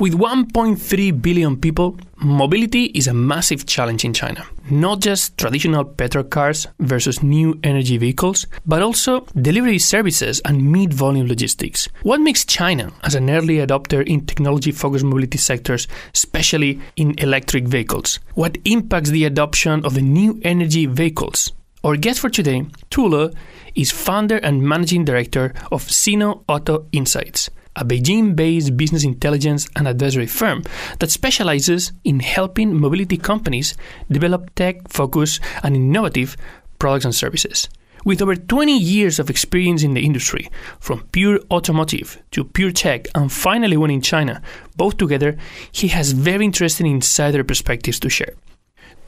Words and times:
With 0.00 0.14
1.3 0.14 1.20
billion 1.20 1.60
people, 1.60 1.98
mobility 2.16 2.84
is 2.84 3.06
a 3.06 3.12
massive 3.12 3.66
challenge 3.66 4.02
in 4.02 4.14
China. 4.14 4.46
Not 4.70 5.00
just 5.00 5.36
traditional 5.36 5.84
petrol 5.84 6.24
cars 6.24 6.66
versus 6.78 7.22
new 7.22 7.60
energy 7.62 7.98
vehicles, 7.98 8.46
but 8.64 8.80
also 8.80 9.26
delivery 9.42 9.78
services 9.78 10.40
and 10.46 10.72
mid 10.72 10.94
volume 10.94 11.26
logistics. 11.26 11.86
What 12.02 12.22
makes 12.22 12.46
China 12.46 12.94
as 13.02 13.14
an 13.14 13.28
early 13.28 13.56
adopter 13.56 14.02
in 14.06 14.24
technology 14.24 14.72
focused 14.72 15.04
mobility 15.04 15.36
sectors, 15.36 15.86
especially 16.14 16.80
in 16.96 17.14
electric 17.18 17.68
vehicles? 17.68 18.20
What 18.32 18.56
impacts 18.64 19.10
the 19.10 19.26
adoption 19.26 19.84
of 19.84 19.92
the 19.92 20.00
new 20.00 20.40
energy 20.44 20.86
vehicles? 20.86 21.52
Our 21.84 21.96
guest 21.98 22.20
for 22.20 22.30
today, 22.30 22.64
Tu 22.88 23.06
Le, 23.06 23.32
is 23.74 23.90
founder 23.90 24.38
and 24.38 24.62
managing 24.62 25.04
director 25.04 25.52
of 25.70 25.82
Sino 25.90 26.42
Auto 26.48 26.86
Insights 26.92 27.50
a 27.76 27.84
Beijing 27.84 28.34
based 28.34 28.76
business 28.76 29.04
intelligence 29.04 29.68
and 29.76 29.86
advisory 29.86 30.26
firm 30.26 30.62
that 30.98 31.10
specializes 31.10 31.92
in 32.04 32.20
helping 32.20 32.78
mobility 32.78 33.16
companies 33.16 33.76
develop 34.10 34.54
tech 34.54 34.88
focused 34.88 35.40
and 35.62 35.76
innovative 35.76 36.36
products 36.78 37.04
and 37.04 37.14
services. 37.14 37.68
With 38.04 38.22
over 38.22 38.34
20 38.34 38.78
years 38.78 39.18
of 39.18 39.28
experience 39.28 39.82
in 39.82 39.92
the 39.92 40.04
industry, 40.04 40.50
from 40.78 41.06
pure 41.12 41.38
automotive 41.50 42.20
to 42.30 42.44
pure 42.44 42.72
tech 42.72 43.06
and 43.14 43.30
finally 43.30 43.76
one 43.76 43.90
in 43.90 44.00
China, 44.00 44.40
both 44.76 44.96
together, 44.96 45.36
he 45.70 45.88
has 45.88 46.12
very 46.12 46.46
interesting 46.46 46.86
insider 46.86 47.44
perspectives 47.44 48.00
to 48.00 48.08
share. 48.08 48.34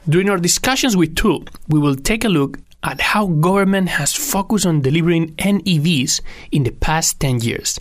During 0.07 0.29
our 0.29 0.37
discussions 0.37 0.95
with 0.95 1.15
Tu 1.15 1.27
Le, 1.27 1.45
we 1.69 1.79
will 1.79 1.95
take 1.95 2.23
a 2.23 2.29
look 2.29 2.59
at 2.83 3.01
how 3.01 3.27
government 3.27 3.89
has 3.89 4.13
focused 4.13 4.65
on 4.65 4.81
delivering 4.81 5.33
NEVs 5.37 6.21
in 6.51 6.63
the 6.63 6.71
past 6.71 7.19
10 7.19 7.39
years 7.39 7.79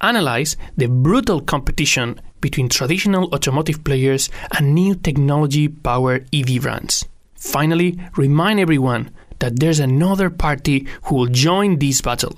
analyze 0.00 0.56
the 0.76 0.86
brutal 0.86 1.40
competition 1.40 2.20
between 2.40 2.68
traditional 2.68 3.32
automotive 3.34 3.84
players 3.84 4.30
and 4.56 4.74
new 4.74 4.94
technology 4.94 5.68
powered 5.68 6.28
EV 6.34 6.62
brands. 6.62 7.04
Finally, 7.34 7.98
remind 8.16 8.60
everyone 8.60 9.10
that 9.38 9.58
there's 9.60 9.80
another 9.80 10.30
party 10.30 10.86
who 11.04 11.14
will 11.16 11.26
join 11.26 11.78
this 11.78 12.00
battle 12.00 12.36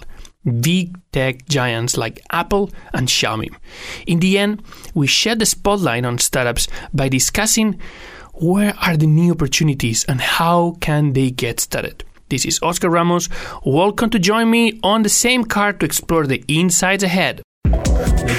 big 0.60 0.98
tech 1.12 1.46
giants 1.46 1.96
like 1.96 2.20
Apple 2.30 2.70
and 2.92 3.08
Xiaomi. 3.08 3.48
In 4.06 4.20
the 4.20 4.38
end, 4.38 4.62
we 4.94 5.06
shed 5.06 5.38
the 5.38 5.46
spotlight 5.46 6.04
on 6.04 6.18
startups 6.18 6.66
by 6.92 7.08
discussing 7.08 7.78
where 8.34 8.74
are 8.80 8.96
the 8.96 9.06
new 9.06 9.32
opportunities 9.32 10.04
and 10.04 10.20
how 10.20 10.76
can 10.80 11.12
they 11.12 11.30
get 11.30 11.60
started. 11.60 12.04
This 12.28 12.44
is 12.44 12.58
Oscar 12.62 12.88
Ramos. 12.88 13.28
Welcome 13.64 14.10
to 14.10 14.18
join 14.18 14.50
me 14.50 14.80
on 14.82 15.02
the 15.02 15.08
same 15.08 15.44
car 15.44 15.72
to 15.74 15.84
explore 15.84 16.26
the 16.26 16.42
insides 16.48 17.04
ahead. 17.04 17.42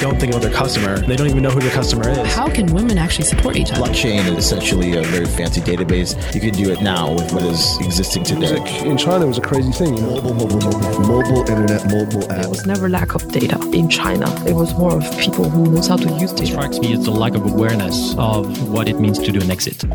They 0.04 0.10
don't 0.10 0.20
think 0.20 0.34
about 0.34 0.42
their 0.42 0.52
customer. 0.52 1.00
They 1.00 1.16
don't 1.16 1.30
even 1.30 1.44
know 1.44 1.50
who 1.50 1.62
their 1.62 1.72
customer 1.72 2.10
is. 2.10 2.36
How 2.36 2.50
can 2.50 2.66
women 2.74 2.98
actually 2.98 3.24
support 3.24 3.56
each 3.56 3.72
other? 3.72 3.84
Blockchain 3.84 4.26
is 4.26 4.38
essentially 4.38 4.98
a 4.98 5.02
very 5.02 5.24
fancy 5.24 5.62
database. 5.62 6.12
You 6.36 6.42
can 6.42 6.50
do 6.50 6.74
it 6.74 6.82
now 6.82 7.14
with 7.14 7.32
what 7.32 7.44
is 7.44 7.80
existing 7.80 8.26
today. 8.26 8.60
Like 8.60 8.82
in 8.82 8.98
China, 8.98 9.24
it 9.24 9.30
was 9.30 9.38
a 9.38 9.42
crazy 9.42 9.72
thing. 9.72 9.96
You 9.96 10.02
know? 10.02 10.22
Mobile, 10.22 10.34
mobile, 10.34 10.60
mobile, 10.60 11.00
mobile 11.08 11.40
internet, 11.50 11.90
mobile 11.90 12.30
app. 12.30 12.42
There 12.42 12.50
was 12.50 12.66
never 12.66 12.90
lack 12.90 13.16
of 13.16 13.26
data 13.32 13.58
in 13.72 13.88
China. 13.88 14.26
It 14.46 14.56
was 14.56 14.74
more 14.74 14.94
of 14.94 15.10
people 15.18 15.50
who 15.50 15.72
knows 15.72 15.88
how 15.88 15.96
to 15.96 16.10
use 16.20 16.34
data. 16.34 16.58
What 16.58 16.74
strikes 16.74 16.80
me 16.80 16.92
is 16.92 17.06
the 17.06 17.12
lack 17.12 17.36
of 17.36 17.46
awareness 17.50 18.14
of 18.18 18.74
what 18.74 18.90
it 18.90 19.00
means 19.00 19.20
to 19.20 19.32
do 19.32 19.40
an 19.40 19.50
exit. 19.50 19.86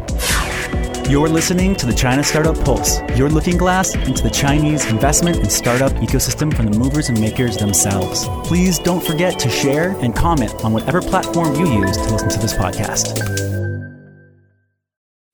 You're 1.09 1.31
listening 1.31 1.75
to 1.77 1.87
the 1.87 1.95
China 1.95 2.23
Startup 2.23 2.55
Pulse, 2.67 3.01
your 3.17 3.31
looking 3.31 3.57
glass 3.57 3.95
into 3.95 4.23
the 4.23 4.29
Chinese 4.29 4.85
investment 4.91 5.39
and 5.39 5.51
startup 5.51 5.91
ecosystem 5.93 6.55
from 6.55 6.67
the 6.67 6.79
movers 6.79 7.09
and 7.09 7.19
makers 7.19 7.57
themselves. 7.57 8.29
Please 8.47 8.79
don't 8.79 9.03
forget 9.03 9.39
to 9.39 9.49
share 9.49 9.93
and 10.01 10.15
comment 10.15 10.63
on 10.63 10.75
whatever 10.75 11.01
platform 11.01 11.55
you 11.55 11.67
use 11.81 11.97
to 11.97 12.13
listen 12.13 12.29
to 12.29 12.39
this 12.39 12.53
podcast. 12.53 13.25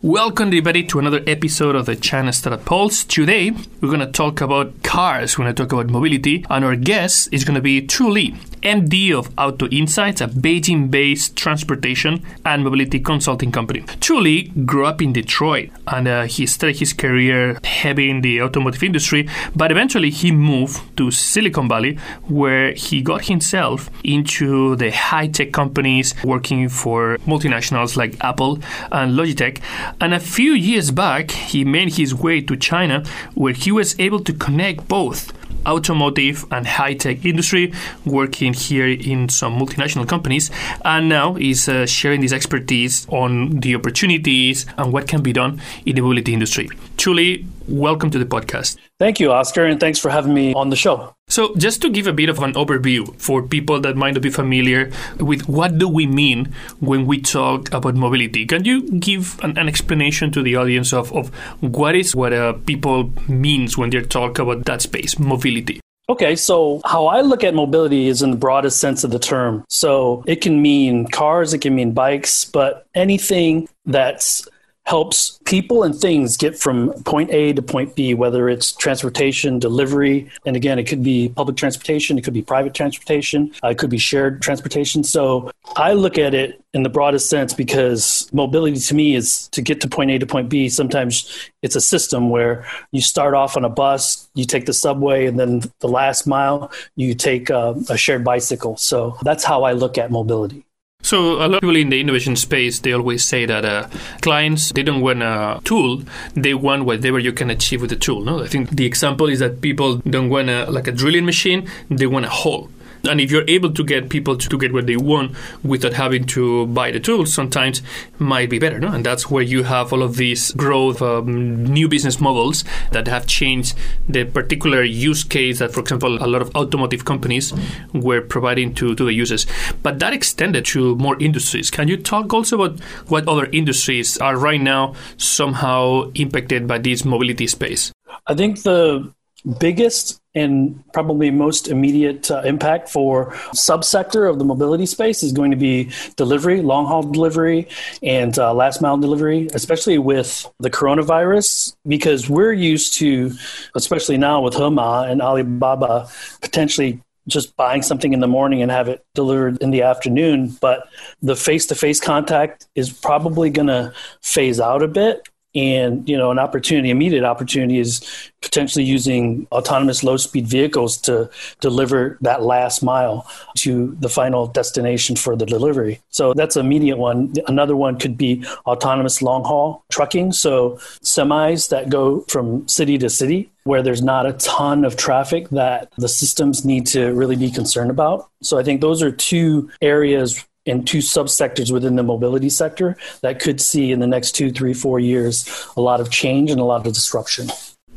Welcome, 0.00 0.48
everybody, 0.48 0.84
to 0.84 1.00
another 1.00 1.22
episode 1.26 1.74
of 1.74 1.86
the 1.86 1.96
China 1.96 2.32
Startup 2.32 2.64
Pulse. 2.64 3.02
Today, 3.02 3.50
we're 3.80 3.88
going 3.88 3.98
to 3.98 4.06
talk 4.06 4.40
about 4.40 4.80
cars, 4.84 5.36
we're 5.36 5.46
going 5.46 5.56
to 5.56 5.62
talk 5.64 5.72
about 5.72 5.90
mobility, 5.90 6.46
and 6.50 6.64
our 6.64 6.76
guest 6.76 7.30
is 7.32 7.42
going 7.42 7.56
to 7.56 7.60
be 7.60 7.84
Tu 7.84 8.08
Le, 8.08 8.30
MD 8.64 9.12
of 9.12 9.30
Auto 9.38 9.68
Insights, 9.68 10.20
a 10.20 10.26
Beijing 10.26 10.90
based 10.90 11.36
transportation 11.36 12.24
and 12.44 12.64
mobility 12.64 12.98
consulting 12.98 13.52
company. 13.52 13.84
Tu 14.00 14.18
Le 14.18 14.42
grew 14.64 14.86
up 14.86 15.02
in 15.02 15.12
Detroit 15.12 15.70
and 15.86 16.08
uh, 16.08 16.22
he 16.22 16.46
started 16.46 16.78
his 16.78 16.92
career 16.92 17.58
heavy 17.62 18.10
in 18.10 18.22
the 18.22 18.40
automotive 18.40 18.82
industry, 18.82 19.28
but 19.54 19.70
eventually 19.70 20.10
he 20.10 20.32
moved 20.32 20.96
to 20.96 21.10
Silicon 21.10 21.68
Valley 21.68 21.96
where 22.24 22.72
he 22.72 23.02
got 23.02 23.26
himself 23.26 23.90
into 24.02 24.76
the 24.76 24.90
high 24.90 25.28
tech 25.28 25.52
companies 25.52 26.14
working 26.24 26.68
for 26.68 27.18
multinationals 27.18 27.96
like 27.96 28.16
Apple 28.24 28.58
and 28.90 29.12
Logitech 29.12 29.60
and 30.00 30.14
a 30.14 30.20
few 30.20 30.52
years 30.52 30.90
back, 30.90 31.30
he 31.30 31.64
made 31.64 31.94
his 31.94 32.14
way 32.14 32.40
to 32.40 32.56
China, 32.56 33.04
where 33.34 33.52
he 33.52 33.70
was 33.70 33.98
able 33.98 34.20
to 34.20 34.32
connect 34.32 34.88
both 34.88 35.32
automotive 35.66 36.44
and 36.50 36.66
high-tech 36.66 37.24
industry, 37.24 37.72
working 38.04 38.52
here 38.52 38.86
in 38.86 39.28
some 39.28 39.58
multinational 39.58 40.08
companies, 40.08 40.50
and 40.84 41.08
now 41.08 41.36
is 41.36 41.68
uh, 41.68 41.86
sharing 41.86 42.20
this 42.20 42.32
expertise 42.32 43.06
on 43.08 43.60
the 43.60 43.74
opportunities 43.74 44.66
and 44.76 44.92
what 44.92 45.08
can 45.08 45.22
be 45.22 45.32
done 45.32 45.60
in 45.86 45.96
the 45.96 46.02
mobility 46.02 46.32
industry. 46.32 46.68
Le, 47.06 47.38
welcome 47.68 48.10
to 48.10 48.18
the 48.18 48.24
podcast. 48.24 48.76
Thank 48.98 49.20
you, 49.20 49.32
Oscar, 49.32 49.64
and 49.64 49.78
thanks 49.78 49.98
for 49.98 50.10
having 50.10 50.32
me 50.32 50.54
on 50.54 50.70
the 50.70 50.76
show. 50.76 51.14
So, 51.28 51.54
just 51.56 51.82
to 51.82 51.90
give 51.90 52.06
a 52.06 52.12
bit 52.12 52.28
of 52.28 52.38
an 52.40 52.54
overview 52.54 53.14
for 53.20 53.42
people 53.42 53.80
that 53.80 53.96
might 53.96 54.14
not 54.14 54.22
be 54.22 54.30
familiar 54.30 54.90
with 55.18 55.48
what 55.48 55.78
do 55.78 55.88
we 55.88 56.06
mean 56.06 56.52
when 56.80 57.06
we 57.06 57.20
talk 57.20 57.72
about 57.72 57.94
mobility, 57.94 58.46
can 58.46 58.64
you 58.64 58.88
give 59.00 59.38
an, 59.42 59.58
an 59.58 59.68
explanation 59.68 60.30
to 60.32 60.42
the 60.42 60.56
audience 60.56 60.92
of, 60.92 61.12
of 61.12 61.28
what 61.60 61.94
is 61.94 62.14
what 62.14 62.32
uh, 62.32 62.52
people 62.66 63.12
means 63.28 63.76
when 63.76 63.90
they 63.90 64.00
talk 64.02 64.38
about 64.38 64.64
that 64.66 64.82
space, 64.82 65.18
mobility? 65.18 65.80
Okay, 66.06 66.36
so 66.36 66.82
how 66.84 67.06
I 67.06 67.22
look 67.22 67.42
at 67.44 67.54
mobility 67.54 68.08
is 68.08 68.20
in 68.20 68.32
the 68.32 68.36
broadest 68.36 68.78
sense 68.78 69.04
of 69.04 69.10
the 69.10 69.18
term. 69.18 69.64
So 69.70 70.22
it 70.26 70.42
can 70.42 70.60
mean 70.60 71.06
cars, 71.06 71.54
it 71.54 71.62
can 71.62 71.74
mean 71.74 71.92
bikes, 71.92 72.44
but 72.44 72.86
anything 72.94 73.68
that's 73.86 74.46
helps 74.86 75.40
people 75.46 75.82
and 75.82 75.94
things 75.94 76.36
get 76.36 76.58
from 76.58 76.92
point 77.04 77.30
A 77.30 77.52
to 77.54 77.62
point 77.62 77.94
B, 77.94 78.12
whether 78.12 78.48
it's 78.48 78.72
transportation, 78.72 79.58
delivery, 79.58 80.30
and 80.44 80.56
again, 80.56 80.78
it 80.78 80.84
could 80.84 81.02
be 81.02 81.30
public 81.30 81.56
transportation, 81.56 82.18
it 82.18 82.24
could 82.24 82.34
be 82.34 82.42
private 82.42 82.74
transportation, 82.74 83.50
uh, 83.62 83.68
it 83.68 83.78
could 83.78 83.88
be 83.88 83.98
shared 83.98 84.42
transportation. 84.42 85.02
So 85.02 85.50
I 85.76 85.94
look 85.94 86.18
at 86.18 86.34
it 86.34 86.62
in 86.74 86.82
the 86.82 86.90
broadest 86.90 87.30
sense 87.30 87.54
because 87.54 88.28
mobility 88.32 88.78
to 88.78 88.94
me 88.94 89.14
is 89.14 89.48
to 89.48 89.62
get 89.62 89.80
to 89.80 89.88
point 89.88 90.10
A 90.10 90.18
to 90.18 90.26
point 90.26 90.50
B. 90.50 90.68
Sometimes 90.68 91.50
it's 91.62 91.76
a 91.76 91.80
system 91.80 92.28
where 92.28 92.66
you 92.90 93.00
start 93.00 93.32
off 93.34 93.56
on 93.56 93.64
a 93.64 93.70
bus, 93.70 94.28
you 94.34 94.44
take 94.44 94.66
the 94.66 94.74
subway, 94.74 95.26
and 95.26 95.38
then 95.38 95.62
the 95.80 95.88
last 95.88 96.26
mile 96.26 96.70
you 96.96 97.14
take 97.14 97.50
uh, 97.50 97.74
a 97.88 97.96
shared 97.96 98.24
bicycle. 98.24 98.76
So 98.76 99.16
that's 99.22 99.44
how 99.44 99.62
I 99.62 99.72
look 99.72 99.96
at 99.96 100.10
mobility. 100.10 100.63
So 101.04 101.34
a 101.34 101.44
lot 101.44 101.56
of 101.56 101.60
people 101.60 101.76
in 101.76 101.90
the 101.90 102.00
innovation 102.00 102.34
space, 102.34 102.80
they 102.80 102.92
always 102.92 103.22
say 103.22 103.44
that 103.44 103.62
uh, 103.62 103.88
clients 104.22 104.72
they 104.72 104.82
don't 104.82 105.02
want 105.02 105.22
a 105.22 105.60
tool, 105.62 106.02
they 106.32 106.54
want 106.54 106.86
whatever 106.86 107.18
you 107.18 107.30
can 107.30 107.50
achieve 107.50 107.82
with 107.82 107.90
the 107.90 107.96
tool. 107.96 108.22
No, 108.22 108.42
I 108.42 108.46
think 108.46 108.70
the 108.70 108.86
example 108.86 109.28
is 109.28 109.38
that 109.40 109.60
people 109.60 109.96
don't 110.08 110.30
want 110.30 110.48
a, 110.48 110.64
like 110.70 110.88
a 110.88 110.92
drilling 110.92 111.26
machine, 111.26 111.68
they 111.90 112.06
want 112.06 112.24
a 112.24 112.30
hole. 112.30 112.70
And 113.08 113.20
if 113.20 113.30
you're 113.30 113.44
able 113.48 113.72
to 113.72 113.84
get 113.84 114.08
people 114.08 114.36
to, 114.36 114.48
to 114.48 114.58
get 114.58 114.72
what 114.72 114.86
they 114.86 114.96
want 114.96 115.36
without 115.62 115.92
having 115.94 116.24
to 116.26 116.66
buy 116.66 116.90
the 116.90 117.00
tools, 117.00 117.32
sometimes 117.32 117.82
might 118.18 118.50
be 118.50 118.58
better. 118.58 118.78
No? 118.78 118.88
And 118.88 119.04
that's 119.04 119.30
where 119.30 119.42
you 119.42 119.62
have 119.64 119.92
all 119.92 120.02
of 120.02 120.16
these 120.16 120.52
growth, 120.52 121.02
um, 121.02 121.64
new 121.64 121.88
business 121.88 122.20
models 122.20 122.64
that 122.92 123.06
have 123.08 123.26
changed 123.26 123.76
the 124.08 124.24
particular 124.24 124.82
use 124.82 125.24
case 125.24 125.58
that, 125.58 125.72
for 125.72 125.80
example, 125.80 126.22
a 126.22 126.26
lot 126.26 126.42
of 126.42 126.54
automotive 126.54 127.04
companies 127.04 127.52
were 127.92 128.20
providing 128.20 128.74
to, 128.74 128.94
to 128.94 129.04
the 129.04 129.12
users. 129.12 129.46
But 129.82 129.98
that 129.98 130.12
extended 130.12 130.64
to 130.66 130.96
more 130.96 131.20
industries. 131.20 131.70
Can 131.70 131.88
you 131.88 131.96
talk 131.96 132.32
also 132.32 132.60
about 132.60 132.80
what 133.08 133.28
other 133.28 133.46
industries 133.52 134.18
are 134.18 134.36
right 134.36 134.60
now 134.60 134.94
somehow 135.16 136.10
impacted 136.14 136.66
by 136.66 136.78
this 136.78 137.04
mobility 137.04 137.46
space? 137.46 137.92
I 138.26 138.34
think 138.34 138.62
the 138.62 139.12
biggest 139.58 140.20
and 140.34 140.82
probably 140.92 141.30
most 141.30 141.68
immediate 141.68 142.30
uh, 142.30 142.42
impact 142.42 142.88
for 142.88 143.30
subsector 143.52 144.28
of 144.28 144.38
the 144.38 144.44
mobility 144.44 144.86
space 144.86 145.22
is 145.22 145.32
going 145.32 145.50
to 145.50 145.56
be 145.56 145.90
delivery, 146.16 146.60
long 146.60 146.86
haul 146.86 147.02
delivery, 147.02 147.68
and 148.02 148.38
uh, 148.38 148.52
last 148.52 148.80
mile 148.80 148.96
delivery, 148.96 149.48
especially 149.54 149.98
with 149.98 150.50
the 150.58 150.70
coronavirus, 150.70 151.74
because 151.86 152.28
we're 152.28 152.52
used 152.52 152.94
to, 152.94 153.32
especially 153.74 154.16
now 154.16 154.40
with 154.40 154.54
Hema 154.54 155.10
and 155.10 155.22
Alibaba, 155.22 156.08
potentially 156.40 157.00
just 157.26 157.56
buying 157.56 157.82
something 157.82 158.12
in 158.12 158.20
the 158.20 158.28
morning 158.28 158.60
and 158.60 158.70
have 158.70 158.88
it 158.88 159.04
delivered 159.14 159.62
in 159.62 159.70
the 159.70 159.82
afternoon. 159.82 160.56
But 160.60 160.88
the 161.22 161.36
face 161.36 161.66
to 161.66 161.74
face 161.74 162.00
contact 162.00 162.66
is 162.74 162.92
probably 162.92 163.50
going 163.50 163.68
to 163.68 163.94
phase 164.20 164.60
out 164.60 164.82
a 164.82 164.88
bit 164.88 165.26
And, 165.54 166.08
you 166.08 166.16
know, 166.16 166.30
an 166.30 166.38
opportunity, 166.38 166.90
immediate 166.90 167.24
opportunity 167.24 167.78
is 167.78 168.02
potentially 168.42 168.84
using 168.84 169.46
autonomous 169.52 170.02
low 170.02 170.16
speed 170.16 170.46
vehicles 170.46 170.96
to 170.98 171.30
deliver 171.60 172.18
that 172.20 172.42
last 172.42 172.82
mile 172.82 173.26
to 173.56 173.96
the 174.00 174.08
final 174.08 174.46
destination 174.46 175.16
for 175.16 175.36
the 175.36 175.46
delivery. 175.46 176.00
So 176.10 176.34
that's 176.34 176.56
an 176.56 176.66
immediate 176.66 176.98
one. 176.98 177.32
Another 177.46 177.76
one 177.76 177.98
could 177.98 178.16
be 178.16 178.44
autonomous 178.66 179.22
long 179.22 179.44
haul 179.44 179.84
trucking. 179.90 180.32
So 180.32 180.72
semis 181.02 181.68
that 181.68 181.88
go 181.88 182.20
from 182.22 182.66
city 182.68 182.98
to 182.98 183.08
city 183.08 183.50
where 183.64 183.82
there's 183.82 184.02
not 184.02 184.26
a 184.26 184.34
ton 184.34 184.84
of 184.84 184.96
traffic 184.96 185.48
that 185.50 185.90
the 185.96 186.08
systems 186.08 186.64
need 186.64 186.86
to 186.88 187.12
really 187.14 187.36
be 187.36 187.50
concerned 187.50 187.90
about. 187.90 188.28
So 188.42 188.58
I 188.58 188.62
think 188.62 188.80
those 188.80 189.02
are 189.02 189.10
two 189.10 189.70
areas 189.80 190.44
and 190.66 190.86
two 190.86 190.98
subsectors 190.98 191.72
within 191.72 191.96
the 191.96 192.02
mobility 192.02 192.48
sector 192.48 192.96
that 193.20 193.40
could 193.40 193.60
see 193.60 193.92
in 193.92 194.00
the 194.00 194.06
next 194.06 194.32
two, 194.32 194.50
three, 194.50 194.74
four 194.74 194.98
years 194.98 195.66
a 195.76 195.80
lot 195.80 196.00
of 196.00 196.10
change 196.10 196.50
and 196.50 196.60
a 196.60 196.64
lot 196.64 196.86
of 196.86 196.92
disruption. 196.92 197.48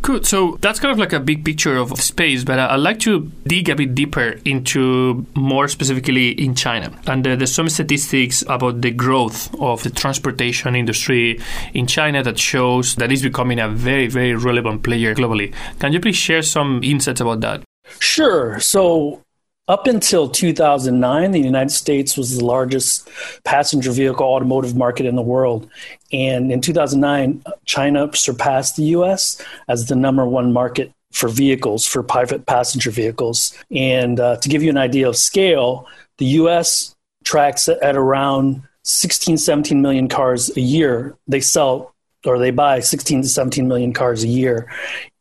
Cool. 0.02 0.24
So 0.24 0.58
that's 0.62 0.80
kind 0.80 0.92
of 0.92 1.00
like 1.00 1.12
a 1.12 1.20
big 1.20 1.44
picture 1.44 1.76
of 1.76 2.00
space, 2.00 2.44
but 2.44 2.60
I'd 2.60 2.76
like 2.76 3.00
to 3.00 3.32
dig 3.46 3.68
a 3.68 3.76
bit 3.76 3.96
deeper 3.96 4.40
into 4.46 5.26
more 5.36 5.68
specifically 5.68 6.32
in 6.32 6.56
China. 6.56 6.94
And 7.08 7.28
uh, 7.28 7.36
there's 7.36 7.54
some 7.54 7.68
statistics 7.68 8.44
about 8.48 8.82
the 8.82 8.92
growth 8.92 9.54
of 9.60 9.84
the 9.84 9.90
transportation 9.90 10.76
industry 10.76 11.42
in 11.74 11.88
China 11.88 12.24
that 12.24 12.38
shows 12.38 12.96
that 12.96 13.12
it's 13.12 13.24
becoming 13.24 13.60
a 13.60 13.68
very, 13.68 14.08
very 14.08 14.36
relevant 14.36 14.84
player 14.84 15.16
globally. 15.16 15.54
Can 15.80 15.94
you 15.94 16.00
please 16.00 16.16
share 16.16 16.42
some 16.42 16.84
insights 16.84 17.20
about 17.20 17.42
that? 17.42 17.64
Sure. 18.00 18.60
So 18.60 19.22
up 19.68 19.86
until 19.86 20.30
2009, 20.30 21.32
the 21.32 21.40
United 21.40 21.72
States 21.72 22.16
was 22.16 22.38
the 22.38 22.46
largest 22.46 23.10
passenger 23.44 23.92
vehicle 23.92 24.26
automotive 24.26 24.76
market 24.76 25.06
in 25.06 25.16
the 25.16 25.22
world. 25.22 25.70
And 26.14 26.52
in 26.52 26.62
2009, 26.62 27.44
China 27.66 28.10
surpassed 28.14 28.78
the 28.78 28.84
US 28.84 29.42
as 29.68 29.88
the 29.88 29.96
number 29.96 30.26
one 30.26 30.54
market 30.54 30.94
for 31.12 31.28
vehicles, 31.28 31.86
for 31.86 32.02
private 32.02 32.46
passenger 32.46 32.92
vehicles. 32.92 33.54
And 33.72 34.20
uh, 34.20 34.38
to 34.38 34.50
give 34.50 34.64
you 34.64 34.70
an 34.70 34.78
idea 34.78 35.10
of 35.10 35.18
scale, 35.18 35.86
the 36.18 36.26
US 36.26 36.96
tracks 37.26 37.68
at 37.68 37.98
around 37.98 38.62
16, 38.86 39.38
17 39.38 39.82
million 39.82 40.08
cars 40.08 40.56
a 40.56 40.62
year. 40.62 41.18
They 41.28 41.42
sell 41.42 41.94
or 42.26 42.40
they 42.40 42.52
buy 42.52 42.80
16 42.80 43.24
to 43.24 43.28
17 43.28 43.68
million 43.68 43.94
cars 43.94 44.24
a 44.24 44.28
year. 44.28 44.72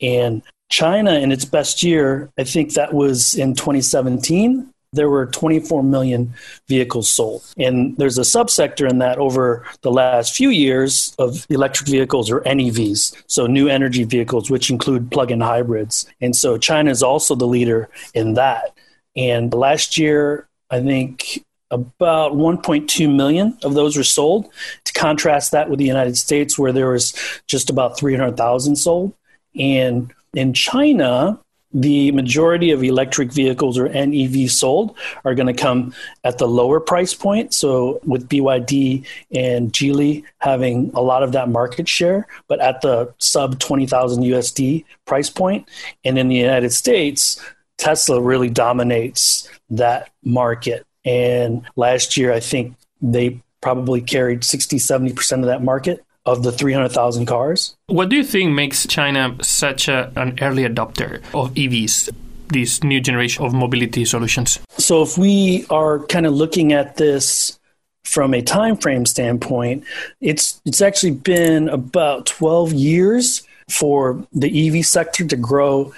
And 0.01 0.43
China, 0.69 1.15
in 1.15 1.33
its 1.33 1.45
best 1.45 1.83
year, 1.83 2.31
I 2.39 2.45
think 2.45 2.75
that 2.75 2.93
was 2.93 3.35
in 3.35 3.55
2017, 3.55 4.73
there 4.93 5.09
were 5.11 5.27
24 5.27 5.83
million 5.83 6.35
vehicles 6.69 7.11
sold. 7.11 7.45
And 7.59 7.97
there's 7.97 8.19
a 8.19 8.23
subsector 8.23 8.89
in 8.89 8.99
that 8.99 9.19
over 9.19 9.65
the 9.83 9.91
last 9.93 10.35
few 10.35 10.49
years 10.49 11.15
of 11.19 11.47
electric 11.51 11.89
vehicles 11.89 12.31
or 12.31 12.41
NEVs, 12.41 13.15
so 13.27 13.47
new 13.47 13.69
energy 13.69 14.05
vehicles, 14.05 14.51
which 14.51 14.71
include 14.71 15.11
plug 15.11 15.31
in 15.31 15.41
hybrids. 15.41 16.07
And 16.21 16.35
so 16.35 16.59
China 16.59 16.91
is 16.91 17.03
also 17.03 17.35
the 17.35 17.47
leader 17.47 17.89
in 18.15 18.35
that. 18.35 18.77
And 19.15 19.53
last 19.53 19.99
year, 19.99 20.49
I 20.71 20.81
think 20.81 21.45
about 21.71 22.33
1.2 22.33 23.15
million 23.15 23.59
of 23.63 23.75
those 23.75 23.97
were 23.97 24.05
sold. 24.05 24.51
To 24.85 24.93
contrast 24.93 25.53
that 25.53 25.69
with 25.69 25.79
the 25.79 25.85
United 25.85 26.17
States, 26.17 26.59
where 26.59 26.73
there 26.73 26.91
was 26.91 27.13
just 27.47 27.71
about 27.71 27.99
300,000 27.99 28.77
sold. 28.77 29.15
And 29.59 30.13
in 30.37 30.53
China, 30.53 31.41
the 31.73 32.13
majority 32.13 32.71
of 32.71 32.85
electric 32.85 33.33
vehicles 33.33 33.77
or 33.77 33.89
NEVs 33.89 34.51
sold 34.51 34.97
are 35.25 35.35
going 35.35 35.53
to 35.53 35.61
come 35.61 35.93
at 36.25 36.39
the 36.39 36.47
lower 36.47 36.79
price 36.79 37.13
point. 37.13 37.53
So, 37.53 38.01
with 38.07 38.29
BYD 38.29 39.05
and 39.35 39.73
Geely 39.73 40.25
having 40.39 40.91
a 40.95 41.03
lot 41.03 41.23
of 41.23 41.33
that 41.33 41.49
market 41.49 41.89
share, 41.89 42.27
but 42.49 42.61
at 42.61 42.83
the 42.83 43.13
sub 43.19 43.59
20,000 43.59 44.23
USD 44.23 44.85
price 45.07 45.29
point. 45.29 45.69
And 46.05 46.19
in 46.19 46.29
the 46.29 46.37
United 46.37 46.71
States, 46.71 47.43
Tesla 47.79 48.21
really 48.21 48.49
dominates 48.49 49.49
that 49.71 50.11
market. 50.23 50.87
And 51.05 51.63
last 51.77 52.17
year, 52.17 52.33
I 52.33 52.41
think 52.41 52.75
they 53.03 53.41
probably 53.61 54.01
carried 54.01 54.45
60, 54.45 54.79
70% 54.79 55.41
of 55.41 55.47
that 55.47 55.63
market 55.63 56.06
of 56.27 56.43
the 56.43 56.53
300,000 56.53 57.27
cars. 57.27 57.75
What 57.87 58.09
do 58.09 58.17
you 58.17 58.25
think 58.25 58.53
makes 58.53 58.87
China 58.87 59.37
such 59.43 59.89
a, 59.89 60.13
an 60.17 60.39
early 60.43 60.65
adopter 60.65 61.19
of 61.33 61.55
EVs? 61.55 62.13
This 62.49 62.85
new 62.85 63.01
generation 63.01 63.45
of 63.45 63.53
mobility 63.53 64.05
solutions. 64.05 64.61
So, 64.79 65.03
if 65.03 65.19
we 65.19 65.67
are 65.69 66.07
kind 66.07 66.27
of 66.27 66.33
looking 66.33 66.73
at 66.73 66.97
this 66.97 67.59
from 68.05 68.35
a 68.35 68.41
time 68.41 68.77
frame 68.77 69.05
standpoint, 69.05 69.83
it's 70.21 70.61
it's 70.65 70.81
actually 70.81 71.11
been 71.11 71.69
about 71.69 72.27
12 72.27 72.73
years 72.73 73.43
for 73.69 74.25
the 74.33 74.69
EV 74.69 74.87
sector 74.87 75.27
to 75.27 75.37
grow 75.37 75.93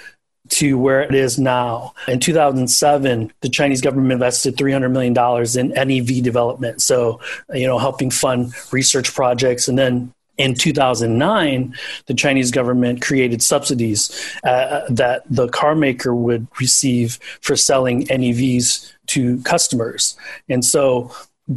to 0.49 0.77
where 0.77 1.01
it 1.01 1.13
is 1.13 1.37
now. 1.37 1.93
In 2.07 2.19
2007, 2.19 3.31
the 3.41 3.49
Chinese 3.49 3.81
government 3.81 4.11
invested 4.11 4.55
$300 4.57 4.91
million 4.91 5.15
in 5.55 5.87
NEV 5.87 6.23
development. 6.23 6.81
So, 6.81 7.19
you 7.53 7.67
know, 7.67 7.77
helping 7.77 8.09
fund 8.09 8.53
research 8.71 9.13
projects. 9.13 9.67
And 9.67 9.77
then 9.77 10.11
in 10.39 10.55
2009, 10.55 11.75
the 12.05 12.13
Chinese 12.13 12.49
government 12.49 13.01
created 13.01 13.43
subsidies 13.43 14.09
uh, 14.45 14.81
that 14.89 15.23
the 15.29 15.49
car 15.49 15.75
maker 15.75 16.15
would 16.15 16.47
receive 16.59 17.19
for 17.41 17.57
selling 17.57 18.07
NEVs 18.07 18.91
to 19.07 19.41
customers. 19.41 20.17
And 20.47 20.63
so 20.63 21.11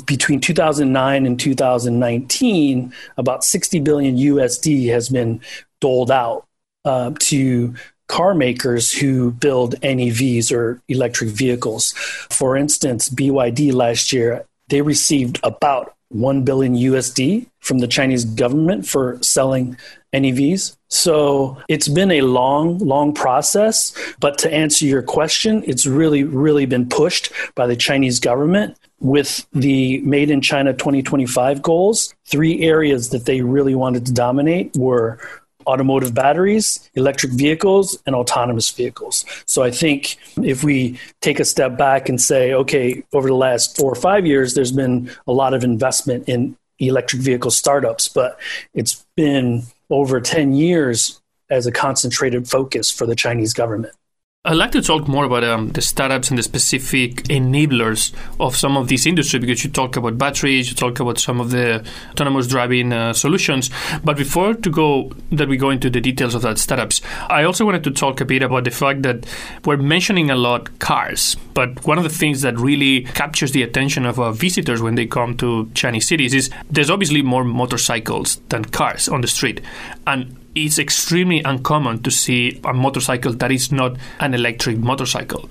between 0.05 0.40
2009 0.40 1.26
and 1.26 1.38
2019, 1.38 2.93
about 3.17 3.44
60 3.44 3.81
billion 3.81 4.17
USD 4.17 4.88
has 4.88 5.08
been 5.08 5.40
doled 5.81 6.11
out 6.11 6.46
uh, 6.85 7.12
to 7.20 7.75
car 8.08 8.35
makers 8.35 8.93
who 8.93 9.31
build 9.31 9.81
NEVs 9.81 10.50
or 10.50 10.82
electric 10.88 11.31
vehicles. 11.31 11.93
For 12.31 12.56
instance, 12.56 13.08
BYD 13.08 13.73
last 13.73 14.12
year, 14.12 14.44
they 14.69 14.82
received 14.82 15.38
about 15.44 15.94
1 16.14 16.44
billion 16.44 16.75
USD 16.75 17.47
from 17.61 17.79
the 17.79 17.87
Chinese 17.87 18.25
government 18.25 18.87
for 18.87 19.19
selling 19.23 19.76
NEVs. 20.12 20.76
So 20.88 21.56
it's 21.69 21.88
been 21.88 22.11
a 22.11 22.20
long, 22.20 22.79
long 22.79 23.14
process. 23.14 23.97
But 24.20 24.37
to 24.38 24.53
answer 24.53 24.85
your 24.85 25.03
question, 25.03 25.62
it's 25.67 25.87
really, 25.87 26.23
really 26.25 26.67
been 26.67 26.88
pushed 26.88 27.32
by 27.55 27.67
the 27.67 27.76
Chinese 27.76 28.20
government 28.20 28.76
with 29.00 29.47
the 29.53 30.00
Made 30.03 30.31
in 30.31 30.41
China 30.41 30.73
2025 30.73 31.62
goals. 31.62 32.14
Three 32.26 32.62
areas 32.62 33.11
that 33.11 33.25
they 33.25 33.41
really 33.41 33.75
wanted 33.75 34.06
to 34.06 34.12
dominate 34.12 34.76
were 34.76 35.19
automotive 35.67 36.14
batteries, 36.14 36.91
electric 36.94 37.32
vehicles, 37.32 38.00
and 38.06 38.14
autonomous 38.14 38.70
vehicles. 38.70 39.25
So 39.47 39.62
I 39.62 39.70
think 39.70 40.17
if 40.43 40.64
we 40.64 40.99
take 41.20 41.41
a 41.41 41.44
step 41.44 41.76
back 41.76 42.09
and 42.09 42.20
say, 42.20 42.53
okay, 42.53 43.03
over 43.12 43.29
the 43.29 43.35
last 43.35 43.76
four 43.76 43.91
or 43.91 43.97
five 43.97 44.26
years, 44.26 44.55
there's 44.55 44.73
been 44.73 45.11
a 45.26 45.32
lot 45.32 45.55
of 45.55 45.64
investment 45.64 46.29
in 46.29 46.56
electric 46.79 47.23
vehicle 47.23 47.50
startups, 47.50 48.09
but 48.09 48.38
it's 48.75 49.04
been 49.16 49.62
over 49.90 50.21
10 50.21 50.54
years 50.54 51.21
as 51.50 51.66
a 51.66 51.73
concentrated 51.73 52.49
focus 52.49 52.90
for 52.90 53.07
the 53.07 53.14
Chinese 53.14 53.52
government. 53.52 53.95
I'd 54.44 54.54
like 54.54 54.72
to 54.72 54.82
talk 54.82 55.06
more 55.06 55.25
about 55.25 55.44
um, 55.44 55.68
the 55.68 55.80
startups 55.80 56.30
and 56.30 56.37
the 56.37 56.42
specific 56.42 57.22
enablers 57.28 58.12
of 58.40 58.56
some 58.56 58.76
of 58.76 58.88
these 58.88 59.06
industries 59.06 59.40
because 59.40 59.62
you 59.62 59.70
talk 59.70 59.94
about 59.94 60.18
batteries, 60.18 60.68
you 60.68 60.75
talk 60.75 60.99
about 60.99 61.20
some 61.20 61.40
of 61.40 61.52
the 61.52 61.87
autonomous 62.11 62.49
driving 62.49 62.92
uh, 62.92 63.12
solutions. 63.12 63.70
But 64.02 64.16
before 64.16 64.54
to 64.54 64.68
go 64.68 65.12
that 65.30 65.49
we 65.49 65.56
go 65.56 65.70
into 65.70 65.90
the 65.90 66.00
details 66.00 66.34
of 66.34 66.42
that 66.42 66.58
startups, 66.58 67.02
I 67.30 67.44
also 67.44 67.64
wanted 67.64 67.84
to 67.84 67.92
talk 67.92 68.20
a 68.20 68.25
bit 68.25 68.42
about 68.42 68.64
the 68.64 68.72
fact 68.72 69.02
that 69.02 69.26
we're 69.64 69.76
mentioning 69.76 70.28
a 70.28 70.34
lot 70.34 70.76
cars, 70.80 71.37
but 71.54 71.87
one 71.87 71.99
of 71.99 72.02
the 72.02 72.11
things 72.11 72.40
that 72.40 72.58
really 72.58 73.04
captures 73.04 73.52
the 73.52 73.62
attention 73.62 74.04
of 74.04 74.18
our 74.18 74.32
visitors 74.32 74.82
when 74.82 74.96
they 74.96 75.06
come 75.06 75.37
to 75.37 75.70
Chinese 75.75 76.08
cities 76.08 76.34
is 76.34 76.50
there's 76.68 76.90
obviously 76.90 77.22
more 77.22 77.44
motorcycles 77.44 78.40
than 78.49 78.64
cars 78.64 79.08
on 79.08 79.20
the 79.20 79.28
street, 79.28 79.61
and 80.08 80.37
it's 80.54 80.78
extremely 80.78 81.42
uncommon 81.44 82.02
to 82.02 82.11
see 82.11 82.61
a 82.64 82.73
motorcycle 82.73 83.32
that 83.32 83.50
is 83.50 83.73
not 83.73 83.97
an 84.21 84.35
electric 84.35 84.78
motorcycle. 84.78 85.49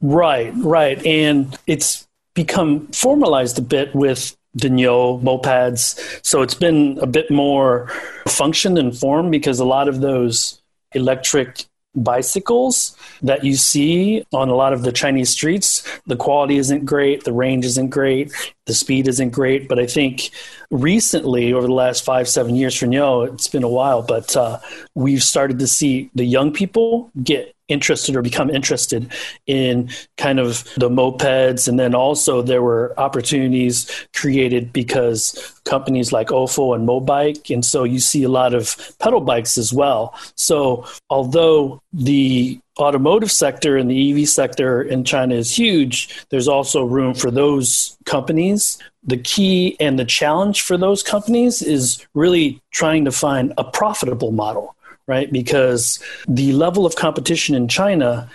Right, 0.00 0.52
right. 0.56 1.04
And 1.06 1.56
it's 1.66 2.06
become 2.34 2.86
formalized 2.88 3.58
a 3.58 3.62
bit 3.62 3.94
with 3.94 4.36
NIU 4.62 5.20
mopeds. 5.22 6.20
So 6.24 6.42
it's 6.42 6.54
been 6.54 6.98
a 7.00 7.06
bit 7.06 7.30
more 7.30 7.88
function 8.26 8.76
and 8.78 8.96
form 8.96 9.30
because 9.30 9.60
a 9.60 9.64
lot 9.64 9.88
of 9.88 10.00
those 10.00 10.60
electric 10.92 11.64
bicycles 11.94 12.96
that 13.22 13.44
you 13.44 13.54
see 13.54 14.26
on 14.32 14.48
a 14.48 14.54
lot 14.54 14.72
of 14.72 14.82
the 14.82 14.92
Chinese 14.92 15.30
streets, 15.30 15.82
the 16.06 16.16
quality 16.16 16.56
isn't 16.56 16.84
great, 16.84 17.24
the 17.24 17.32
range 17.32 17.64
isn't 17.64 17.90
great, 17.90 18.32
the 18.66 18.74
speed 18.74 19.08
isn't 19.08 19.30
great. 19.30 19.68
But 19.68 19.78
I 19.78 19.86
think 19.86 20.30
recently, 20.70 21.52
over 21.52 21.66
the 21.66 21.72
last 21.72 22.04
five, 22.04 22.28
seven 22.28 22.56
years 22.56 22.76
for 22.76 22.86
NIU, 22.86 23.22
it's 23.22 23.48
been 23.48 23.62
a 23.62 23.68
while, 23.68 24.02
but 24.02 24.36
uh, 24.36 24.58
we've 24.94 25.22
started 25.22 25.58
to 25.60 25.66
see 25.66 26.10
the 26.14 26.24
young 26.24 26.52
people 26.52 27.10
get 27.22 27.53
interested 27.68 28.14
or 28.16 28.22
become 28.22 28.50
interested 28.50 29.10
in 29.46 29.90
kind 30.16 30.38
of 30.38 30.64
the 30.76 30.90
mopeds. 30.90 31.66
And 31.68 31.78
then 31.78 31.94
also 31.94 32.42
there 32.42 32.62
were 32.62 32.94
opportunities 32.98 33.90
created 34.14 34.72
because 34.72 35.60
companies 35.64 36.12
like 36.12 36.28
Ofo 36.28 36.74
and 36.74 36.86
Mobike. 36.86 37.52
And 37.52 37.64
so 37.64 37.84
you 37.84 37.98
see 37.98 38.22
a 38.22 38.28
lot 38.28 38.54
of 38.54 38.76
pedal 38.98 39.20
bikes 39.20 39.56
as 39.56 39.72
well. 39.72 40.14
So 40.34 40.86
although 41.08 41.80
the 41.92 42.60
automotive 42.78 43.30
sector 43.30 43.76
and 43.76 43.90
the 43.90 44.22
EV 44.22 44.28
sector 44.28 44.82
in 44.82 45.04
China 45.04 45.34
is 45.34 45.56
huge, 45.56 46.26
there's 46.30 46.48
also 46.48 46.84
room 46.84 47.14
for 47.14 47.30
those 47.30 47.96
companies. 48.04 48.78
The 49.04 49.18
key 49.18 49.76
and 49.80 49.98
the 49.98 50.04
challenge 50.04 50.62
for 50.62 50.76
those 50.76 51.02
companies 51.02 51.62
is 51.62 52.04
really 52.14 52.60
trying 52.72 53.04
to 53.04 53.12
find 53.12 53.52
a 53.58 53.64
profitable 53.64 54.32
model, 54.32 54.74
right? 55.06 55.30
Because 55.30 55.98
the 56.26 56.52
level 56.52 56.86
of 56.86 56.96
competition 56.96 57.54
in 57.54 57.68
China 57.68 58.28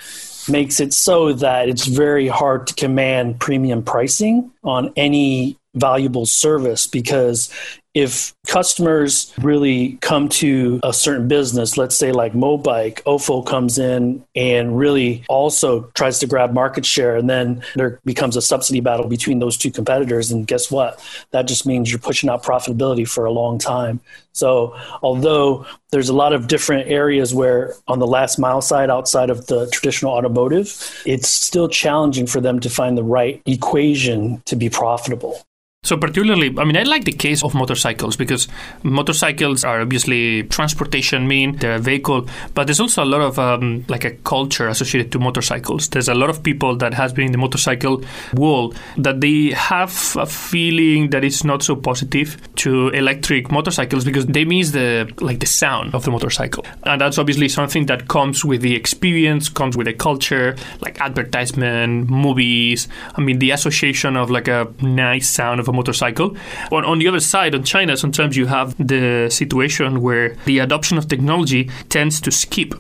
makes 0.50 0.80
it 0.80 0.94
so 0.94 1.34
that 1.34 1.70
it's 1.70 1.86
very 1.86 2.28
hard 2.28 2.68
to 2.68 2.74
command 2.74 3.40
premium 3.40 3.84
pricing 3.84 4.52
on 4.64 4.92
any 4.96 5.58
valuable 5.76 6.26
service 6.26 6.88
because 6.88 7.52
if 7.96 8.34
customers 8.46 9.34
really 9.42 9.98
come 10.02 10.30
to 10.30 10.80
a 10.84 10.94
certain 10.94 11.28
business, 11.28 11.76
let's 11.76 11.96
say 11.96 12.12
like 12.12 12.34
Mobike, 12.34 13.02
Ofo 13.04 13.46
comes 13.46 13.80
in 13.80 14.24
and 14.36 14.78
really 14.78 15.24
also 15.28 15.90
tries 15.96 16.20
to 16.20 16.28
grab 16.28 16.54
market 16.54 16.86
share, 16.86 17.16
and 17.16 17.30
then 17.30 17.64
there 17.76 18.00
becomes 18.06 18.36
a 18.36 18.42
subsidy 18.42 18.80
battle 18.80 19.08
between 19.08 19.40
those 19.40 19.58
two 19.58 19.72
competitors. 19.72 20.32
And 20.32 20.46
guess 20.46 20.70
what? 20.70 21.04
That 21.32 21.48
just 21.48 21.66
means 21.66 21.90
you're 21.90 22.00
pushing 22.00 22.30
out 22.30 22.44
profitability 22.44 23.08
for 23.08 23.26
a 23.26 23.32
long 23.32 23.58
time. 23.58 24.00
So, 24.34 24.76
although 25.02 25.66
there's 25.92 26.10
a 26.10 26.14
lot 26.14 26.34
of 26.34 26.48
different 26.48 26.88
areas 26.90 27.34
where 27.34 27.74
on 27.88 28.00
the 28.00 28.08
last 28.08 28.38
mile 28.38 28.62
side, 28.62 28.90
outside 28.92 29.30
of 29.32 29.48
the 29.48 29.68
traditional 29.72 30.12
automotive, 30.14 31.02
it's 31.06 31.28
still 31.28 31.68
challenging 31.68 32.28
for 32.28 32.40
them 32.40 32.60
to 32.60 32.70
find 32.70 32.98
the 32.98 33.04
right 33.04 33.42
equation 33.46 34.42
to 34.46 34.56
be 34.56 34.70
profitable. 34.70 35.44
So, 35.82 35.96
particularly, 35.96 36.54
I 36.58 36.66
mean, 36.66 36.76
I 36.76 36.84
like 36.84 37.06
the 37.06 37.14
case 37.14 37.42
of 37.42 37.56
motorcycles 37.56 38.18
because 38.18 38.50
motorcycles 38.84 39.64
are 39.64 39.80
obviously 39.80 40.44
transportation 40.44 41.26
mean, 41.26 41.56
they're 41.56 41.76
a 41.76 41.80
vehicle, 41.80 42.28
but 42.54 42.68
there's 42.68 42.82
also 42.82 43.02
a 43.02 43.06
lot 43.06 43.22
of 43.22 43.40
um, 43.40 43.86
like 43.88 44.04
a 44.04 44.12
culture 44.12 44.68
associated 44.68 45.10
to 45.14 45.20
motorcycles. 45.20 45.88
There's 45.88 46.10
a 46.10 46.14
lot 46.14 46.30
of 46.30 46.44
people 46.44 46.76
that 46.76 46.94
has 46.96 47.14
been 47.14 47.28
in 47.28 47.32
the 47.32 47.38
motorcycle 47.38 48.04
world 48.34 48.76
that 48.98 49.22
they 49.22 49.52
have 49.52 50.18
a 50.20 50.26
feeling 50.26 51.12
that 51.12 51.24
it's 51.24 51.46
not 51.46 51.64
so 51.64 51.78
positive 51.78 52.38
to 52.56 52.90
electric 52.90 53.50
motorcycles 53.50 54.04
because 54.04 54.26
they 54.26 54.44
miss 54.44 54.72
the 54.72 55.10
like 55.22 55.40
the 55.40 55.46
sound 55.46 55.96
of 55.96 56.04
the 56.04 56.12
motorcycle, 56.12 56.66
and 56.84 57.00
that's 57.00 57.18
obviously 57.18 57.48
something 57.48 57.86
that 57.86 58.10
comes 58.10 58.44
with 58.44 58.62
the 58.62 58.76
experience, 58.76 59.48
comes 59.48 59.78
with 59.78 59.88
the 59.88 59.94
culture, 59.94 60.58
like 60.82 61.00
advertisement, 61.00 62.10
movies. 62.10 62.90
I 63.16 63.22
mean, 63.22 63.40
the 63.40 63.52
association 63.52 64.18
of 64.18 64.30
like 64.30 64.50
a 64.50 64.68
nice 64.82 65.30
sound 65.30 65.62
of 65.62 65.69
a 65.70 65.74
motorcycle. 65.74 66.36
On, 66.72 66.84
on 66.84 67.00
the 67.00 67.08
other 67.08 67.20
side, 67.20 67.56
on 67.56 67.64
China, 67.64 67.96
sometimes 67.96 68.36
you 68.36 68.48
have 68.48 68.76
the 68.78 69.30
situation 69.30 70.02
where 70.02 70.36
the 70.46 70.60
adoption 70.60 70.98
of 70.98 71.08
technology 71.08 71.70
tends 71.90 72.20
to 72.22 72.32
skip 72.32 72.74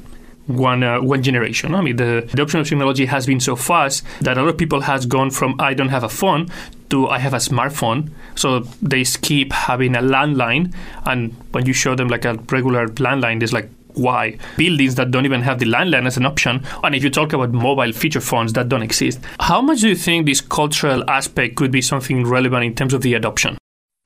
one 0.50 0.84
uh, 0.84 1.00
one 1.00 1.22
generation. 1.22 1.76
I 1.76 1.82
mean, 1.82 1.98
the 1.98 2.18
adoption 2.34 2.60
of 2.60 2.68
technology 2.68 3.06
has 3.06 3.26
been 3.26 3.40
so 3.40 3.56
fast 3.56 4.04
that 4.22 4.38
a 4.38 4.42
lot 4.42 4.50
of 4.50 4.58
people 4.58 4.82
has 4.82 5.06
gone 5.06 5.30
from 5.30 5.56
I 5.60 5.74
don't 5.74 5.90
have 5.90 6.04
a 6.04 6.10
phone 6.10 6.50
to 6.90 7.08
I 7.08 7.20
have 7.20 7.34
a 7.34 7.38
smartphone. 7.38 8.10
So 8.36 8.62
they 8.82 9.04
skip 9.04 9.52
having 9.52 9.96
a 9.96 10.02
landline, 10.02 10.74
and 11.06 11.36
when 11.52 11.66
you 11.66 11.74
show 11.74 11.96
them 11.96 12.08
like 12.08 12.26
a 12.26 12.34
regular 12.50 12.88
landline, 12.88 13.40
there's 13.40 13.54
like 13.54 13.70
why. 13.94 14.38
Buildings 14.58 14.96
that 14.96 15.12
don't 15.12 15.26
even 15.26 15.42
have 15.42 15.60
the 15.60 15.66
landline 15.66 16.06
as 16.06 16.18
an 16.18 16.26
option 16.26 16.64
and 16.84 16.96
if 16.96 17.04
you 17.04 17.10
talk 17.10 17.34
about 17.34 17.52
mobile 17.52 17.92
feature 17.92 18.22
phones 18.22 18.54
that 18.54 18.70
don't 18.70 18.84
exist. 18.84 19.20
How 19.40 19.62
much 19.62 19.82
do 19.82 19.90
you 19.90 19.96
think 19.96 20.26
this 20.26 20.42
cultural 20.42 21.10
aspect 21.10 21.56
could 21.56 21.72
be 21.72 21.82
something 21.82 22.26
relevant 22.26 22.64
in 22.64 22.76
terms 22.76 22.94
of 22.94 23.02
the 23.02 23.14
adoption? 23.14 23.58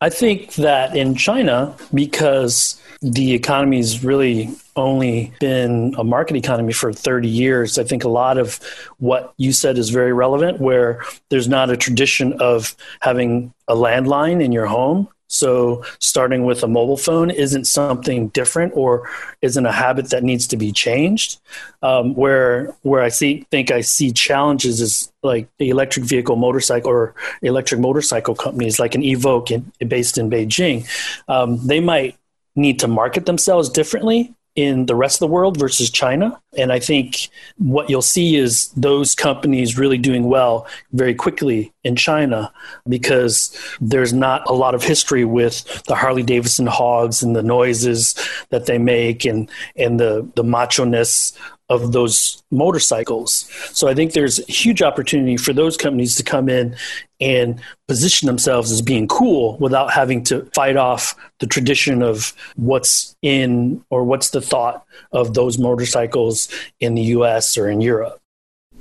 I 0.01 0.09
think 0.09 0.55
that 0.55 0.97
in 0.97 1.15
china 1.15 1.73
because 1.93 2.81
the 3.01 3.33
economy's 3.33 4.03
really 4.03 4.49
only 4.75 5.31
been 5.39 5.95
a 5.97 6.03
market 6.03 6.35
economy 6.35 6.73
for 6.73 6.91
30 6.91 7.29
years 7.29 7.77
i 7.79 7.83
think 7.83 8.03
a 8.03 8.09
lot 8.09 8.37
of 8.37 8.59
what 8.97 9.33
you 9.37 9.53
said 9.53 9.77
is 9.77 9.91
very 9.91 10.11
relevant 10.11 10.59
where 10.59 11.01
there's 11.29 11.47
not 11.47 11.69
a 11.69 11.77
tradition 11.77 12.33
of 12.41 12.75
having 12.99 13.53
a 13.69 13.75
landline 13.75 14.43
in 14.43 14.51
your 14.51 14.65
home 14.65 15.07
so 15.33 15.83
starting 15.99 16.45
with 16.45 16.61
a 16.61 16.67
mobile 16.67 16.95
phone 16.95 17.31
isn't 17.31 17.65
something 17.65 18.27
different 18.29 18.71
or 18.75 19.09
isn't 19.41 19.65
a 19.65 19.71
habit 19.71 20.11
that 20.11 20.23
needs 20.23 20.45
to 20.47 20.57
be 20.57 20.71
changed. 20.71 21.39
Um, 21.81 22.13
where 22.13 22.67
where 22.83 23.01
I 23.01 23.09
see 23.09 23.47
think 23.49 23.71
I 23.71 23.81
see 23.81 24.11
challenges 24.11 24.79
is 24.79 25.11
like 25.23 25.47
the 25.57 25.69
electric 25.69 26.05
vehicle 26.05 26.35
motorcycle 26.35 26.91
or 26.91 27.15
electric 27.41 27.81
motorcycle 27.81 28.35
companies 28.35 28.79
like 28.79 28.93
an 28.93 29.01
Evoque 29.01 29.51
in, 29.51 29.87
based 29.87 30.19
in 30.19 30.29
Beijing. 30.29 30.87
Um, 31.27 31.65
they 31.65 31.79
might 31.79 32.15
need 32.55 32.79
to 32.79 32.87
market 32.87 33.25
themselves 33.25 33.69
differently 33.69 34.35
in 34.55 34.85
the 34.85 34.95
rest 34.95 35.15
of 35.15 35.19
the 35.19 35.33
world 35.33 35.57
versus 35.57 35.89
China. 35.89 36.39
And 36.55 36.71
I 36.71 36.79
think 36.79 37.29
what 37.57 37.89
you'll 37.89 38.03
see 38.03 38.35
is 38.35 38.67
those 38.69 39.15
companies 39.15 39.77
really 39.77 39.97
doing 39.97 40.25
well 40.25 40.67
very 40.91 41.15
quickly 41.15 41.73
in 41.83 41.95
China 41.95 42.53
because 42.87 43.57
there's 43.81 44.13
not 44.13 44.47
a 44.47 44.53
lot 44.53 44.75
of 44.75 44.83
history 44.83 45.25
with 45.25 45.83
the 45.85 45.95
Harley 45.95 46.23
Davidson 46.23 46.67
hogs 46.67 47.23
and 47.23 47.35
the 47.35 47.41
noises 47.41 48.15
that 48.49 48.67
they 48.67 48.77
make 48.77 49.25
and, 49.25 49.49
and 49.75 49.99
the, 49.99 50.29
the 50.35 50.43
macho 50.43 50.85
ness 50.85 51.33
of 51.69 51.91
those 51.91 52.43
motorcycles. 52.51 53.49
So 53.71 53.87
I 53.87 53.95
think 53.95 54.13
there's 54.13 54.45
huge 54.45 54.81
opportunity 54.81 55.37
for 55.37 55.53
those 55.53 55.77
companies 55.77 56.15
to 56.17 56.23
come 56.23 56.49
in 56.49 56.75
and 57.23 57.61
position 57.87 58.25
themselves 58.27 58.71
as 58.71 58.81
being 58.81 59.07
cool 59.07 59.57
without 59.57 59.91
having 59.91 60.23
to 60.25 60.45
fight 60.53 60.75
off 60.75 61.15
the 61.39 61.47
tradition 61.47 62.03
of 62.03 62.33
what's 62.55 63.15
in 63.21 63.83
or 63.89 64.03
what's 64.03 64.31
the 64.31 64.41
thought 64.41 64.85
of 65.11 65.33
those 65.33 65.57
motorcycles 65.57 66.49
in 66.79 66.95
the 66.95 67.03
US 67.17 67.57
or 67.57 67.69
in 67.69 67.79
Europe. 67.81 68.19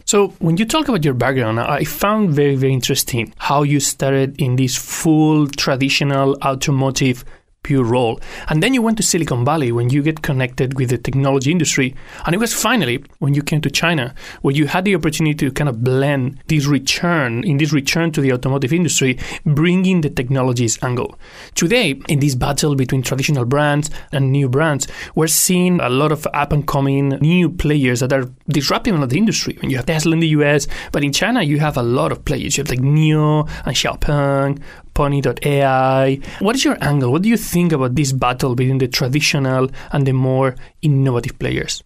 So, 0.05 0.29
when 0.41 0.57
you 0.57 0.65
talk 0.65 0.89
about 0.89 1.05
your 1.05 1.15
background, 1.15 1.61
I 1.61 1.85
found 1.85 2.31
very, 2.31 2.57
very 2.57 2.73
interesting 2.73 3.33
how 3.39 3.63
you 3.63 3.79
started 3.79 4.41
in 4.41 4.57
this 4.57 4.77
full 4.77 5.47
traditional 5.47 6.37
automotive 6.45 7.25
pure 7.63 7.85
role. 7.85 8.21
And 8.49 8.63
then 8.63 8.75
you 8.75 8.83
went 8.83 8.97
to 8.97 9.03
Silicon 9.03 9.45
Valley 9.45 9.71
when 9.71 9.91
you 9.91 10.03
get 10.03 10.23
connected 10.23 10.75
with 10.75 10.91
the 10.91 10.99
technology 10.99 11.51
industry. 11.51 11.95
And 12.27 12.35
it 12.35 12.39
was 12.39 12.53
finally 12.53 13.05
when 13.19 13.35
you 13.35 13.43
came 13.43 13.61
to 13.61 13.71
China 13.71 14.15
where 14.43 14.55
you 14.55 14.67
had 14.67 14.85
the 14.85 14.95
opportunity 14.95 15.35
to 15.47 15.53
kind 15.53 15.69
of 15.69 15.85
blend 15.85 16.41
this 16.49 16.67
return, 16.67 17.45
in 17.45 17.59
this 17.59 17.73
return 17.73 18.11
to 18.13 18.21
the 18.21 18.33
automotive 18.33 18.73
industry, 18.73 19.19
bringing 19.47 20.01
the 20.01 20.11
technologies 20.11 20.79
angle. 20.83 21.19
Today, 21.55 22.01
in 22.09 22.19
this 22.19 22.35
battle 22.35 22.75
between 22.75 23.03
traditional 23.03 23.45
brands 23.45 23.91
and 24.11 24.33
new 24.33 24.49
brands, 24.49 24.89
we're 25.15 25.29
seeing 25.29 25.81
a 25.81 25.89
lot 25.89 26.11
of 26.11 26.27
up 26.35 26.53
and 26.53 26.67
coming 26.67 27.11
new 27.21 27.49
players 27.49 28.01
that 28.01 28.13
are 28.13 28.29
disrupting 28.49 29.01
the 29.01 29.17
industry. 29.17 29.57
When 29.61 29.71
you 29.71 29.77
have 29.77 29.87
Tesla 29.87 30.13
in 30.13 30.21
the 30.21 30.29
US, 30.29 30.67
but 30.91 31.05
in 31.05 31.13
China, 31.13 31.43
you 31.43 31.61
have 31.61 31.77
a 31.77 31.83
lot 31.83 32.13
of 32.13 32.25
players. 32.25 32.57
You 32.57 32.63
have 32.63 32.71
like 32.71 32.81
NIO 32.81 33.49
and 33.65 33.77
Xiaopeng, 33.77 34.61
Pony.ai. 34.95 36.19
What 36.41 36.57
is 36.57 36.65
your 36.65 36.79
angle? 36.81 37.13
What 37.13 37.23
do 37.23 37.29
you 37.29 37.37
think 37.37 37.73
about 37.73 37.95
this 37.95 38.13
battle 38.13 38.55
between 38.55 38.79
the 38.79 38.89
traditional 38.89 39.71
and 39.93 40.07
the 40.07 40.13
more 40.13 40.57
innovative 40.83 41.39
players? 41.39 41.83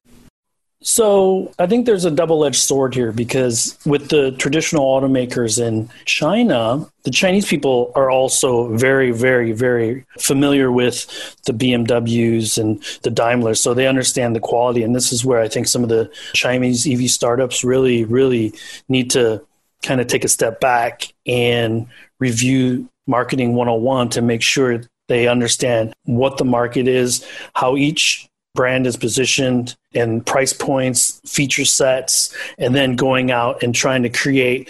So 0.83 1.53
I 1.59 1.67
think 1.67 1.85
there's 1.85 2.05
a 2.05 2.13
double-edged 2.13 2.63
sword 2.63 2.95
here 2.95 3.11
because 3.11 3.77
with 3.87 4.11
the 4.11 4.31
traditional 4.33 4.85
automakers 4.85 5.61
in 5.61 5.91
China, 6.05 6.87
the 7.03 7.11
Chinese 7.11 7.47
people 7.47 7.91
are 7.97 8.09
also 8.09 8.69
very, 8.77 9.11
very, 9.11 9.51
very 9.51 10.05
familiar 10.21 10.71
with 10.71 11.07
the 11.45 11.53
BMWs 11.53 12.57
and 12.57 12.81
the 13.03 13.11
Daimlers, 13.11 13.59
so 13.59 13.75
they 13.75 13.89
understand 13.89 14.37
the 14.37 14.41
quality. 14.41 14.85
And 14.85 14.95
this 14.95 15.13
is 15.13 15.25
where 15.25 15.41
I 15.41 15.49
think 15.49 15.67
some 15.67 15.83
of 15.83 15.89
the 15.89 16.09
Chinese 16.35 16.87
EV 16.87 17.11
startups 17.11 17.65
really, 17.65 18.05
really 18.05 18.53
need 18.89 19.11
to 19.13 19.45
kind 19.83 20.01
of 20.01 20.07
take 20.07 20.25
a 20.25 20.29
step 20.29 20.61
back 20.61 21.13
and 21.27 21.89
review 22.21 22.89
marketing 23.07 23.55
101 23.55 24.11
to 24.11 24.23
make 24.23 24.43
sure 24.43 24.83
they 25.09 25.29
understand 25.29 25.95
what 26.05 26.39
the 26.39 26.45
market 26.45 26.89
is, 26.89 27.27
how 27.55 27.77
each 27.77 28.29
brand 28.55 28.87
is 28.87 28.97
positioned 28.97 29.77
and 29.95 30.25
price 30.25 30.53
points, 30.53 31.21
feature 31.27 31.65
sets, 31.65 32.35
and 32.59 32.75
then 32.75 32.97
going 32.97 33.31
out 33.31 33.63
and 33.63 33.75
trying 33.75 34.03
to 34.03 34.09
create 34.09 34.69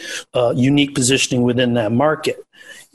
unique 0.55 0.95
positioning 0.95 1.43
within 1.43 1.75
that 1.75 1.93
market. 1.93 2.45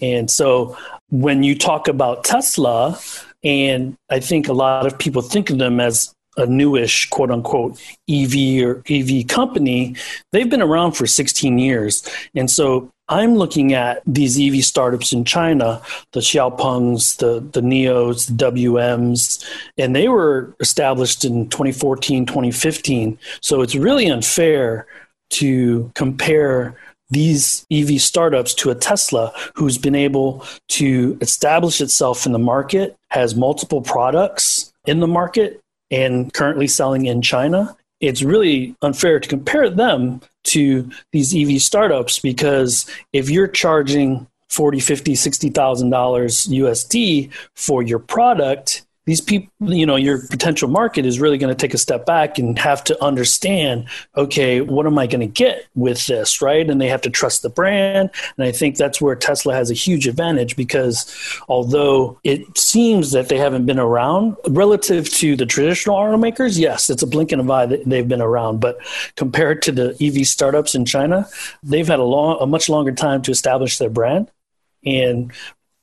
And 0.01 0.29
so 0.29 0.77
when 1.09 1.43
you 1.43 1.57
talk 1.57 1.87
about 1.87 2.23
Tesla, 2.23 2.99
and 3.43 3.95
I 4.09 4.19
think 4.19 4.47
a 4.47 4.53
lot 4.53 4.85
of 4.85 4.97
people 4.99 5.21
think 5.21 5.49
of 5.49 5.57
them 5.57 5.79
as 5.79 6.13
a 6.37 6.45
newish 6.45 7.09
quote 7.09 7.31
unquote 7.31 7.81
EV 8.09 8.63
or 8.63 8.83
EV 8.89 9.27
company, 9.27 9.95
they've 10.31 10.49
been 10.49 10.61
around 10.61 10.93
for 10.93 11.07
16 11.07 11.57
years. 11.57 12.07
And 12.35 12.49
so 12.49 12.91
I'm 13.11 13.35
looking 13.35 13.73
at 13.73 14.01
these 14.07 14.39
EV 14.39 14.63
startups 14.63 15.11
in 15.11 15.25
China, 15.25 15.81
the 16.13 16.21
Xiaopengs, 16.21 17.17
the, 17.17 17.41
the 17.51 17.59
NIOs, 17.59 18.27
the 18.27 18.51
WMs, 18.51 19.45
and 19.77 19.93
they 19.93 20.07
were 20.07 20.55
established 20.61 21.25
in 21.25 21.49
2014, 21.49 22.25
2015. 22.25 23.19
So 23.41 23.61
it's 23.61 23.75
really 23.75 24.07
unfair 24.07 24.87
to 25.31 25.91
compare 25.93 26.77
these 27.09 27.65
EV 27.69 28.01
startups 28.01 28.53
to 28.53 28.71
a 28.71 28.75
Tesla 28.75 29.33
who's 29.55 29.77
been 29.77 29.95
able 29.95 30.45
to 30.69 31.17
establish 31.19 31.81
itself 31.81 32.25
in 32.25 32.31
the 32.31 32.39
market, 32.39 32.95
has 33.09 33.35
multiple 33.35 33.81
products 33.81 34.71
in 34.85 35.01
the 35.01 35.07
market, 35.07 35.59
and 35.91 36.33
currently 36.33 36.67
selling 36.67 37.07
in 37.07 37.21
China. 37.21 37.75
It's 38.01 38.23
really 38.23 38.75
unfair 38.81 39.19
to 39.19 39.29
compare 39.29 39.69
them 39.69 40.21
to 40.43 40.89
these 41.11 41.35
EV 41.35 41.61
startups 41.61 42.19
because 42.19 42.85
if 43.13 43.29
you're 43.29 43.47
charging 43.47 44.27
40, 44.49 44.79
50, 44.79 45.15
60,000 45.15 45.89
dollars 45.89 46.47
USD 46.47 47.31
for 47.55 47.81
your 47.81 47.99
product, 47.99 48.85
these 49.05 49.21
people, 49.21 49.51
you 49.61 49.85
know, 49.85 49.95
your 49.95 50.27
potential 50.27 50.69
market 50.69 51.07
is 51.07 51.19
really 51.19 51.39
going 51.39 51.53
to 51.53 51.59
take 51.59 51.73
a 51.73 51.77
step 51.79 52.05
back 52.05 52.37
and 52.37 52.57
have 52.59 52.83
to 52.83 53.03
understand, 53.03 53.87
okay, 54.15 54.61
what 54.61 54.85
am 54.85 54.99
I 54.99 55.07
going 55.07 55.21
to 55.21 55.27
get 55.27 55.65
with 55.73 56.05
this, 56.05 56.39
right? 56.39 56.69
And 56.69 56.79
they 56.79 56.87
have 56.87 57.01
to 57.01 57.09
trust 57.09 57.41
the 57.41 57.49
brand. 57.49 58.11
And 58.37 58.45
I 58.45 58.51
think 58.51 58.77
that's 58.77 59.01
where 59.01 59.15
Tesla 59.15 59.55
has 59.55 59.71
a 59.71 59.73
huge 59.73 60.07
advantage 60.07 60.55
because 60.55 61.11
although 61.49 62.19
it 62.23 62.55
seems 62.55 63.11
that 63.11 63.27
they 63.27 63.39
haven't 63.39 63.65
been 63.65 63.79
around 63.79 64.37
relative 64.47 65.09
to 65.09 65.35
the 65.35 65.47
traditional 65.47 65.95
automakers, 65.95 66.59
yes, 66.59 66.87
it's 66.89 67.01
a 67.01 67.07
blink 67.07 67.31
and 67.31 67.41
an 67.41 67.49
eye 67.49 67.65
that 67.65 67.83
they've 67.85 68.07
been 68.07 68.21
around. 68.21 68.59
But 68.59 68.77
compared 69.15 69.63
to 69.63 69.71
the 69.71 69.97
EV 69.99 70.27
startups 70.27 70.75
in 70.75 70.85
China, 70.85 71.27
they've 71.63 71.87
had 71.87 71.99
a 71.99 72.03
long, 72.03 72.37
a 72.39 72.45
much 72.45 72.69
longer 72.69 72.91
time 72.91 73.23
to 73.23 73.31
establish 73.31 73.79
their 73.79 73.89
brand. 73.89 74.29
And 74.85 75.31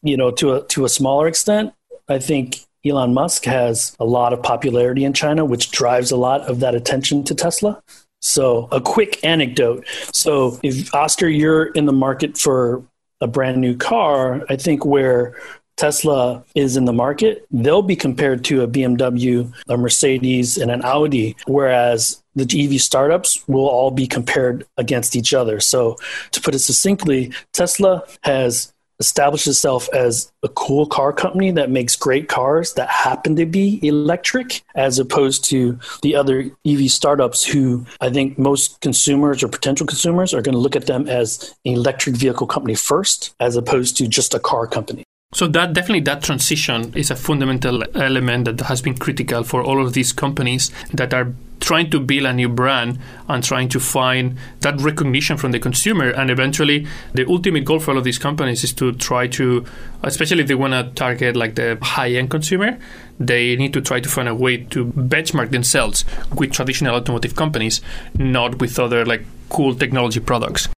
you 0.02 0.16
know, 0.16 0.30
to 0.30 0.54
a 0.54 0.66
to 0.68 0.84
a 0.84 0.88
smaller 0.88 1.26
extent, 1.26 1.75
I 2.08 2.20
think 2.20 2.60
Elon 2.87 3.12
Musk 3.14 3.44
has 3.44 3.97
a 3.99 4.04
lot 4.04 4.32
of 4.32 4.42
popularity 4.42 5.04
in 5.04 5.12
China, 5.12 5.44
which 5.44 5.70
drives 5.70 6.11
a 6.11 6.16
lot 6.16 6.42
of 6.42 6.61
that 6.61 6.75
attention 6.75 7.25
to 7.25 7.35
Tesla. 7.35 7.82
So, 8.20 8.68
a 8.73 8.80
quick 8.80 9.25
anecdote. 9.25 9.87
So, 10.12 10.58
if 10.62 10.92
Oscar, 10.94 11.28
you're 11.28 11.66
in 11.66 11.87
the 11.87 11.92
market 11.92 12.37
for 12.37 12.82
a 13.20 13.26
brand 13.26 13.61
new 13.61 13.76
car, 13.76 14.44
I 14.49 14.56
think 14.56 14.85
where 14.85 15.37
Tesla 15.76 16.44
is 16.56 16.76
in 16.76 16.85
the 16.85 16.92
market, 16.92 17.47
they'll 17.52 17.82
be 17.82 17.94
compared 17.94 18.44
to 18.47 18.62
a 18.62 18.68
BMW, 18.68 19.52
a 19.68 19.76
Mercedes, 19.76 20.58
and 20.58 20.70
an 20.70 20.82
Audi, 20.85 21.37
whereas 21.47 22.20
the 22.35 22.42
EV 22.42 22.80
startups 22.80 23.47
will 23.47 23.68
all 23.68 23.92
be 23.92 24.06
compared 24.06 24.66
against 24.76 25.14
each 25.14 25.32
other. 25.32 25.61
So, 25.61 25.97
to 26.32 26.40
put 26.40 26.56
it 26.56 26.61
succinctly, 26.61 27.32
Tesla 27.52 28.02
has 28.23 28.73
established 29.00 29.47
itself 29.47 29.88
as 29.93 30.33
a 30.43 30.49
cool 30.49 30.87
car 30.87 31.12
company 31.12 31.50
that 31.52 31.71
makes 31.71 31.97
great 31.97 32.28
cars 32.28 32.75
that 32.75 32.88
happen 32.88 33.37
to 33.37 33.47
be 33.47 33.78
electric, 33.87 34.62
as 34.75 34.99
opposed 34.99 35.45
to 35.45 35.78
the 36.02 36.14
other 36.14 36.50
EV 36.67 36.90
startups 36.90 37.45
who 37.45 37.87
I 38.00 38.11
think 38.11 38.38
most 38.38 38.81
consumers 38.81 39.43
or 39.43 39.49
potential 39.49 39.87
consumers 39.87 40.35
are 40.35 40.43
going 40.43 40.55
to 40.55 40.59
look 40.59 40.76
at 40.76 40.87
them 40.87 41.09
as 41.09 41.55
an 41.64 41.75
electric 41.75 42.17
vehicle 42.17 42.47
company 42.47 42.75
first, 42.75 43.35
as 43.40 43.57
opposed 43.57 43.97
to 43.99 44.09
just 44.09 44.35
a 44.35 44.40
car 44.40 44.67
company. 44.67 45.05
So 45.32 45.47
that 45.49 45.75
definitely 45.75 46.00
that 46.00 46.23
transition 46.23 46.92
is 46.97 47.11
a 47.11 47.16
fundamental 47.16 47.85
element 47.94 48.47
that 48.47 48.61
has 48.62 48.80
been 48.80 48.97
critical 48.97 49.44
for 49.44 49.62
all 49.62 49.85
of 49.85 49.92
these 49.92 50.11
companies 50.11 50.70
that 50.94 51.12
are 51.12 51.35
trying 51.61 51.90
to 51.90 52.00
build 52.00 52.25
a 52.25 52.32
new 52.32 52.49
brand 52.49 52.99
and 53.28 53.44
trying 53.44 53.68
to 53.68 53.78
find 53.78 54.38
that 54.61 54.80
recognition 54.80 55.37
from 55.37 55.52
the 55.52 55.58
consumer. 55.58 56.08
And 56.11 56.30
eventually 56.30 56.87
the 57.12 57.28
ultimate 57.28 57.66
goal 57.66 57.78
for 57.78 57.90
all 57.90 57.99
of 57.99 58.04
these 58.04 58.18
companies 58.18 58.64
is 58.64 58.73
to 58.75 58.92
try 58.92 59.26
to 59.28 59.66
especially 60.02 60.40
if 60.40 60.49
they 60.49 60.54
want 60.54 60.73
to 60.73 60.90
target 60.94 61.37
like 61.37 61.56
the 61.56 61.76
high 61.82 62.11
end 62.12 62.30
consumer 62.30 62.78
they 63.20 63.56
need 63.56 63.75
to 63.75 63.80
try 63.82 64.00
to 64.00 64.08
find 64.08 64.28
a 64.28 64.35
way 64.35 64.56
to 64.56 64.87
benchmark 64.87 65.50
themselves 65.50 66.04
with 66.37 66.52
traditional 66.52 66.94
automotive 66.94 67.35
companies 67.35 67.82
not 68.14 68.61
with 68.61 68.78
other 68.78 69.04
like 69.04 69.25
cool 69.50 69.75
technology 69.75 70.20
products. 70.20 70.68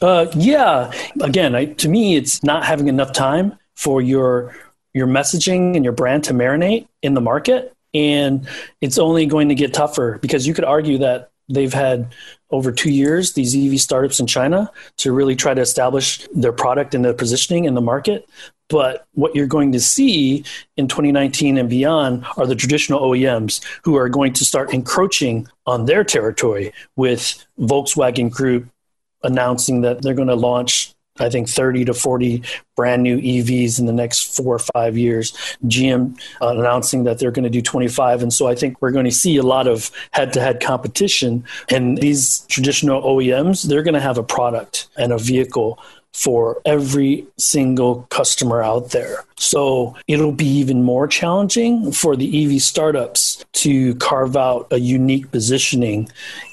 Uh, 0.00 0.26
yeah. 0.34 0.90
Again 1.20 1.54
I, 1.54 1.66
to 1.66 1.88
me 1.88 2.16
it's 2.16 2.42
not 2.42 2.64
having 2.64 2.88
enough 2.88 3.12
time 3.12 3.58
for 3.82 4.00
your 4.00 4.54
your 4.94 5.06
messaging 5.06 5.74
and 5.74 5.84
your 5.84 5.92
brand 5.92 6.22
to 6.24 6.32
marinate 6.32 6.86
in 7.02 7.14
the 7.14 7.20
market. 7.20 7.74
And 7.94 8.46
it's 8.80 8.98
only 8.98 9.26
going 9.26 9.48
to 9.48 9.54
get 9.54 9.74
tougher 9.74 10.18
because 10.22 10.46
you 10.46 10.54
could 10.54 10.64
argue 10.64 10.98
that 10.98 11.30
they've 11.48 11.72
had 11.72 12.14
over 12.50 12.70
two 12.70 12.90
years 12.90 13.32
these 13.32 13.56
ev 13.56 13.80
startups 13.80 14.20
in 14.20 14.26
china 14.26 14.70
to 14.98 15.12
really 15.12 15.34
try 15.34 15.52
to 15.52 15.60
establish 15.60 16.26
their 16.34 16.52
product 16.52 16.94
and 16.94 17.04
their 17.04 17.14
positioning 17.14 17.64
in 17.64 17.74
the 17.74 17.80
market. 17.80 18.28
But 18.68 19.06
what 19.14 19.34
you're 19.34 19.46
going 19.46 19.72
to 19.72 19.80
see 19.80 20.44
in 20.76 20.88
2019 20.88 21.58
and 21.58 21.68
beyond 21.68 22.24
are 22.36 22.46
the 22.46 22.54
traditional 22.54 23.00
OEMs 23.00 23.62
who 23.82 23.96
are 23.96 24.08
going 24.08 24.32
to 24.34 24.44
start 24.44 24.72
encroaching 24.72 25.48
on 25.66 25.86
their 25.86 26.04
territory 26.04 26.72
with 26.96 27.44
Volkswagen 27.58 28.30
Group 28.30 28.68
announcing 29.24 29.82
that 29.82 30.02
they're 30.02 30.14
going 30.14 30.28
to 30.28 30.34
launch 30.34 30.91
I 31.18 31.28
think 31.28 31.48
30 31.48 31.84
to 31.86 31.94
40 31.94 32.42
brand 32.74 33.02
new 33.02 33.18
EVs 33.18 33.78
in 33.78 33.86
the 33.86 33.92
next 33.92 34.34
four 34.34 34.54
or 34.54 34.58
five 34.58 34.96
years. 34.96 35.32
GM 35.66 36.18
uh, 36.40 36.48
announcing 36.48 37.04
that 37.04 37.18
they're 37.18 37.30
going 37.30 37.44
to 37.44 37.50
do 37.50 37.60
25. 37.60 38.22
And 38.22 38.32
so 38.32 38.48
I 38.48 38.54
think 38.54 38.80
we're 38.80 38.92
going 38.92 39.04
to 39.04 39.12
see 39.12 39.36
a 39.36 39.42
lot 39.42 39.66
of 39.66 39.90
head 40.12 40.32
to 40.32 40.40
head 40.40 40.60
competition. 40.60 41.44
And 41.70 41.98
these 41.98 42.40
traditional 42.48 43.02
OEMs, 43.02 43.68
they're 43.68 43.82
going 43.82 43.94
to 43.94 44.00
have 44.00 44.18
a 44.18 44.22
product 44.22 44.88
and 44.96 45.12
a 45.12 45.18
vehicle 45.18 45.78
for 46.14 46.60
every 46.64 47.26
single 47.38 48.06
customer 48.10 48.62
out 48.62 48.90
there. 48.90 49.24
So 49.36 49.96
it'll 50.08 50.32
be 50.32 50.46
even 50.46 50.82
more 50.82 51.06
challenging 51.06 51.90
for 51.92 52.16
the 52.16 52.44
EV 52.44 52.60
startups 52.60 53.44
to 53.54 53.94
carve 53.96 54.36
out 54.36 54.66
a 54.70 54.78
unique 54.78 55.30
positioning 55.30 56.08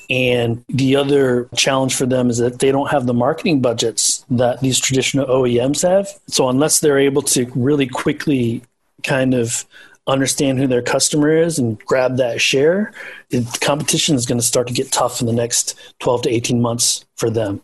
and 0.09 0.63
the 0.69 0.95
other 0.95 1.47
challenge 1.55 1.95
for 1.95 2.05
them 2.05 2.29
is 2.29 2.39
that 2.39 2.59
they 2.59 2.71
don't 2.71 2.89
have 2.89 3.05
the 3.05 3.13
marketing 3.13 3.61
budgets 3.61 4.18
that 4.29 4.61
these 4.61 4.79
traditional 4.79 5.25
OEMs 5.25 5.81
have. 5.87 6.07
So 6.27 6.49
unless 6.49 6.79
they're 6.79 6.99
able 6.99 7.21
to 7.23 7.51
really 7.55 7.87
quickly 7.87 8.61
kind 9.03 9.33
of 9.33 9.65
understand 10.07 10.57
who 10.59 10.67
their 10.67 10.81
customer 10.81 11.29
is 11.29 11.59
and 11.59 11.79
grab 11.85 12.17
that 12.17 12.41
share, 12.41 12.91
the 13.29 13.45
competition 13.61 14.15
is 14.15 14.25
going 14.25 14.39
to 14.39 14.45
start 14.45 14.67
to 14.67 14.73
get 14.73 14.91
tough 14.91 15.21
in 15.21 15.27
the 15.27 15.33
next 15.33 15.75
12 15.99 16.23
to 16.23 16.29
18 16.29 16.61
months 16.61 17.05
for 17.15 17.29
them. 17.29 17.61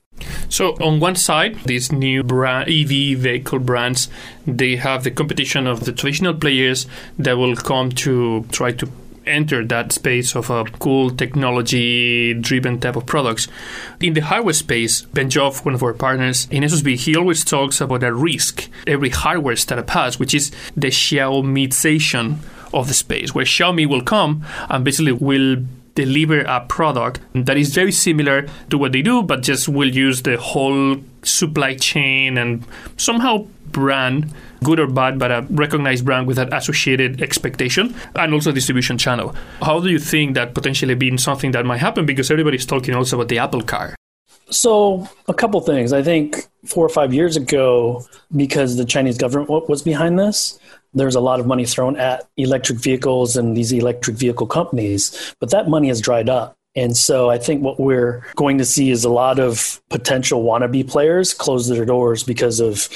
So 0.48 0.74
on 0.76 1.00
one 1.00 1.16
side, 1.16 1.56
these 1.66 1.92
new 1.92 2.24
brand, 2.24 2.70
EV 2.70 3.18
vehicle 3.20 3.60
brands, 3.60 4.08
they 4.48 4.78
have 4.78 5.04
the 5.04 5.12
competition 5.12 5.68
of 5.68 5.86
the 5.86 5.92
traditional 5.92 6.34
players 6.34 6.88
that 7.20 7.38
will 7.38 7.56
come 7.56 7.90
to 7.92 8.46
try 8.52 8.72
to 8.74 8.90
enter 9.28 9.66
that 9.66 9.92
space 9.92 10.36
of 10.36 10.50
a 10.50 10.66
cool 10.80 11.10
technology 11.10 12.34
driven 12.34 12.80
type 12.80 12.96
of 12.96 13.06
products. 13.06 13.48
In 14.00 14.14
the 14.14 14.22
hardware 14.22 14.54
space, 14.54 15.02
Ben 15.02 15.30
Joffe, 15.30 15.66
one 15.66 15.76
of 15.76 15.84
our 15.84 15.94
partners 15.94 16.48
in 16.52 16.64
SOSV, 16.64 16.96
he 16.96 17.16
always 17.16 17.44
talks 17.44 17.82
about 17.82 18.04
a 18.04 18.14
risk 18.14 18.70
every 18.88 19.10
hardware 19.10 19.56
startup 19.56 19.90
has, 19.92 20.20
which 20.20 20.34
is 20.34 20.52
the 20.76 20.88
Xiaomiization 20.88 22.38
of 22.74 22.88
the 22.88 22.94
space, 22.94 23.34
where 23.34 23.46
Xiaomi 23.46 23.88
will 23.88 24.04
come 24.04 24.46
and 24.70 24.84
basically 24.84 25.14
will 25.14 25.58
deliver 25.96 26.42
a 26.42 26.60
product 26.60 27.22
that 27.34 27.58
is 27.58 27.74
very 27.74 27.92
similar 27.92 28.48
to 28.70 28.78
what 28.78 28.92
they 28.92 29.02
do, 29.02 29.24
but 29.24 29.42
just 29.42 29.70
will 29.70 29.90
use 29.90 30.22
the 30.24 30.38
whole 30.38 30.98
supply 31.24 31.76
chain 31.76 32.38
and 32.38 32.66
somehow 32.98 33.48
brand 33.68 34.32
good 34.64 34.80
or 34.80 34.88
bad, 34.88 35.20
but 35.20 35.32
a 35.32 35.46
recognized 35.50 36.06
brand 36.06 36.28
with 36.28 36.38
an 36.38 36.54
associated 36.54 37.22
expectation 37.22 37.96
and 38.16 38.34
also 38.34 38.52
distribution 38.52 38.98
channel. 38.98 39.36
How 39.62 39.80
do 39.80 39.90
you 39.90 40.00
think 40.00 40.36
that 40.36 40.54
potentially 40.54 40.96
being 40.96 41.18
something 41.18 41.52
that 41.52 41.66
might 41.66 41.78
happen? 41.80 42.06
Because 42.06 42.32
everybody's 42.32 42.66
talking 42.66 42.94
also 42.94 43.18
about 43.18 43.30
the 43.30 43.40
Apple 43.40 43.62
car. 43.62 43.96
So, 44.50 45.10
a 45.28 45.34
couple 45.34 45.60
things. 45.62 45.92
I 45.92 46.04
think 46.04 46.46
four 46.66 46.86
or 46.86 46.90
five 46.90 47.14
years 47.14 47.36
ago, 47.36 48.06
because 48.36 48.78
the 48.78 48.86
Chinese 48.86 49.18
government 49.18 49.70
was 49.70 49.82
behind 49.82 50.20
this, 50.20 50.60
there's 50.94 51.16
a 51.16 51.20
lot 51.20 51.40
of 51.40 51.48
money 51.48 51.66
thrown 51.66 51.98
at 51.98 52.28
electric 52.38 52.80
vehicles 52.80 53.36
and 53.36 53.56
these 53.56 53.72
electric 53.72 54.18
vehicle 54.18 54.48
companies, 54.48 55.36
but 55.40 55.52
that 55.52 55.68
money 55.68 55.90
has 55.90 56.00
dried 56.00 56.30
up. 56.30 56.56
And 56.76 56.96
so 56.98 57.30
I 57.30 57.38
think 57.38 57.64
what 57.64 57.80
we're 57.80 58.26
going 58.36 58.58
to 58.58 58.66
see 58.66 58.92
is 58.92 59.06
a 59.06 59.10
lot 59.10 59.40
of 59.40 59.82
potential 59.90 60.44
wannabe 60.44 60.88
players 60.88 61.34
close 61.34 61.68
their 61.68 61.86
doors 61.86 62.24
because 62.24 62.60
of 62.60 62.90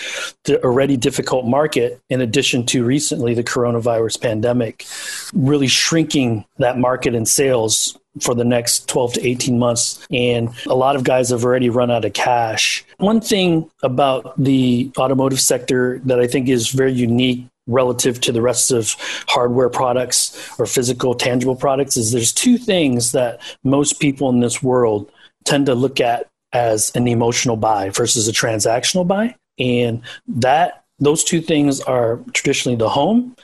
the 0.43 0.61
already 0.63 0.97
difficult 0.97 1.45
market, 1.45 2.01
in 2.09 2.21
addition 2.21 2.65
to 2.67 2.83
recently 2.83 3.33
the 3.33 3.43
coronavirus 3.43 4.21
pandemic, 4.21 4.85
really 5.33 5.67
shrinking 5.67 6.45
that 6.57 6.77
market 6.77 7.15
in 7.15 7.25
sales 7.25 7.97
for 8.21 8.35
the 8.35 8.43
next 8.43 8.89
12 8.89 9.13
to 9.13 9.27
18 9.27 9.57
months. 9.57 10.05
And 10.11 10.49
a 10.65 10.75
lot 10.75 10.95
of 10.95 11.03
guys 11.03 11.29
have 11.29 11.45
already 11.45 11.69
run 11.69 11.91
out 11.91 12.05
of 12.05 12.13
cash. 12.13 12.83
One 12.97 13.21
thing 13.21 13.69
about 13.81 14.33
the 14.41 14.91
automotive 14.97 15.39
sector 15.39 15.99
that 16.05 16.19
I 16.19 16.27
think 16.27 16.49
is 16.49 16.69
very 16.69 16.91
unique 16.91 17.45
relative 17.69 18.19
to 18.21 18.31
the 18.31 18.41
rest 18.41 18.71
of 18.71 18.95
hardware 19.27 19.69
products 19.69 20.59
or 20.59 20.65
physical 20.65 21.15
tangible 21.15 21.55
products 21.55 21.95
is 21.95 22.11
there's 22.11 22.33
two 22.33 22.57
things 22.57 23.11
that 23.13 23.39
most 23.63 23.99
people 23.99 24.29
in 24.29 24.41
this 24.41 24.61
world 24.61 25.09
tend 25.45 25.67
to 25.67 25.75
look 25.75 26.01
at 26.01 26.27
as 26.51 26.91
an 26.95 27.07
emotional 27.07 27.55
buy 27.55 27.89
versus 27.89 28.27
a 28.27 28.31
transactional 28.31 29.07
buy. 29.07 29.35
And 29.57 30.01
that 30.27 30.83
those 30.99 31.23
two 31.23 31.41
things 31.41 31.79
are 31.81 32.19
traditionally 32.33 32.75
the 32.75 32.89
home 32.89 33.35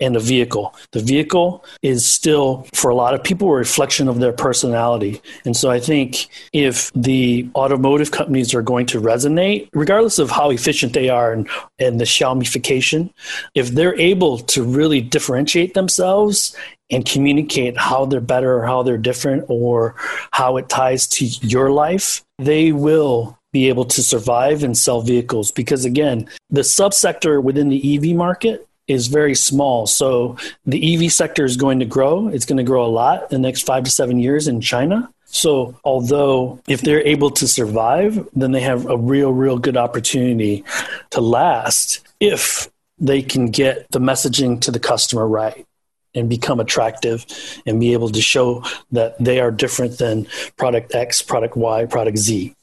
and 0.00 0.14
the 0.14 0.20
vehicle. 0.20 0.74
The 0.92 1.00
vehicle 1.00 1.64
is 1.82 2.06
still, 2.06 2.66
for 2.72 2.90
a 2.90 2.94
lot 2.94 3.14
of 3.14 3.22
people, 3.22 3.48
a 3.48 3.52
reflection 3.52 4.08
of 4.08 4.20
their 4.20 4.32
personality. 4.32 5.20
And 5.44 5.56
so 5.56 5.70
I 5.70 5.80
think 5.80 6.28
if 6.52 6.92
the 6.94 7.48
automotive 7.54 8.10
companies 8.10 8.54
are 8.54 8.62
going 8.62 8.86
to 8.86 9.00
resonate, 9.00 9.68
regardless 9.72 10.18
of 10.18 10.30
how 10.30 10.50
efficient 10.50 10.92
they 10.92 11.08
are 11.08 11.32
and, 11.32 11.48
and 11.78 12.00
the 12.00 12.04
Xiaomification, 12.04 13.10
if 13.54 13.68
they're 13.68 13.98
able 13.98 14.38
to 14.38 14.62
really 14.62 15.00
differentiate 15.00 15.74
themselves 15.74 16.56
and 16.90 17.04
communicate 17.04 17.76
how 17.76 18.06
they're 18.06 18.20
better 18.20 18.58
or 18.58 18.66
how 18.66 18.82
they're 18.82 18.96
different 18.96 19.44
or 19.48 19.94
how 20.32 20.56
it 20.56 20.68
ties 20.68 21.06
to 21.06 21.24
your 21.24 21.70
life, 21.70 22.22
they 22.38 22.72
will 22.72 23.38
be 23.52 23.68
able 23.68 23.84
to 23.84 24.02
survive 24.02 24.62
and 24.62 24.76
sell 24.76 25.00
vehicles 25.00 25.50
because 25.50 25.86
again 25.86 26.28
the 26.50 26.60
subsector 26.60 27.42
within 27.42 27.70
the 27.70 27.96
EV 27.96 28.14
market 28.14 28.68
is 28.88 29.06
very 29.06 29.34
small. 29.34 29.86
So 29.86 30.36
the 30.66 30.94
EV 30.94 31.12
sector 31.12 31.44
is 31.44 31.56
going 31.56 31.78
to 31.80 31.84
grow. 31.84 32.28
It's 32.28 32.46
going 32.46 32.56
to 32.56 32.64
grow 32.64 32.84
a 32.84 32.88
lot 32.88 33.22
in 33.22 33.28
the 33.30 33.46
next 33.46 33.62
five 33.62 33.84
to 33.84 33.90
seven 33.90 34.18
years 34.18 34.48
in 34.48 34.60
China. 34.60 35.08
So, 35.30 35.78
although 35.84 36.58
if 36.66 36.80
they're 36.80 37.06
able 37.06 37.30
to 37.32 37.46
survive, 37.46 38.26
then 38.34 38.52
they 38.52 38.62
have 38.62 38.86
a 38.86 38.96
real, 38.96 39.30
real 39.30 39.58
good 39.58 39.76
opportunity 39.76 40.64
to 41.10 41.20
last 41.20 42.00
if 42.18 42.70
they 42.98 43.20
can 43.20 43.50
get 43.50 43.86
the 43.90 44.00
messaging 44.00 44.60
to 44.62 44.70
the 44.70 44.80
customer 44.80 45.28
right 45.28 45.66
and 46.14 46.28
become 46.28 46.60
attractive 46.60 47.26
and 47.66 47.78
be 47.78 47.92
able 47.92 48.08
to 48.08 48.22
show 48.22 48.64
that 48.90 49.22
they 49.22 49.38
are 49.38 49.50
different 49.50 49.98
than 49.98 50.26
product 50.56 50.94
X, 50.94 51.20
product 51.20 51.56
Y, 51.56 51.84
product 51.84 52.16
Z. 52.16 52.54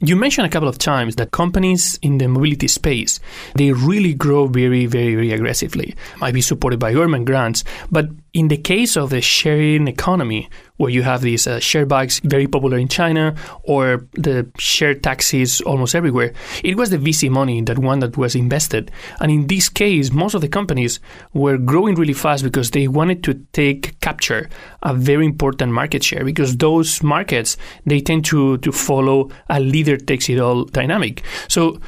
You 0.00 0.16
mentioned 0.16 0.46
a 0.46 0.50
couple 0.50 0.68
of 0.68 0.76
times 0.76 1.14
that 1.16 1.30
companies 1.30 2.00
in 2.02 2.18
the 2.18 2.26
mobility 2.26 2.66
space, 2.66 3.20
they 3.54 3.72
really 3.72 4.12
grow 4.12 4.48
very, 4.48 4.86
very, 4.86 5.14
very 5.14 5.30
aggressively. 5.30 5.94
Might 6.18 6.34
be 6.34 6.42
supported 6.42 6.80
by 6.80 6.92
government 6.92 7.26
grants, 7.26 7.62
but 7.92 8.08
in 8.34 8.48
the 8.48 8.56
case 8.56 8.96
of 8.96 9.10
the 9.10 9.20
sharing 9.20 9.86
economy, 9.86 10.48
where 10.76 10.90
you 10.90 11.02
have 11.02 11.22
these 11.22 11.46
uh, 11.46 11.60
share 11.60 11.86
bikes 11.86 12.18
very 12.24 12.48
popular 12.48 12.76
in 12.76 12.88
China 12.88 13.32
or 13.62 14.08
the 14.14 14.50
share 14.58 14.92
taxis 14.92 15.60
almost 15.60 15.94
everywhere, 15.94 16.32
it 16.64 16.76
was 16.76 16.90
the 16.90 16.98
VC 16.98 17.30
money 17.30 17.62
that 17.62 17.78
one 17.78 18.00
that 18.00 18.16
was 18.16 18.34
invested. 18.34 18.90
And 19.20 19.30
in 19.30 19.46
this 19.46 19.68
case, 19.68 20.10
most 20.10 20.34
of 20.34 20.40
the 20.40 20.48
companies 20.48 20.98
were 21.32 21.56
growing 21.56 21.94
really 21.94 22.12
fast 22.12 22.42
because 22.42 22.72
they 22.72 22.88
wanted 22.88 23.22
to 23.22 23.34
take 23.52 23.98
capture 24.00 24.48
a 24.82 24.92
very 24.92 25.24
important 25.24 25.72
market 25.72 26.02
share 26.02 26.24
because 26.24 26.56
those 26.56 27.04
markets 27.04 27.56
they 27.86 28.00
tend 28.00 28.24
to 28.24 28.58
to 28.58 28.72
follow 28.72 29.30
a 29.48 29.60
leader 29.60 29.96
takes 29.96 30.28
it 30.28 30.40
all 30.40 30.64
dynamic. 30.64 31.22
So 31.46 31.78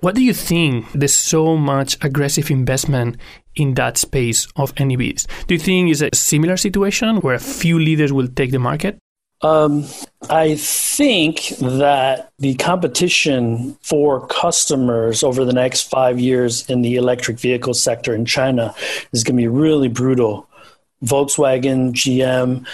what 0.00 0.14
do 0.14 0.22
you 0.22 0.32
think 0.32 0.90
there's 0.92 1.14
so 1.14 1.58
much 1.58 1.98
aggressive 2.00 2.50
investment 2.50 3.18
in 3.56 3.74
that 3.74 3.96
space 3.96 4.46
of 4.56 4.74
NEVs? 4.74 5.26
Do 5.46 5.54
you 5.54 5.60
think 5.60 5.90
it's 5.90 6.02
a 6.02 6.10
similar 6.14 6.56
situation 6.56 7.16
where 7.16 7.34
a 7.34 7.40
few 7.40 7.78
leaders 7.78 8.12
will 8.12 8.28
take 8.28 8.50
the 8.50 8.58
market? 8.58 8.98
Um, 9.42 9.86
I 10.28 10.56
think 10.56 11.48
that 11.60 12.30
the 12.38 12.54
competition 12.56 13.78
for 13.82 14.26
customers 14.26 15.22
over 15.22 15.46
the 15.46 15.54
next 15.54 15.82
five 15.82 16.20
years 16.20 16.68
in 16.68 16.82
the 16.82 16.96
electric 16.96 17.38
vehicle 17.38 17.72
sector 17.72 18.14
in 18.14 18.26
China 18.26 18.74
is 19.12 19.24
going 19.24 19.36
to 19.36 19.42
be 19.42 19.48
really 19.48 19.88
brutal. 19.88 20.46
Volkswagen, 21.02 21.92
GM, 21.92 22.66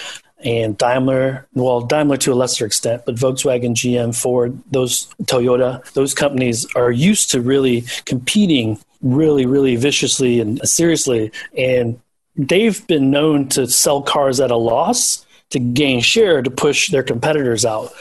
and 0.43 0.77
Daimler, 0.77 1.47
well, 1.53 1.81
Daimler 1.81 2.17
to 2.17 2.33
a 2.33 2.35
lesser 2.35 2.65
extent, 2.65 3.03
but 3.05 3.15
Volkswagen, 3.15 3.73
GM, 3.73 4.15
Ford, 4.15 4.61
those 4.71 5.07
Toyota, 5.23 5.83
those 5.93 6.13
companies 6.13 6.67
are 6.75 6.91
used 6.91 7.31
to 7.31 7.41
really 7.41 7.85
competing 8.05 8.77
really, 9.01 9.45
really 9.45 9.75
viciously 9.75 10.39
and 10.39 10.59
seriously. 10.67 11.31
And 11.57 11.99
they've 12.35 12.85
been 12.87 13.11
known 13.11 13.47
to 13.49 13.67
sell 13.67 14.01
cars 14.01 14.39
at 14.39 14.51
a 14.51 14.57
loss 14.57 15.25
to 15.49 15.59
gain 15.59 16.01
share 16.01 16.41
to 16.41 16.51
push 16.51 16.89
their 16.89 17.03
competitors 17.03 17.65
out. 17.65 17.91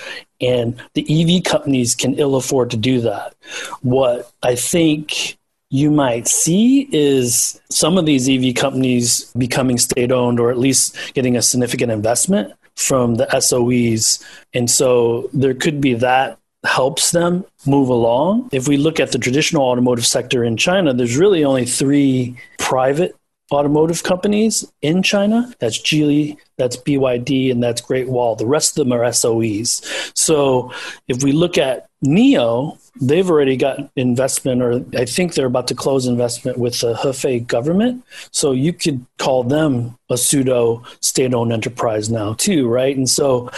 And 0.40 0.80
the 0.94 1.06
EV 1.09 1.44
companies 1.44 1.94
can 1.94 2.14
ill 2.14 2.37
afford 2.37 2.70
to 2.70 2.76
do 2.76 3.00
that. 3.02 3.35
What 3.82 4.30
I 4.42 4.54
think 4.56 5.38
you 5.70 5.90
might 5.90 6.28
see 6.28 6.88
is 6.92 7.61
some 7.70 7.98
of 7.98 8.06
these 8.06 8.28
EV 8.28 8.54
companies 8.54 9.32
becoming 9.37 9.78
state 9.78 10.12
owned 10.12 10.38
or 10.38 10.50
at 10.50 10.59
least 10.59 10.96
getting 11.14 11.37
a 11.37 11.42
significant 11.42 11.90
investment 11.90 12.52
from 12.76 13.16
the 13.16 13.26
SOEs. 13.26 14.22
And 14.54 14.70
so 14.70 15.30
there 15.32 15.54
could 15.54 15.80
be 15.80 15.94
that 15.94 16.38
helps 16.66 17.12
them 17.12 17.44
move 17.66 17.88
along. 17.88 18.48
If 18.52 18.68
we 18.68 18.76
look 18.76 19.00
at 19.00 19.12
the 19.12 19.18
traditional 19.18 19.62
automotive 19.62 20.07
sector 20.07 20.44
in 20.44 20.57
China, 20.57 20.92
there's 20.92 21.16
really 21.16 21.44
only 21.44 21.64
three 21.64 22.37
private 22.59 23.16
automotive 23.52 24.02
companies 24.02 24.70
in 24.83 25.02
China. 25.02 25.52
That's 25.61 25.79
Geely, 25.79 26.37
that's 26.59 26.76
BYD, 26.76 27.50
and 27.50 27.62
that's 27.62 27.81
Great 27.81 28.09
Wall. 28.09 28.35
The 28.35 28.46
rest 28.46 28.79
of 28.79 28.85
them 28.85 28.92
are 28.92 29.05
SOEs. 29.05 30.12
So 30.16 30.72
if 31.07 31.22
we 31.22 31.33
look 31.33 31.57
at 31.57 31.88
NIO, 32.05 32.79
they've 33.00 33.29
already 33.29 33.57
got 33.57 33.90
investment, 33.96 34.62
or 34.62 34.85
I 34.98 35.05
think 35.05 35.35
they're 35.35 35.46
about 35.46 35.68
to 35.68 35.74
close 35.74 36.07
investment 36.07 36.59
with 36.59 36.81
the 36.81 36.94
Hefei 36.94 37.46
government. 37.46 38.05
So 38.33 38.52
you 38.52 38.72
could 38.72 39.05
call 39.18 39.44
them 39.44 39.96
a 40.11 40.16
pseudo 40.16 40.83
state 41.00 41.35
owned 41.35 41.52
enterprise 41.52 42.11
now, 42.11 42.35
too, 42.35 42.68
right? 42.68 42.96
And 42.96 43.09
so 43.09 43.50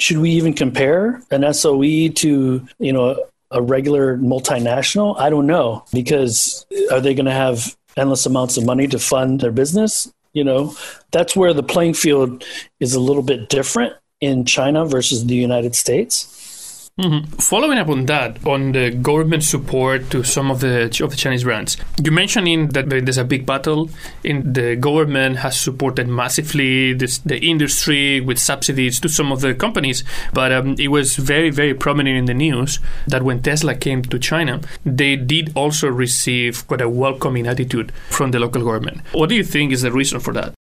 should 0.00 0.18
we 0.18 0.30
even 0.30 0.54
compare 0.54 1.22
an 1.30 1.52
SOE 1.52 2.08
to, 2.08 2.66
you 2.78 2.92
know, 2.92 3.24
a 3.50 3.60
regular 3.60 4.16
multinational? 4.18 5.18
I 5.18 5.30
don't 5.30 5.46
know 5.46 5.84
because 5.92 6.66
are 6.90 7.00
they 7.00 7.14
going 7.14 7.26
to 7.26 7.32
have 7.32 7.76
endless 7.96 8.26
amounts 8.26 8.56
of 8.56 8.64
money 8.64 8.86
to 8.88 8.98
fund 8.98 9.40
their 9.40 9.50
business? 9.50 10.12
You 10.32 10.44
know, 10.44 10.76
that's 11.10 11.34
where 11.34 11.52
the 11.52 11.62
playing 11.62 11.94
field 11.94 12.44
is 12.78 12.94
a 12.94 13.00
little 13.00 13.22
bit 13.22 13.48
different 13.48 13.94
in 14.20 14.44
China 14.44 14.84
versus 14.84 15.26
the 15.26 15.34
United 15.34 15.74
States. 15.74 16.36
Mm-hmm. 17.00 17.36
Following 17.36 17.78
up 17.78 17.88
on 17.88 18.04
that, 18.06 18.46
on 18.46 18.72
the 18.72 18.90
government 18.90 19.42
support 19.42 20.10
to 20.10 20.22
some 20.22 20.50
of 20.50 20.60
the 20.60 20.84
of 21.02 21.10
the 21.10 21.16
Chinese 21.16 21.44
brands, 21.44 21.78
you 22.02 22.12
mentioning 22.12 22.68
that 22.68 22.90
there's 22.90 23.16
a 23.16 23.24
big 23.24 23.46
battle. 23.46 23.88
In 24.22 24.52
the 24.52 24.76
government 24.76 25.38
has 25.38 25.58
supported 25.58 26.08
massively 26.08 26.92
this, 26.92 27.16
the 27.18 27.38
industry 27.38 28.20
with 28.20 28.38
subsidies 28.38 29.00
to 29.00 29.08
some 29.08 29.32
of 29.32 29.40
the 29.40 29.54
companies, 29.54 30.04
but 30.34 30.52
um, 30.52 30.76
it 30.78 30.88
was 30.88 31.16
very 31.16 31.48
very 31.48 31.72
prominent 31.72 32.18
in 32.18 32.26
the 32.26 32.34
news 32.34 32.80
that 33.06 33.22
when 33.22 33.40
Tesla 33.40 33.74
came 33.74 34.02
to 34.02 34.18
China, 34.18 34.60
they 34.84 35.16
did 35.16 35.52
also 35.56 35.88
receive 35.88 36.66
quite 36.66 36.82
a 36.82 36.88
welcoming 36.88 37.46
attitude 37.46 37.92
from 38.10 38.30
the 38.30 38.38
local 38.38 38.62
government. 38.62 39.00
What 39.12 39.30
do 39.30 39.34
you 39.34 39.44
think 39.44 39.72
is 39.72 39.80
the 39.80 39.90
reason 39.90 40.20
for 40.20 40.34
that? 40.34 40.52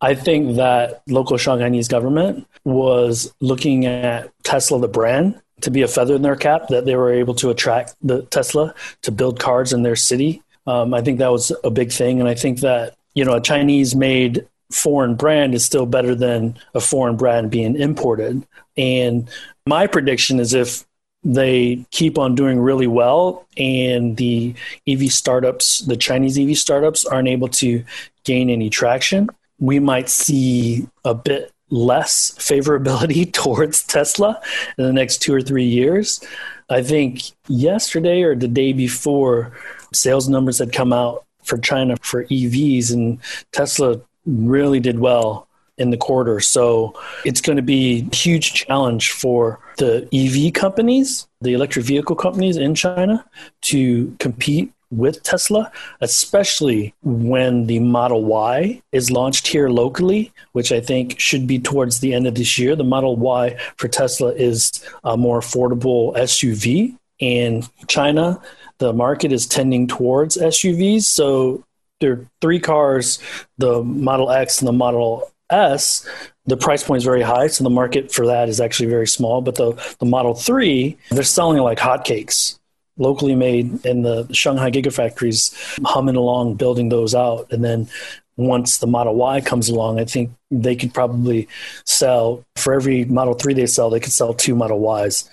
I 0.00 0.14
think 0.14 0.56
that 0.56 1.02
local 1.06 1.36
Shanghainese 1.36 1.90
government 1.90 2.46
was 2.64 3.34
looking 3.40 3.84
at 3.84 4.32
Tesla, 4.42 4.80
the 4.80 4.88
brand, 4.88 5.38
to 5.62 5.70
be 5.70 5.82
a 5.82 5.88
feather 5.88 6.14
in 6.14 6.22
their 6.22 6.36
cap 6.36 6.68
that 6.68 6.84
they 6.84 6.96
were 6.96 7.12
able 7.12 7.34
to 7.34 7.50
attract 7.50 7.94
the 8.02 8.22
Tesla 8.26 8.74
to 9.02 9.12
build 9.12 9.40
cars 9.40 9.72
in 9.72 9.82
their 9.82 9.96
city. 9.96 10.42
Um, 10.66 10.94
I 10.94 11.00
think 11.02 11.18
that 11.18 11.32
was 11.32 11.52
a 11.64 11.70
big 11.70 11.92
thing, 11.92 12.20
and 12.20 12.28
I 12.28 12.34
think 12.34 12.60
that 12.60 12.96
you 13.14 13.24
know 13.24 13.34
a 13.34 13.40
Chinese 13.40 13.94
made 13.94 14.46
foreign 14.70 15.14
brand 15.14 15.54
is 15.54 15.64
still 15.64 15.86
better 15.86 16.14
than 16.14 16.56
a 16.74 16.80
foreign 16.80 17.16
brand 17.16 17.50
being 17.50 17.76
imported. 17.76 18.46
And 18.76 19.28
my 19.66 19.86
prediction 19.86 20.38
is 20.38 20.54
if 20.54 20.84
they 21.22 21.84
keep 21.90 22.18
on 22.18 22.34
doing 22.34 22.58
really 22.60 22.86
well 22.86 23.46
and 23.56 24.16
the 24.16 24.54
EV 24.86 25.12
startups, 25.12 25.80
the 25.80 25.96
Chinese 25.96 26.38
EV 26.38 26.56
startups, 26.56 27.04
aren't 27.04 27.28
able 27.28 27.48
to 27.48 27.84
gain 28.24 28.48
any 28.48 28.70
traction, 28.70 29.28
we 29.58 29.78
might 29.78 30.08
see 30.08 30.88
a 31.04 31.14
bit 31.14 31.52
less 31.70 32.32
favorability 32.32 33.32
towards 33.32 33.82
Tesla 33.84 34.40
in 34.76 34.84
the 34.84 34.92
next 34.92 35.18
two 35.18 35.34
or 35.34 35.40
three 35.40 35.64
years. 35.64 36.22
I 36.68 36.82
think 36.82 37.22
yesterday 37.48 38.22
or 38.22 38.36
the 38.36 38.48
day 38.48 38.72
before, 38.72 39.52
sales 39.92 40.28
numbers 40.28 40.58
had 40.58 40.72
come 40.72 40.92
out 40.92 41.24
for 41.42 41.58
China 41.58 41.96
for 42.00 42.24
EVs, 42.24 42.92
and 42.92 43.18
Tesla 43.52 44.00
really 44.26 44.78
did 44.78 45.00
well 45.00 45.48
in 45.78 45.90
the 45.90 45.96
quarter. 45.96 46.38
So 46.40 46.94
it's 47.24 47.40
going 47.40 47.56
to 47.56 47.62
be 47.62 48.06
a 48.12 48.14
huge 48.14 48.52
challenge 48.52 49.10
for 49.10 49.58
the 49.78 50.06
EV 50.12 50.52
companies, 50.52 51.26
the 51.40 51.54
electric 51.54 51.86
vehicle 51.86 52.14
companies 52.14 52.56
in 52.56 52.74
China 52.74 53.24
to 53.62 54.14
compete 54.20 54.72
with 54.90 55.22
Tesla, 55.22 55.70
especially 56.00 56.94
when 57.02 57.66
the 57.66 57.78
Model 57.78 58.24
Y 58.24 58.82
is 58.92 59.10
launched 59.10 59.46
here 59.46 59.68
locally, 59.68 60.32
which 60.52 60.72
I 60.72 60.80
think 60.80 61.18
should 61.18 61.46
be 61.46 61.58
towards 61.58 62.00
the 62.00 62.12
end 62.12 62.26
of 62.26 62.34
this 62.34 62.58
year. 62.58 62.74
The 62.76 62.84
Model 62.84 63.16
Y 63.16 63.56
for 63.76 63.88
Tesla 63.88 64.32
is 64.32 64.84
a 65.04 65.16
more 65.16 65.40
affordable 65.40 66.16
SUV. 66.16 66.96
In 67.18 67.64
China, 67.86 68.40
the 68.78 68.92
market 68.92 69.30
is 69.30 69.46
tending 69.46 69.86
towards 69.86 70.38
SUVs. 70.38 71.02
So 71.02 71.64
there 72.00 72.12
are 72.12 72.26
three 72.40 72.58
cars 72.58 73.18
the 73.58 73.82
Model 73.82 74.30
X 74.30 74.60
and 74.60 74.68
the 74.68 74.72
Model 74.72 75.30
S, 75.50 76.08
the 76.46 76.56
price 76.56 76.82
point 76.82 76.98
is 76.98 77.04
very 77.04 77.22
high, 77.22 77.48
so 77.48 77.64
the 77.64 77.70
market 77.70 78.12
for 78.12 78.26
that 78.26 78.48
is 78.48 78.60
actually 78.60 78.88
very 78.88 79.06
small. 79.06 79.40
But 79.40 79.56
the, 79.56 79.72
the 79.98 80.06
Model 80.06 80.34
3, 80.34 80.96
they're 81.10 81.22
selling 81.22 81.58
like 81.58 81.78
hotcakes, 81.78 82.58
locally 83.00 83.34
made, 83.34 83.84
and 83.84 84.04
the 84.04 84.28
Shanghai 84.32 84.70
Gigafactories 84.70 85.80
humming 85.84 86.16
along, 86.16 86.54
building 86.54 86.90
those 86.90 87.14
out. 87.14 87.50
And 87.50 87.64
then 87.64 87.88
once 88.36 88.78
the 88.78 88.86
Model 88.86 89.14
Y 89.16 89.40
comes 89.40 89.68
along, 89.68 89.98
I 89.98 90.04
think 90.04 90.30
they 90.50 90.76
could 90.76 90.94
probably 90.94 91.48
sell 91.84 92.44
for 92.56 92.72
every 92.74 93.04
Model 93.06 93.34
3 93.34 93.54
they 93.54 93.66
sell, 93.66 93.90
they 93.90 94.00
could 94.00 94.12
sell 94.12 94.34
two 94.34 94.54
Model 94.54 94.80
Ys, 95.04 95.28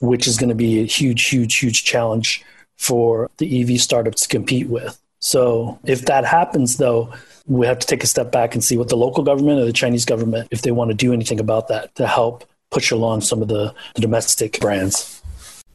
which 0.00 0.26
is 0.26 0.38
going 0.38 0.48
to 0.48 0.54
be 0.54 0.80
a 0.80 0.84
huge, 0.84 1.26
huge, 1.26 1.56
huge 1.56 1.84
challenge 1.84 2.44
for 2.78 3.30
the 3.38 3.60
EV 3.60 3.80
startups 3.80 4.22
to 4.22 4.28
compete 4.28 4.68
with. 4.68 4.98
So 5.20 5.78
if 5.84 6.02
that 6.02 6.24
happens, 6.24 6.76
though, 6.76 7.12
we 7.46 7.66
have 7.66 7.78
to 7.80 7.86
take 7.86 8.04
a 8.04 8.06
step 8.06 8.30
back 8.30 8.54
and 8.54 8.62
see 8.62 8.76
what 8.76 8.88
the 8.88 8.96
local 8.96 9.24
government 9.24 9.60
or 9.60 9.64
the 9.64 9.72
Chinese 9.72 10.04
government, 10.04 10.48
if 10.50 10.62
they 10.62 10.70
want 10.70 10.90
to 10.90 10.94
do 10.94 11.12
anything 11.12 11.40
about 11.40 11.68
that 11.68 11.94
to 11.96 12.06
help 12.06 12.44
push 12.70 12.90
along 12.90 13.22
some 13.22 13.42
of 13.42 13.48
the, 13.48 13.74
the 13.94 14.02
domestic 14.02 14.60
brands. 14.60 15.22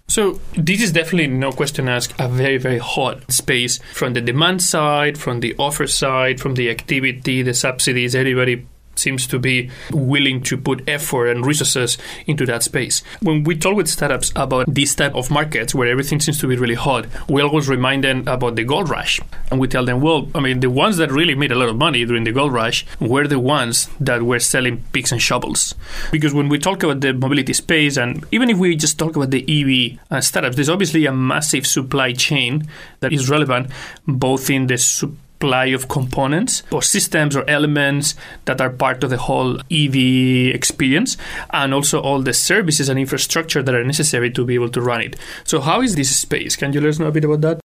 So 0.07 0.39
this 0.55 0.81
is 0.81 0.91
definitely 0.91 1.27
no 1.27 1.51
question 1.51 1.87
asked 1.87 2.13
a 2.19 2.27
very 2.27 2.57
very 2.57 2.77
hot 2.77 3.31
space 3.31 3.79
from 3.93 4.13
the 4.13 4.21
demand 4.21 4.61
side, 4.61 5.17
from 5.17 5.39
the 5.39 5.55
offer 5.57 5.87
side, 5.87 6.39
from 6.39 6.55
the 6.55 6.69
activity, 6.69 7.41
the 7.41 7.53
subsidies. 7.53 8.13
Everybody 8.13 8.67
seems 9.03 9.27
to 9.27 9.37
be 9.37 9.69
willing 9.91 10.41
to 10.43 10.57
put 10.57 10.87
effort 10.87 11.27
and 11.27 11.45
resources 11.45 11.97
into 12.25 12.45
that 12.45 12.63
space. 12.63 13.03
When 13.21 13.43
we 13.43 13.55
talk 13.55 13.75
with 13.75 13.89
startups 13.89 14.31
about 14.35 14.73
this 14.73 14.95
type 14.95 15.15
of 15.15 15.29
markets 15.29 15.75
where 15.75 15.87
everything 15.87 16.19
seems 16.19 16.39
to 16.39 16.47
be 16.47 16.55
really 16.55 16.75
hot, 16.75 17.05
we 17.29 17.41
always 17.41 17.67
remind 17.67 18.03
them 18.03 18.27
about 18.27 18.55
the 18.55 18.63
gold 18.63 18.89
rush. 18.89 19.19
And 19.51 19.59
we 19.59 19.67
tell 19.67 19.85
them, 19.85 20.01
well, 20.01 20.29
I 20.33 20.39
mean, 20.39 20.61
the 20.61 20.69
ones 20.69 20.97
that 20.97 21.11
really 21.11 21.35
made 21.35 21.51
a 21.51 21.55
lot 21.55 21.69
of 21.69 21.75
money 21.75 22.05
during 22.05 22.23
the 22.23 22.31
gold 22.31 22.53
rush 22.53 22.85
were 22.99 23.27
the 23.27 23.39
ones 23.39 23.89
that 23.99 24.23
were 24.23 24.39
selling 24.39 24.83
picks 24.93 25.11
and 25.11 25.21
shovels. 25.21 25.75
Because 26.11 26.33
when 26.33 26.49
we 26.49 26.57
talk 26.57 26.83
about 26.83 27.01
the 27.01 27.13
mobility 27.13 27.53
space, 27.53 27.97
and 27.97 28.25
even 28.31 28.49
if 28.49 28.57
we 28.57 28.75
just 28.75 28.97
talk 28.97 29.15
about 29.15 29.31
the 29.31 29.43
EV 29.43 29.99
uh, 30.09 30.21
startups, 30.21 30.55
there's 30.55 30.69
obviously 30.69 31.05
a 31.05 31.13
massive 31.13 31.67
supply 31.67 32.13
chain 32.13 32.67
that 33.01 33.11
is 33.11 33.29
relevant 33.29 33.69
both 34.07 34.49
in 34.49 34.67
the 34.67 34.77
supply 34.77 35.22
supply 35.43 35.65
of 35.65 35.89
components 35.89 36.63
or 36.71 36.81
systems 36.81 37.35
or 37.35 37.43
elements 37.49 38.15
that 38.45 38.61
are 38.61 38.69
part 38.69 39.03
of 39.03 39.09
the 39.09 39.17
whole 39.17 39.59
EV 39.69 40.55
experience, 40.55 41.17
and 41.51 41.73
also 41.73 41.99
all 41.99 42.21
the 42.21 42.33
services 42.33 42.87
and 42.87 42.97
infrastructure 42.97 43.61
that 43.61 43.75
are 43.75 43.83
necessary 43.83 44.31
to 44.31 44.45
be 44.45 44.55
able 44.55 44.69
to 44.69 44.81
run 44.81 45.01
it. 45.01 45.17
So, 45.43 45.59
how 45.59 45.81
is 45.81 45.95
this 45.95 46.15
space? 46.15 46.55
Can 46.55 46.71
you 46.71 46.79
let 46.79 46.91
us 46.91 46.99
know 46.99 47.07
a 47.07 47.11
bit 47.11 47.25
about 47.25 47.41
that? 47.41 47.59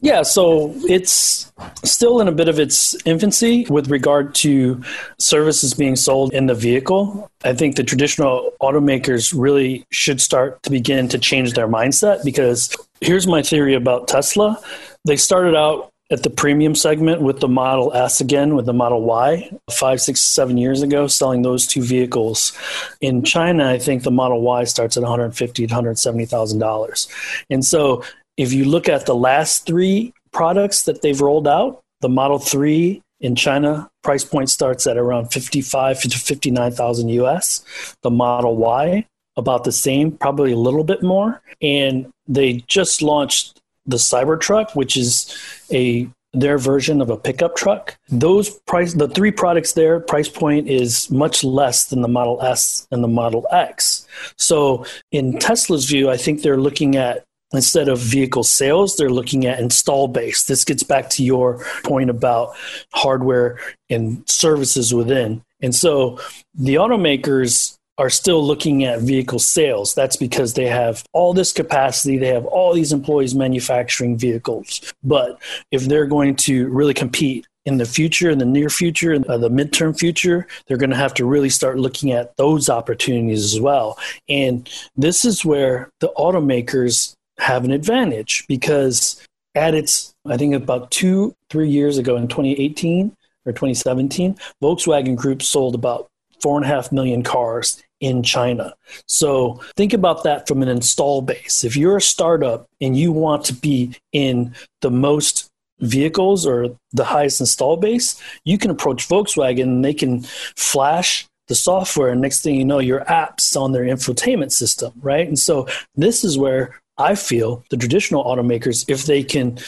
Yeah, 0.00 0.22
so 0.22 0.72
it's 0.88 1.52
still 1.84 2.20
in 2.20 2.28
a 2.28 2.32
bit 2.32 2.48
of 2.48 2.58
its 2.58 2.96
infancy 3.04 3.66
with 3.68 3.90
regard 3.90 4.34
to 4.36 4.82
services 5.18 5.74
being 5.74 5.96
sold 5.96 6.32
in 6.32 6.46
the 6.46 6.54
vehicle. 6.54 7.30
I 7.44 7.54
think 7.54 7.76
the 7.76 7.84
traditional 7.84 8.52
automakers 8.62 9.34
really 9.36 9.84
should 9.90 10.20
start 10.20 10.62
to 10.62 10.70
begin 10.70 11.08
to 11.08 11.18
change 11.18 11.52
their 11.54 11.68
mindset 11.68 12.24
because 12.24 12.74
here's 13.00 13.26
my 13.26 13.42
theory 13.42 13.74
about 13.74 14.08
Tesla. 14.08 14.58
They 15.06 15.16
started 15.16 15.56
out 15.56 15.92
at 16.10 16.22
the 16.22 16.30
premium 16.30 16.74
segment 16.74 17.20
with 17.20 17.40
the 17.40 17.48
Model 17.48 17.92
S 17.92 18.20
again, 18.20 18.54
with 18.54 18.66
the 18.66 18.72
Model 18.72 19.02
Y, 19.02 19.50
five, 19.70 20.00
six, 20.00 20.20
seven 20.20 20.56
years 20.56 20.82
ago, 20.82 21.06
selling 21.06 21.42
those 21.42 21.66
two 21.66 21.82
vehicles. 21.82 22.52
In 23.00 23.22
China, 23.24 23.68
I 23.68 23.78
think 23.78 24.02
the 24.02 24.10
Model 24.10 24.40
Y 24.42 24.64
starts 24.64 24.96
at 24.96 25.02
one 25.02 25.10
hundred 25.10 25.36
fifty 25.36 25.66
to 25.66 25.74
one 25.74 25.84
hundred 25.84 25.98
seventy 25.98 26.24
thousand 26.24 26.60
dollars. 26.60 27.08
And 27.50 27.64
so, 27.64 28.04
if 28.36 28.52
you 28.52 28.64
look 28.64 28.88
at 28.88 29.06
the 29.06 29.14
last 29.14 29.66
three 29.66 30.12
products 30.32 30.82
that 30.82 31.02
they've 31.02 31.20
rolled 31.20 31.48
out, 31.48 31.82
the 32.00 32.08
Model 32.08 32.38
Three 32.38 33.02
in 33.20 33.34
China 33.34 33.88
price 34.04 34.24
point 34.24 34.50
starts 34.50 34.86
at 34.86 34.96
around 34.96 35.32
fifty 35.32 35.60
five 35.60 36.00
to 36.00 36.18
fifty 36.18 36.50
nine 36.50 36.72
thousand 36.72 37.08
US. 37.08 37.64
The 38.02 38.10
Model 38.10 38.56
Y 38.56 39.06
about 39.36 39.64
the 39.64 39.72
same, 39.72 40.12
probably 40.12 40.52
a 40.52 40.56
little 40.56 40.84
bit 40.84 41.02
more, 41.02 41.42
and 41.60 42.10
they 42.26 42.64
just 42.68 43.02
launched 43.02 43.60
the 43.86 43.96
Cybertruck, 43.96 44.74
which 44.74 44.96
is 44.96 45.36
a 45.72 46.08
their 46.32 46.58
version 46.58 47.00
of 47.00 47.08
a 47.08 47.16
pickup 47.16 47.56
truck. 47.56 47.96
Those 48.10 48.50
price 48.66 48.92
the 48.92 49.08
three 49.08 49.30
products 49.30 49.72
there 49.72 50.00
price 50.00 50.28
point 50.28 50.68
is 50.68 51.10
much 51.10 51.42
less 51.42 51.86
than 51.86 52.02
the 52.02 52.08
Model 52.08 52.40
S 52.42 52.86
and 52.90 53.02
the 53.02 53.08
Model 53.08 53.46
X. 53.50 54.06
So 54.36 54.84
in 55.10 55.38
Tesla's 55.38 55.86
view, 55.86 56.10
I 56.10 56.18
think 56.18 56.42
they're 56.42 56.58
looking 56.58 56.96
at 56.96 57.24
instead 57.52 57.88
of 57.88 57.98
vehicle 57.98 58.42
sales, 58.42 58.96
they're 58.96 59.08
looking 59.08 59.46
at 59.46 59.60
install 59.60 60.08
base. 60.08 60.44
This 60.44 60.64
gets 60.64 60.82
back 60.82 61.08
to 61.10 61.24
your 61.24 61.64
point 61.84 62.10
about 62.10 62.54
hardware 62.92 63.58
and 63.88 64.28
services 64.28 64.92
within. 64.92 65.42
And 65.62 65.74
so 65.74 66.20
the 66.54 66.74
automakers 66.74 67.75
are 67.98 68.10
still 68.10 68.44
looking 68.44 68.84
at 68.84 69.00
vehicle 69.00 69.38
sales. 69.38 69.94
That's 69.94 70.16
because 70.16 70.54
they 70.54 70.66
have 70.66 71.04
all 71.12 71.32
this 71.32 71.52
capacity, 71.52 72.18
they 72.18 72.28
have 72.28 72.44
all 72.46 72.74
these 72.74 72.92
employees 72.92 73.34
manufacturing 73.34 74.18
vehicles. 74.18 74.92
But 75.02 75.40
if 75.70 75.84
they're 75.84 76.06
going 76.06 76.36
to 76.36 76.68
really 76.68 76.94
compete 76.94 77.46
in 77.64 77.78
the 77.78 77.84
future, 77.84 78.30
in 78.30 78.38
the 78.38 78.44
near 78.44 78.68
future, 78.68 79.12
in 79.12 79.28
uh, 79.28 79.38
the 79.38 79.50
midterm 79.50 79.98
future, 79.98 80.46
they're 80.66 80.76
going 80.76 80.90
to 80.90 80.96
have 80.96 81.14
to 81.14 81.26
really 81.26 81.50
start 81.50 81.78
looking 81.78 82.12
at 82.12 82.36
those 82.36 82.68
opportunities 82.68 83.44
as 83.44 83.60
well. 83.60 83.98
And 84.28 84.68
this 84.96 85.24
is 85.24 85.44
where 85.44 85.90
the 86.00 86.12
automakers 86.16 87.14
have 87.38 87.64
an 87.64 87.72
advantage 87.72 88.46
because 88.46 89.22
at 89.54 89.74
its, 89.74 90.12
I 90.26 90.36
think 90.36 90.54
about 90.54 90.90
two, 90.90 91.34
three 91.50 91.68
years 91.68 91.98
ago 91.98 92.16
in 92.16 92.28
2018 92.28 93.16
or 93.46 93.52
2017, 93.52 94.36
Volkswagen 94.62 95.16
Group 95.16 95.42
sold 95.42 95.74
about 95.74 96.08
four 96.40 96.56
and 96.56 96.64
a 96.64 96.68
half 96.68 96.92
million 96.92 97.22
cars 97.22 97.82
in 98.00 98.22
China. 98.22 98.74
So 99.06 99.60
think 99.76 99.92
about 99.92 100.24
that 100.24 100.46
from 100.46 100.62
an 100.62 100.68
install 100.68 101.22
base. 101.22 101.64
If 101.64 101.76
you're 101.76 101.96
a 101.96 102.02
startup 102.02 102.66
and 102.80 102.96
you 102.96 103.12
want 103.12 103.44
to 103.46 103.54
be 103.54 103.94
in 104.12 104.54
the 104.82 104.90
most 104.90 105.48
vehicles 105.80 106.46
or 106.46 106.76
the 106.92 107.04
highest 107.04 107.40
install 107.40 107.76
base, 107.76 108.20
you 108.44 108.58
can 108.58 108.70
approach 108.70 109.08
Volkswagen 109.08 109.62
and 109.62 109.84
they 109.84 109.94
can 109.94 110.22
flash 110.56 111.26
the 111.48 111.54
software 111.54 112.08
and 112.08 112.20
next 112.20 112.42
thing 112.42 112.56
you 112.56 112.64
know 112.64 112.80
your 112.80 113.04
apps 113.04 113.60
on 113.60 113.72
their 113.72 113.84
infotainment 113.84 114.52
system, 114.52 114.92
right? 115.00 115.28
And 115.28 115.38
so 115.38 115.68
this 115.94 116.24
is 116.24 116.36
where 116.36 116.80
I 116.98 117.14
feel 117.14 117.64
the 117.70 117.76
traditional 117.76 118.24
automakers 118.24 118.84
if 118.88 119.04
they 119.04 119.22
can 119.22 119.58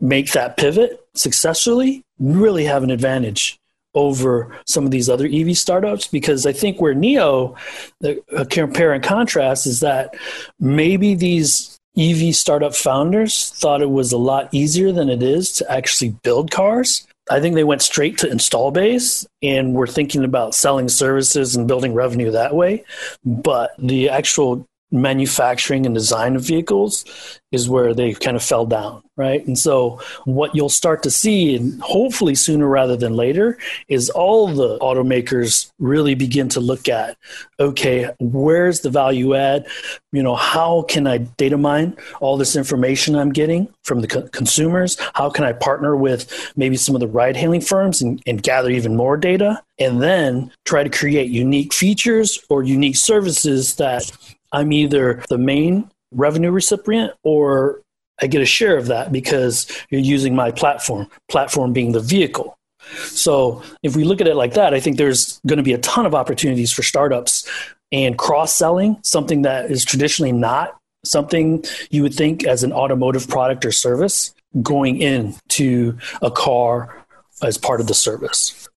make 0.00 0.32
that 0.32 0.56
pivot 0.56 1.00
successfully 1.14 2.02
really 2.18 2.64
have 2.64 2.82
an 2.82 2.90
advantage 2.90 3.58
over 3.94 4.56
some 4.66 4.84
of 4.84 4.90
these 4.90 5.08
other 5.08 5.28
EV 5.30 5.56
startups 5.56 6.06
because 6.06 6.46
I 6.46 6.52
think 6.52 6.80
where 6.80 6.94
NIO 6.94 7.56
uh, 8.04 8.44
compare 8.50 8.92
and 8.92 9.04
contrast 9.04 9.66
is 9.66 9.80
that 9.80 10.14
maybe 10.58 11.14
these 11.14 11.78
EV 11.98 12.34
startup 12.34 12.74
founders 12.74 13.50
thought 13.50 13.82
it 13.82 13.90
was 13.90 14.12
a 14.12 14.18
lot 14.18 14.48
easier 14.52 14.92
than 14.92 15.10
it 15.10 15.22
is 15.22 15.52
to 15.52 15.70
actually 15.70 16.10
build 16.22 16.50
cars. 16.50 17.06
I 17.30 17.40
think 17.40 17.54
they 17.54 17.64
went 17.64 17.82
straight 17.82 18.18
to 18.18 18.30
install 18.30 18.70
base 18.70 19.26
and 19.42 19.74
were 19.74 19.86
thinking 19.86 20.24
about 20.24 20.54
selling 20.54 20.88
services 20.88 21.54
and 21.54 21.68
building 21.68 21.94
revenue 21.94 22.30
that 22.30 22.54
way. 22.54 22.84
But 23.24 23.72
the 23.78 24.08
actual 24.08 24.66
manufacturing 24.92 25.86
and 25.86 25.94
design 25.94 26.36
of 26.36 26.42
vehicles 26.42 27.04
is 27.50 27.68
where 27.68 27.94
they 27.94 28.12
kind 28.14 28.36
of 28.36 28.42
fell 28.42 28.64
down, 28.64 29.02
right? 29.16 29.46
And 29.46 29.58
so 29.58 30.00
what 30.24 30.54
you'll 30.54 30.70
start 30.70 31.02
to 31.02 31.10
see, 31.10 31.54
and 31.54 31.80
hopefully 31.82 32.34
sooner 32.34 32.66
rather 32.66 32.96
than 32.96 33.14
later, 33.14 33.58
is 33.88 34.08
all 34.10 34.48
the 34.48 34.78
automakers 34.78 35.70
really 35.78 36.14
begin 36.14 36.48
to 36.50 36.60
look 36.60 36.88
at, 36.88 37.16
okay, 37.60 38.10
where's 38.20 38.80
the 38.80 38.90
value 38.90 39.34
add? 39.34 39.66
You 40.12 40.22
know, 40.22 40.34
how 40.34 40.82
can 40.82 41.06
I 41.06 41.18
data 41.18 41.58
mine 41.58 41.96
all 42.20 42.36
this 42.36 42.56
information 42.56 43.16
I'm 43.16 43.32
getting 43.32 43.68
from 43.84 44.00
the 44.00 44.08
co- 44.08 44.28
consumers? 44.28 44.96
How 45.14 45.28
can 45.28 45.44
I 45.44 45.52
partner 45.52 45.94
with 45.94 46.52
maybe 46.56 46.76
some 46.76 46.94
of 46.94 47.00
the 47.00 47.08
ride 47.08 47.36
hailing 47.36 47.60
firms 47.60 48.00
and, 48.00 48.22
and 48.26 48.42
gather 48.42 48.70
even 48.70 48.96
more 48.96 49.16
data? 49.16 49.62
And 49.78 50.02
then 50.02 50.50
try 50.64 50.84
to 50.84 50.90
create 50.90 51.30
unique 51.30 51.74
features 51.74 52.38
or 52.48 52.62
unique 52.62 52.96
services 52.96 53.76
that 53.76 54.10
I'm 54.52 54.72
either 54.72 55.22
the 55.28 55.38
main 55.38 55.90
revenue 56.12 56.50
recipient 56.50 57.12
or 57.22 57.80
I 58.20 58.26
get 58.26 58.42
a 58.42 58.46
share 58.46 58.76
of 58.76 58.86
that 58.86 59.10
because 59.10 59.66
you're 59.90 60.00
using 60.00 60.34
my 60.34 60.50
platform, 60.50 61.08
platform 61.28 61.72
being 61.72 61.92
the 61.92 62.00
vehicle. 62.00 62.56
So 62.94 63.62
if 63.82 63.96
we 63.96 64.04
look 64.04 64.20
at 64.20 64.26
it 64.26 64.36
like 64.36 64.54
that, 64.54 64.74
I 64.74 64.80
think 64.80 64.96
there's 64.96 65.40
going 65.46 65.56
to 65.56 65.62
be 65.62 65.72
a 65.72 65.78
ton 65.78 66.06
of 66.06 66.14
opportunities 66.14 66.72
for 66.72 66.82
startups 66.82 67.48
and 67.90 68.18
cross 68.18 68.54
selling, 68.54 68.98
something 69.02 69.42
that 69.42 69.70
is 69.70 69.84
traditionally 69.84 70.32
not 70.32 70.76
something 71.04 71.64
you 71.90 72.02
would 72.02 72.14
think 72.14 72.44
as 72.44 72.62
an 72.62 72.72
automotive 72.72 73.28
product 73.28 73.64
or 73.64 73.72
service 73.72 74.34
going 74.62 75.00
into 75.00 75.98
a 76.20 76.30
car 76.30 77.04
as 77.42 77.58
part 77.58 77.80
of 77.80 77.86
the 77.86 77.94
service. 77.94 78.68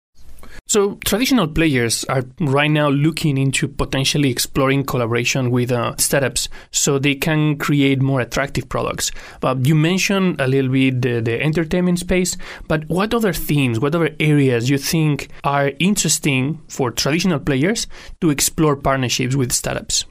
So, 0.68 0.96
traditional 1.06 1.48
players 1.48 2.06
are 2.06 2.24
right 2.40 2.72
now 2.72 2.90
looking 2.90 3.38
into 3.38 3.68
potentially 3.68 4.32
exploring 4.32 4.84
collaboration 4.84 5.52
with 5.52 5.72
uh, 5.72 5.96
startups 5.98 6.50
so 6.72 6.98
they 6.98 7.14
can 7.14 7.58
create 7.58 8.02
more 8.02 8.20
attractive 8.22 8.68
products. 8.68 9.12
But 9.42 9.68
you 9.68 9.76
mentioned 9.76 10.42
a 10.42 10.48
little 10.48 10.72
bit 10.72 11.04
the, 11.04 11.22
the 11.22 11.40
entertainment 11.40 12.00
space, 12.00 12.36
but 12.68 12.90
what 12.90 13.14
other 13.14 13.32
themes, 13.32 13.80
what 13.80 13.94
other 13.94 14.16
areas 14.20 14.68
you 14.68 14.80
think 14.80 15.30
are 15.44 15.72
interesting 15.78 16.60
for 16.68 16.90
traditional 16.90 17.40
players 17.40 17.86
to 18.22 18.32
explore 18.32 18.76
partnerships 18.76 19.36
with 19.36 19.52
startups? 19.52 20.06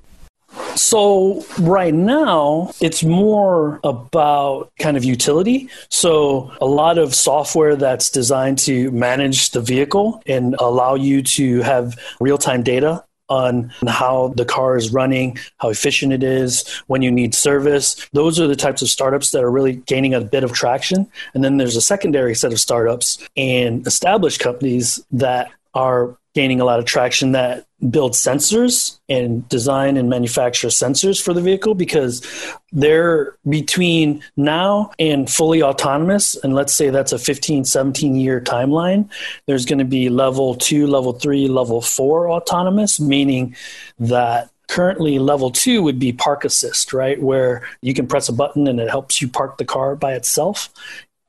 So 0.77 1.45
right 1.61 1.95
now, 1.95 2.73
it's 2.81 3.03
more 3.03 3.81
about 3.85 4.73
kind 4.79 4.97
of 4.97 5.05
utility. 5.05 5.69
So 5.89 6.53
a 6.61 6.67
lot 6.67 6.99
of 6.99 7.15
software 7.15 7.77
that's 7.77 8.11
designed 8.11 8.59
to 8.61 8.91
manage 8.91 9.51
the 9.51 9.61
vehicle 9.61 10.23
and 10.27 10.55
allow 10.59 10.95
you 10.95 11.23
to 11.23 11.63
have 11.63 11.99
real-time 12.21 12.63
data 12.63 13.05
on 13.31 13.73
how 13.89 14.35
the 14.37 14.45
car 14.45 14.77
is 14.77 14.93
running, 14.93 15.39
how 15.59 15.71
efficient 15.71 16.13
it 16.13 16.23
is, 16.23 16.69
when 16.89 17.01
you 17.01 17.11
need 17.11 17.35
service. 17.35 18.07
Those 18.13 18.39
are 18.39 18.47
the 18.47 18.55
types 18.55 18.83
of 18.83 18.89
startups 18.89 19.31
that 19.31 19.43
are 19.43 19.51
really 19.51 19.77
gaining 19.87 20.13
a 20.13 20.21
bit 20.21 20.45
of 20.45 20.53
traction. 20.53 21.11
And 21.33 21.43
then 21.43 21.57
there's 21.57 21.77
a 21.77 21.81
secondary 21.81 22.35
set 22.35 22.53
of 22.53 22.61
startups 22.61 23.27
and 23.37 23.87
established 23.87 24.41
companies 24.41 25.03
that 25.13 25.51
are 25.73 26.17
gaining 26.35 26.61
a 26.61 26.65
lot 26.65 26.81
of 26.81 26.85
traction 26.85 27.33
that 27.33 27.65
build 27.91 28.13
sensors 28.13 28.99
and 29.09 29.49
design 29.49 29.97
and 29.97 30.09
manufacture 30.09 30.69
sensors 30.69 31.23
for 31.23 31.33
the 31.33 31.41
vehicle 31.41 31.75
because 31.75 32.27
they're 32.73 33.37
between 33.49 34.23
now 34.37 34.91
and 34.99 35.31
fully 35.31 35.63
autonomous. 35.63 36.35
And 36.37 36.55
let's 36.55 36.75
say 36.75 36.91
that's 36.91 37.13
a 37.13 37.19
15 37.19 37.65
17 37.65 38.17
year 38.17 38.41
timeline 38.41 39.09
there's 39.47 39.65
going 39.65 39.79
to 39.79 39.85
be 39.85 40.09
level 40.09 40.55
2 40.55 40.87
level 40.87 41.13
3 41.13 41.49
level 41.49 41.81
4 41.81 42.31
autonomous 42.31 42.99
meaning 42.99 43.55
that 43.99 44.51
currently 44.69 45.19
level 45.19 45.51
2 45.51 45.83
would 45.83 45.99
be 45.99 46.13
park 46.13 46.45
assist 46.45 46.93
right? 46.93 47.23
Where 47.23 47.69
you 47.81 47.95
can 47.95 48.07
press 48.07 48.29
a 48.29 48.33
button 48.33 48.67
and 48.67 48.81
it 48.81 48.91
helps 48.91 49.21
you 49.21 49.29
park 49.29 49.59
the 49.59 49.65
car 49.65 49.95
by 49.95 50.15
itself. 50.15 50.71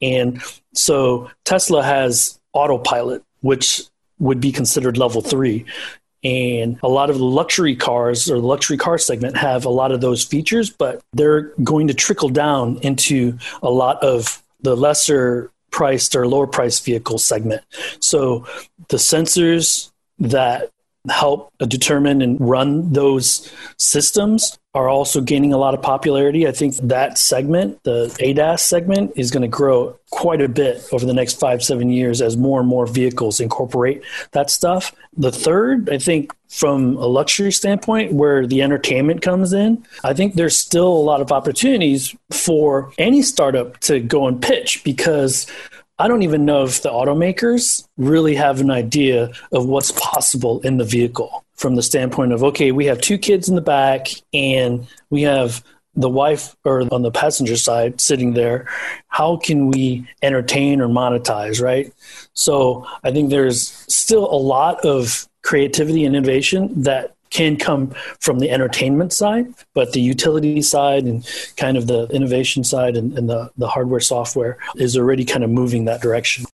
And 0.02 0.42
so 0.74 1.30
Tesla 1.44 1.84
has 1.84 2.40
autopilot 2.54 3.24
which 3.42 3.84
would 4.20 4.40
be 4.40 4.52
considered 4.52 4.98
level 4.98 5.22
three. 5.22 5.66
And 6.24 6.80
a 6.82 6.88
lot 6.88 7.10
of 7.10 7.18
luxury 7.18 7.76
cars 7.76 8.32
or 8.32 8.40
the 8.40 8.48
luxury 8.48 8.78
car 8.78 8.98
segment 8.98 9.38
have 9.38 9.66
a 9.66 9.70
lot 9.70 9.92
of 9.92 10.02
those 10.02 10.24
features, 10.24 10.72
but 10.72 11.02
they're 11.14 11.54
going 11.64 11.88
to 11.88 11.94
trickle 11.94 12.30
down 12.30 12.80
into 12.82 13.38
a 13.62 13.70
lot 13.70 14.02
of 14.02 14.42
the 14.62 14.76
lesser 14.76 15.52
priced 15.70 16.16
or 16.16 16.28
lower 16.28 16.48
priced 16.48 16.84
vehicle 16.84 17.20
segment. 17.20 17.62
So 18.00 18.48
the 18.88 18.98
sensors 18.98 19.92
that 20.18 20.72
help 21.10 21.54
determine 21.60 22.22
and 22.22 22.40
run 22.40 22.92
those 22.94 23.52
systems 23.78 24.58
are 24.76 24.90
also 24.90 25.22
gaining 25.22 25.54
a 25.54 25.58
lot 25.58 25.74
of 25.74 25.82
popularity. 25.82 26.46
I 26.46 26.52
think 26.52 26.76
that 26.78 27.18
segment, 27.18 27.82
the 27.84 28.08
ADAS 28.20 28.60
segment, 28.60 29.14
is 29.16 29.32
going 29.32 29.42
to 29.42 29.48
grow 29.48 29.98
quite 30.12 30.42
a 30.42 30.50
bit 30.50 30.84
over 30.92 31.06
the 31.06 31.14
next 31.14 31.40
five, 31.40 31.64
seven 31.64 31.90
years 31.90 32.22
as 32.22 32.36
more 32.36 32.60
and 32.60 32.68
more 32.68 32.86
vehicles 32.86 33.40
incorporate 33.40 34.04
that 34.32 34.50
stuff. 34.50 34.94
The 35.16 35.32
third, 35.32 35.90
I 35.90 35.98
think, 35.98 36.34
from 36.50 36.98
a 36.98 37.06
luxury 37.06 37.52
standpoint, 37.52 38.14
where 38.14 38.46
the 38.46 38.62
entertainment 38.62 39.22
comes 39.22 39.54
in, 39.54 39.86
I 40.04 40.14
think 40.14 40.36
there's 40.36 40.58
still 40.58 40.88
a 40.88 41.06
lot 41.06 41.22
of 41.22 41.32
opportunities 41.32 42.16
for 42.32 42.92
any 42.98 43.22
startup 43.22 43.80
to 43.82 44.00
go 44.00 44.28
and 44.28 44.42
pitch 44.42 44.84
because 44.84 45.48
I 45.98 46.08
don't 46.08 46.24
even 46.24 46.44
know 46.44 46.64
if 46.64 46.82
the 46.82 46.90
automakers 46.90 47.88
really 47.98 48.36
have 48.36 48.60
an 48.60 48.70
idea 48.70 49.32
of 49.54 49.66
what's 49.66 49.94
possible 49.94 50.60
in 50.62 50.78
the 50.78 50.84
vehicle 50.84 51.46
from 51.56 51.76
the 51.76 51.84
standpoint 51.84 52.34
of 52.34 52.44
okay, 52.44 52.72
we 52.72 52.86
have 52.86 53.00
two 53.00 53.18
kids 53.18 53.48
in 53.48 53.56
the 53.56 53.62
back 53.62 54.08
and 54.34 54.86
we 55.10 55.22
have 55.22 55.64
the 55.96 56.10
wife 56.10 56.56
or 56.66 56.82
on 56.94 57.02
the 57.02 57.12
passenger 57.12 57.56
side 57.56 58.02
sitting 58.02 58.34
there. 58.34 58.68
How 59.08 59.38
can 59.38 59.70
we 59.70 60.06
entertain 60.22 60.82
or 60.82 60.88
monetize, 60.90 61.62
right? 61.62 61.94
So 62.34 62.86
I 63.04 63.12
think 63.12 63.30
there's 63.30 63.70
still 63.88 64.26
a 64.26 64.36
lot 64.36 64.84
of 64.86 65.28
creativity 65.44 66.06
and 66.06 66.16
innovation 66.16 66.82
that 66.82 67.15
can 67.36 67.58
come 67.58 67.94
from 68.22 68.40
the 68.40 68.50
entertainment 68.50 69.12
side, 69.12 69.54
but 69.74 69.92
the 69.92 70.00
utility 70.00 70.62
side 70.62 71.04
and 71.04 71.28
kind 71.58 71.76
of 71.76 71.86
the 71.86 72.08
innovation 72.08 72.64
side 72.64 72.96
and, 72.96 73.18
and 73.18 73.30
the, 73.30 73.52
the 73.58 73.68
hardware 73.68 74.00
software 74.00 74.58
is 74.78 74.98
already 74.98 75.26
kind 75.26 75.44
of 75.44 75.50
moving 75.50 75.84
that 75.84 76.02
direction. 76.02 76.46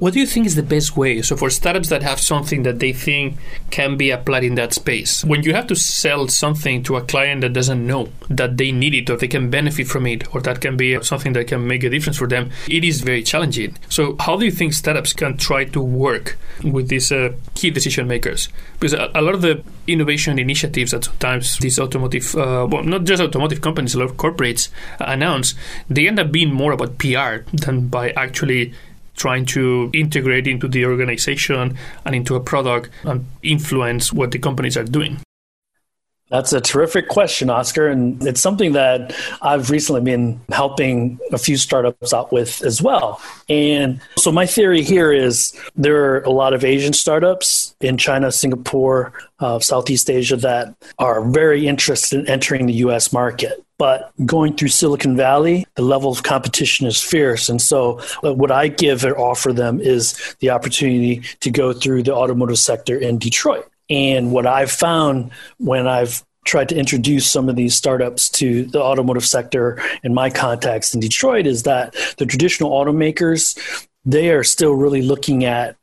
What 0.00 0.12
do 0.14 0.20
you 0.20 0.26
think 0.26 0.46
is 0.46 0.54
the 0.54 0.62
best 0.62 0.96
way? 0.96 1.22
So, 1.22 1.36
for 1.36 1.50
startups 1.50 1.88
that 1.88 2.04
have 2.04 2.20
something 2.20 2.62
that 2.62 2.78
they 2.78 2.92
think 2.92 3.36
can 3.70 3.96
be 3.96 4.12
applied 4.12 4.44
in 4.44 4.54
that 4.54 4.72
space, 4.72 5.24
when 5.24 5.42
you 5.42 5.52
have 5.54 5.66
to 5.66 5.74
sell 5.74 6.28
something 6.28 6.84
to 6.84 6.94
a 6.94 7.00
client 7.00 7.40
that 7.40 7.52
doesn't 7.52 7.84
know 7.84 8.10
that 8.30 8.58
they 8.58 8.70
need 8.70 8.94
it 8.94 9.10
or 9.10 9.16
they 9.16 9.26
can 9.26 9.50
benefit 9.50 9.88
from 9.88 10.06
it 10.06 10.32
or 10.32 10.40
that 10.42 10.60
can 10.60 10.76
be 10.76 11.02
something 11.02 11.32
that 11.32 11.48
can 11.48 11.66
make 11.66 11.82
a 11.82 11.90
difference 11.90 12.16
for 12.16 12.28
them, 12.28 12.52
it 12.68 12.84
is 12.84 13.00
very 13.00 13.24
challenging. 13.24 13.76
So, 13.88 14.14
how 14.20 14.36
do 14.36 14.44
you 14.44 14.52
think 14.52 14.72
startups 14.72 15.14
can 15.14 15.36
try 15.36 15.64
to 15.64 15.80
work 15.80 16.38
with 16.62 16.90
these 16.90 17.10
uh, 17.10 17.32
key 17.56 17.70
decision 17.70 18.06
makers? 18.06 18.50
Because 18.74 18.92
a, 18.92 19.10
a, 19.16 19.20
lot 19.20 19.34
of 19.34 19.42
the 19.42 19.64
innovation 19.88 20.38
initiatives 20.38 20.92
that 20.92 21.06
sometimes 21.06 21.58
these 21.58 21.80
automotive, 21.80 22.36
uh, 22.36 22.68
well, 22.70 22.84
not 22.84 23.02
just 23.02 23.20
automotive 23.20 23.62
companies, 23.62 23.96
a 23.96 23.98
lot 23.98 24.10
of 24.10 24.16
corporates 24.16 24.68
announce, 25.00 25.56
they 25.90 26.06
end 26.06 26.20
up 26.20 26.30
being 26.30 26.54
more 26.54 26.70
about 26.70 26.98
PR 26.98 27.50
than 27.52 27.88
by 27.88 28.10
actually 28.10 28.72
trying 29.18 29.44
to 29.44 29.90
integrate 29.92 30.46
into 30.46 30.68
the 30.68 30.86
organization 30.86 31.76
and 32.04 32.14
into 32.14 32.34
a 32.34 32.40
product 32.40 32.88
and 33.04 33.26
influence 33.42 34.12
what 34.12 34.30
the 34.30 34.38
companies 34.38 34.76
are 34.76 34.84
doing? 34.84 35.18
That's 36.30 36.52
a 36.52 36.60
terrific 36.60 37.08
question, 37.08 37.48
Oscar. 37.48 37.88
And 37.88 38.24
it's 38.26 38.40
something 38.40 38.72
that 38.72 39.14
I've 39.40 39.70
recently 39.70 40.02
been 40.02 40.40
helping 40.50 41.18
a 41.32 41.38
few 41.38 41.56
startups 41.56 42.12
out 42.12 42.32
with 42.32 42.62
as 42.62 42.82
well. 42.82 43.20
And 43.48 44.00
so, 44.18 44.30
my 44.30 44.44
theory 44.44 44.82
here 44.82 45.10
is 45.10 45.58
there 45.74 45.96
are 46.04 46.20
a 46.20 46.30
lot 46.30 46.52
of 46.52 46.64
Asian 46.64 46.92
startups 46.92 47.67
in 47.80 47.96
China, 47.96 48.32
Singapore, 48.32 49.12
uh, 49.38 49.58
Southeast 49.58 50.10
Asia 50.10 50.36
that 50.36 50.74
are 50.98 51.24
very 51.28 51.66
interested 51.66 52.20
in 52.20 52.28
entering 52.28 52.66
the 52.66 52.74
US 52.74 53.12
market. 53.12 53.64
But 53.78 54.10
going 54.26 54.56
through 54.56 54.68
Silicon 54.68 55.16
Valley, 55.16 55.64
the 55.76 55.82
level 55.82 56.10
of 56.10 56.24
competition 56.24 56.86
is 56.86 57.00
fierce. 57.00 57.48
And 57.48 57.62
so, 57.62 58.00
uh, 58.24 58.34
what 58.34 58.50
I 58.50 58.66
give 58.66 59.04
or 59.04 59.16
offer 59.16 59.52
them 59.52 59.80
is 59.80 60.36
the 60.40 60.50
opportunity 60.50 61.22
to 61.40 61.50
go 61.50 61.72
through 61.72 62.02
the 62.02 62.14
automotive 62.14 62.58
sector 62.58 62.98
in 62.98 63.18
Detroit. 63.18 63.70
And 63.88 64.32
what 64.32 64.46
I've 64.46 64.72
found 64.72 65.30
when 65.58 65.86
I've 65.86 66.24
tried 66.44 66.68
to 66.70 66.76
introduce 66.76 67.30
some 67.30 67.48
of 67.48 67.56
these 67.56 67.74
startups 67.74 68.28
to 68.30 68.64
the 68.64 68.80
automotive 68.80 69.24
sector 69.24 69.80
in 70.02 70.14
my 70.14 70.30
context 70.30 70.94
in 70.94 71.00
Detroit 71.00 71.46
is 71.46 71.64
that 71.64 71.94
the 72.16 72.26
traditional 72.26 72.70
automakers, 72.70 73.56
they 74.04 74.30
are 74.30 74.42
still 74.42 74.72
really 74.72 75.02
looking 75.02 75.44
at 75.44 75.76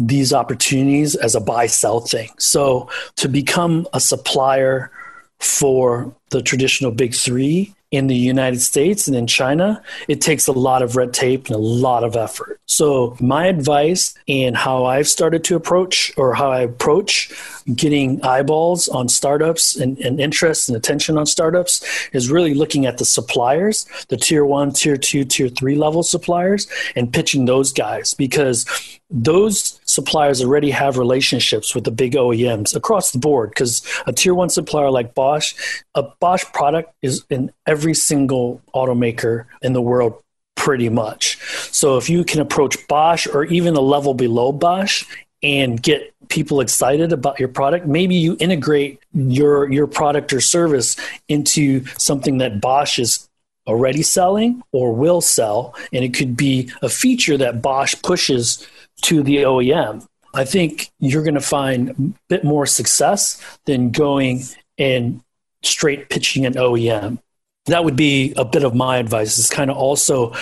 these 0.00 0.32
opportunities 0.32 1.14
as 1.14 1.34
a 1.34 1.40
buy 1.40 1.66
sell 1.66 2.00
thing. 2.00 2.30
So 2.38 2.88
to 3.16 3.28
become 3.28 3.86
a 3.92 4.00
supplier 4.00 4.90
for 5.38 6.14
the 6.30 6.42
traditional 6.42 6.90
big 6.90 7.14
three 7.14 7.74
in 7.90 8.06
the 8.06 8.14
United 8.14 8.60
States 8.60 9.08
and 9.08 9.16
in 9.16 9.26
China, 9.26 9.82
it 10.06 10.20
takes 10.20 10.46
a 10.46 10.52
lot 10.52 10.80
of 10.80 10.94
red 10.94 11.12
tape 11.12 11.46
and 11.46 11.56
a 11.56 11.58
lot 11.58 12.04
of 12.04 12.14
effort. 12.14 12.60
So, 12.66 13.16
my 13.20 13.46
advice 13.46 14.14
and 14.28 14.56
how 14.56 14.84
I've 14.84 15.08
started 15.08 15.42
to 15.44 15.56
approach 15.56 16.12
or 16.16 16.34
how 16.34 16.52
I 16.52 16.60
approach 16.60 17.32
getting 17.74 18.22
eyeballs 18.22 18.86
on 18.86 19.08
startups 19.08 19.74
and, 19.74 19.98
and 19.98 20.20
interest 20.20 20.68
and 20.68 20.76
attention 20.76 21.18
on 21.18 21.26
startups 21.26 21.84
is 22.12 22.30
really 22.30 22.54
looking 22.54 22.86
at 22.86 22.98
the 22.98 23.04
suppliers, 23.04 23.86
the 24.08 24.16
tier 24.16 24.44
one, 24.44 24.70
tier 24.70 24.96
two, 24.96 25.24
tier 25.24 25.48
three 25.48 25.74
level 25.74 26.04
suppliers, 26.04 26.68
and 26.94 27.12
pitching 27.12 27.46
those 27.46 27.72
guys 27.72 28.14
because 28.14 28.66
those 29.10 29.79
suppliers 29.90 30.42
already 30.42 30.70
have 30.70 30.98
relationships 30.98 31.74
with 31.74 31.84
the 31.84 31.90
big 31.90 32.14
OEMs 32.14 32.74
across 32.74 33.10
the 33.12 33.18
board 33.18 33.50
because 33.50 33.82
a 34.06 34.12
tier 34.12 34.34
one 34.34 34.48
supplier 34.48 34.90
like 34.90 35.14
Bosch, 35.14 35.54
a 35.94 36.02
Bosch 36.20 36.44
product 36.52 36.92
is 37.02 37.24
in 37.30 37.50
every 37.66 37.94
single 37.94 38.60
automaker 38.74 39.46
in 39.62 39.72
the 39.72 39.82
world 39.82 40.22
pretty 40.54 40.88
much. 40.90 41.38
So 41.72 41.96
if 41.96 42.10
you 42.10 42.22
can 42.22 42.40
approach 42.40 42.76
Bosch 42.86 43.26
or 43.26 43.44
even 43.46 43.74
a 43.76 43.80
level 43.80 44.12
below 44.12 44.52
Bosch 44.52 45.06
and 45.42 45.82
get 45.82 46.14
people 46.28 46.60
excited 46.60 47.12
about 47.12 47.40
your 47.40 47.48
product, 47.48 47.86
maybe 47.86 48.14
you 48.14 48.36
integrate 48.38 49.00
your 49.14 49.72
your 49.72 49.86
product 49.86 50.34
or 50.34 50.40
service 50.40 50.96
into 51.28 51.84
something 51.98 52.38
that 52.38 52.60
Bosch 52.60 52.98
is 52.98 53.29
already 53.66 54.02
selling 54.02 54.62
or 54.72 54.92
will 54.92 55.20
sell 55.20 55.74
and 55.92 56.04
it 56.04 56.14
could 56.14 56.36
be 56.36 56.70
a 56.82 56.88
feature 56.88 57.36
that 57.36 57.62
Bosch 57.62 57.94
pushes 58.02 58.66
to 59.02 59.22
the 59.22 59.38
OEM. 59.38 60.06
I 60.34 60.44
think 60.44 60.90
you're 61.00 61.22
going 61.22 61.34
to 61.34 61.40
find 61.40 61.90
a 61.90 61.94
bit 62.28 62.44
more 62.44 62.66
success 62.66 63.42
than 63.66 63.90
going 63.90 64.42
and 64.78 65.20
straight 65.62 66.08
pitching 66.08 66.46
an 66.46 66.54
OEM. 66.54 67.18
That 67.72 67.84
would 67.84 67.96
be 67.96 68.32
a 68.36 68.44
bit 68.44 68.64
of 68.64 68.74
my 68.74 68.98
advice. 68.98 69.38
Is 69.38 69.50
kind 69.50 69.70
of 69.70 69.76
also 69.76 70.32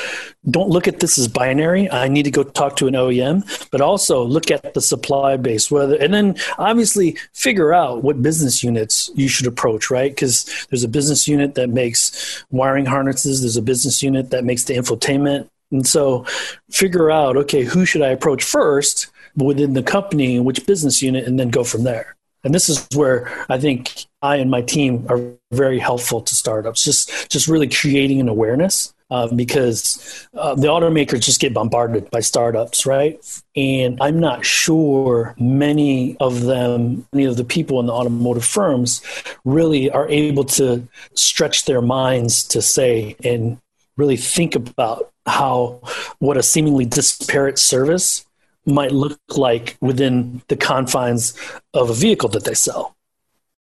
don't 0.49 0.71
look 0.71 0.89
at 0.89 1.01
this 1.01 1.19
as 1.19 1.29
binary. 1.29 1.91
I 1.91 2.09
need 2.09 2.25
to 2.25 2.31
go 2.31 2.43
talk 2.43 2.77
to 2.77 2.87
an 2.87 2.95
oem 2.95 3.69
but 3.71 3.81
also 3.81 4.23
look 4.23 4.51
at 4.51 4.75
the 4.75 4.81
supply 4.81 5.37
base 5.37 5.71
whether 5.71 5.97
and 5.97 6.13
then 6.13 6.37
obviously 6.59 7.17
figure 7.35 7.73
out 7.75 8.03
what 8.03 8.23
business 8.23 8.63
units 8.63 9.11
you 9.15 9.29
should 9.29 9.47
approach 9.47 9.91
right? 9.91 10.11
Because 10.11 10.67
there's 10.71 10.85
a 10.85 10.89
business 10.89 11.29
unit 11.29 11.55
that 11.55 11.71
makes 11.71 12.45
wiring 12.51 12.87
harnesses. 12.87 13.41
There's 13.41 13.57
a 13.57 13.63
business 13.63 14.03
unit 14.03 14.31
that 14.31 14.45
makes 14.45 14.65
the 14.65 14.75
infotainment. 14.75 15.49
And 15.71 15.87
so 15.87 16.25
figure 16.71 17.11
out 17.11 17.37
okay 17.37 17.63
who 17.65 17.85
should 17.85 18.03
i 18.03 18.09
approach 18.09 18.43
first 18.43 19.09
within 19.37 19.75
the 19.75 19.83
company 19.83 20.37
and 20.37 20.45
which 20.45 20.67
business 20.67 21.03
unit 21.03 21.27
and 21.27 21.39
then 21.39 21.51
go 21.51 21.65
from 21.65 21.85
there. 21.85 22.17
And 22.45 22.55
this 22.55 22.69
is 22.69 22.87
where 22.95 23.31
I 23.49 23.59
think 23.59 24.07
I 24.23 24.37
and 24.37 24.51
my 24.51 24.63
team 24.63 25.07
are 25.09 25.21
very 25.53 25.79
helpful 25.79 26.21
to 26.21 26.35
startups. 26.35 26.83
Just 26.85 27.31
just 27.31 27.49
really 27.49 27.69
creating 27.69 28.21
an 28.21 28.29
awareness 28.29 28.95
uh, 29.11 29.29
because 29.35 30.29
uh, 30.35 30.55
the 30.55 30.67
automakers 30.67 31.21
just 31.21 31.41
get 31.41 31.55
bombarded 31.55 32.11
by 32.11 32.21
startups, 32.21 32.85
right? 32.85 33.19
And 33.57 33.99
I'm 34.01 34.21
not 34.21 34.45
sure 34.45 35.35
many 35.39 36.17
of 36.19 36.43
them, 36.43 37.07
many 37.13 37.25
of 37.25 37.37
the 37.37 37.45
people 37.45 37.81
in 37.81 37.87
the 37.87 37.93
automotive 37.93 38.45
firms, 38.45 39.03
really 39.45 39.91
are 39.91 40.09
able 40.09 40.45
to 40.45 40.87
stretch 41.15 41.65
their 41.65 41.81
minds 41.81 42.45
to 42.49 42.61
say 42.61 43.17
and 43.25 43.59
really 43.97 44.17
think 44.17 44.55
about 44.55 45.11
how 45.27 45.81
what 46.19 46.37
a 46.37 46.43
seemingly 46.43 46.85
disparate 46.85 47.59
service 47.59 48.25
might 48.67 48.93
look 48.93 49.19
like 49.37 49.77
within 49.81 50.43
the 50.49 50.57
confines 50.57 51.35
of 51.73 51.89
a 51.89 51.95
vehicle 51.95 52.29
that 52.29 52.45
they 52.45 52.55
sell. 52.55 52.95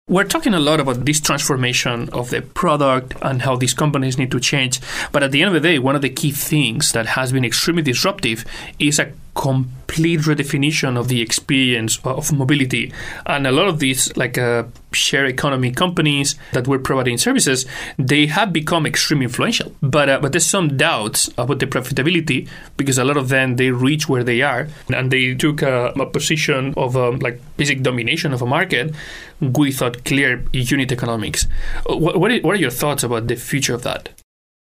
We're 0.07 0.23
talking 0.23 0.55
a 0.55 0.59
lot 0.59 0.79
about 0.79 1.05
this 1.05 1.21
transformation 1.21 2.09
of 2.09 2.31
the 2.31 2.41
product 2.41 3.13
and 3.21 3.43
how 3.43 3.55
these 3.55 3.75
companies 3.75 4.17
need 4.17 4.31
to 4.31 4.39
change. 4.39 4.81
But 5.11 5.21
at 5.21 5.31
the 5.31 5.41
end 5.43 5.55
of 5.55 5.61
the 5.61 5.69
day, 5.69 5.77
one 5.77 5.95
of 5.95 6.01
the 6.01 6.09
key 6.09 6.31
things 6.31 6.91
that 6.93 7.05
has 7.05 7.31
been 7.31 7.45
extremely 7.45 7.83
disruptive 7.83 8.43
is 8.79 8.97
a 8.97 9.13
complete 9.33 10.21
redefinition 10.21 10.97
of 10.97 11.07
the 11.07 11.21
experience 11.21 11.99
of 12.03 12.31
mobility. 12.31 12.91
And 13.25 13.47
a 13.47 13.51
lot 13.51 13.67
of 13.67 13.79
these, 13.79 14.15
like 14.17 14.37
uh, 14.37 14.63
share 14.91 15.25
economy 15.25 15.71
companies 15.71 16.35
that 16.53 16.67
were 16.67 16.79
providing 16.79 17.17
services, 17.17 17.65
they 17.97 18.27
have 18.27 18.51
become 18.51 18.85
extremely 18.85 19.25
influential. 19.25 19.73
But 19.81 20.09
uh, 20.09 20.19
but 20.19 20.33
there's 20.33 20.45
some 20.45 20.77
doubts 20.77 21.29
about 21.37 21.59
the 21.59 21.67
profitability 21.67 22.47
because 22.77 22.97
a 22.97 23.03
lot 23.03 23.17
of 23.17 23.29
them 23.29 23.55
they 23.55 23.71
reach 23.71 24.09
where 24.09 24.23
they 24.23 24.41
are 24.41 24.67
and 24.93 25.11
they 25.11 25.33
took 25.33 25.61
a, 25.61 25.87
a 25.87 26.05
position 26.05 26.73
of 26.77 26.97
um, 26.97 27.19
like 27.19 27.39
basic 27.57 27.81
domination 27.81 28.33
of 28.33 28.41
a 28.41 28.45
market 28.45 28.93
without 29.39 30.03
clear 30.05 30.43
unit 30.51 30.91
economics. 30.91 31.47
Uh, 31.89 31.95
what, 31.95 32.17
what 32.17 32.55
are 32.55 32.55
your 32.55 32.71
thoughts 32.71 33.03
about 33.03 33.27
the 33.27 33.35
future 33.35 33.73
of 33.73 33.83
that? 33.83 34.09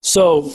So 0.03 0.51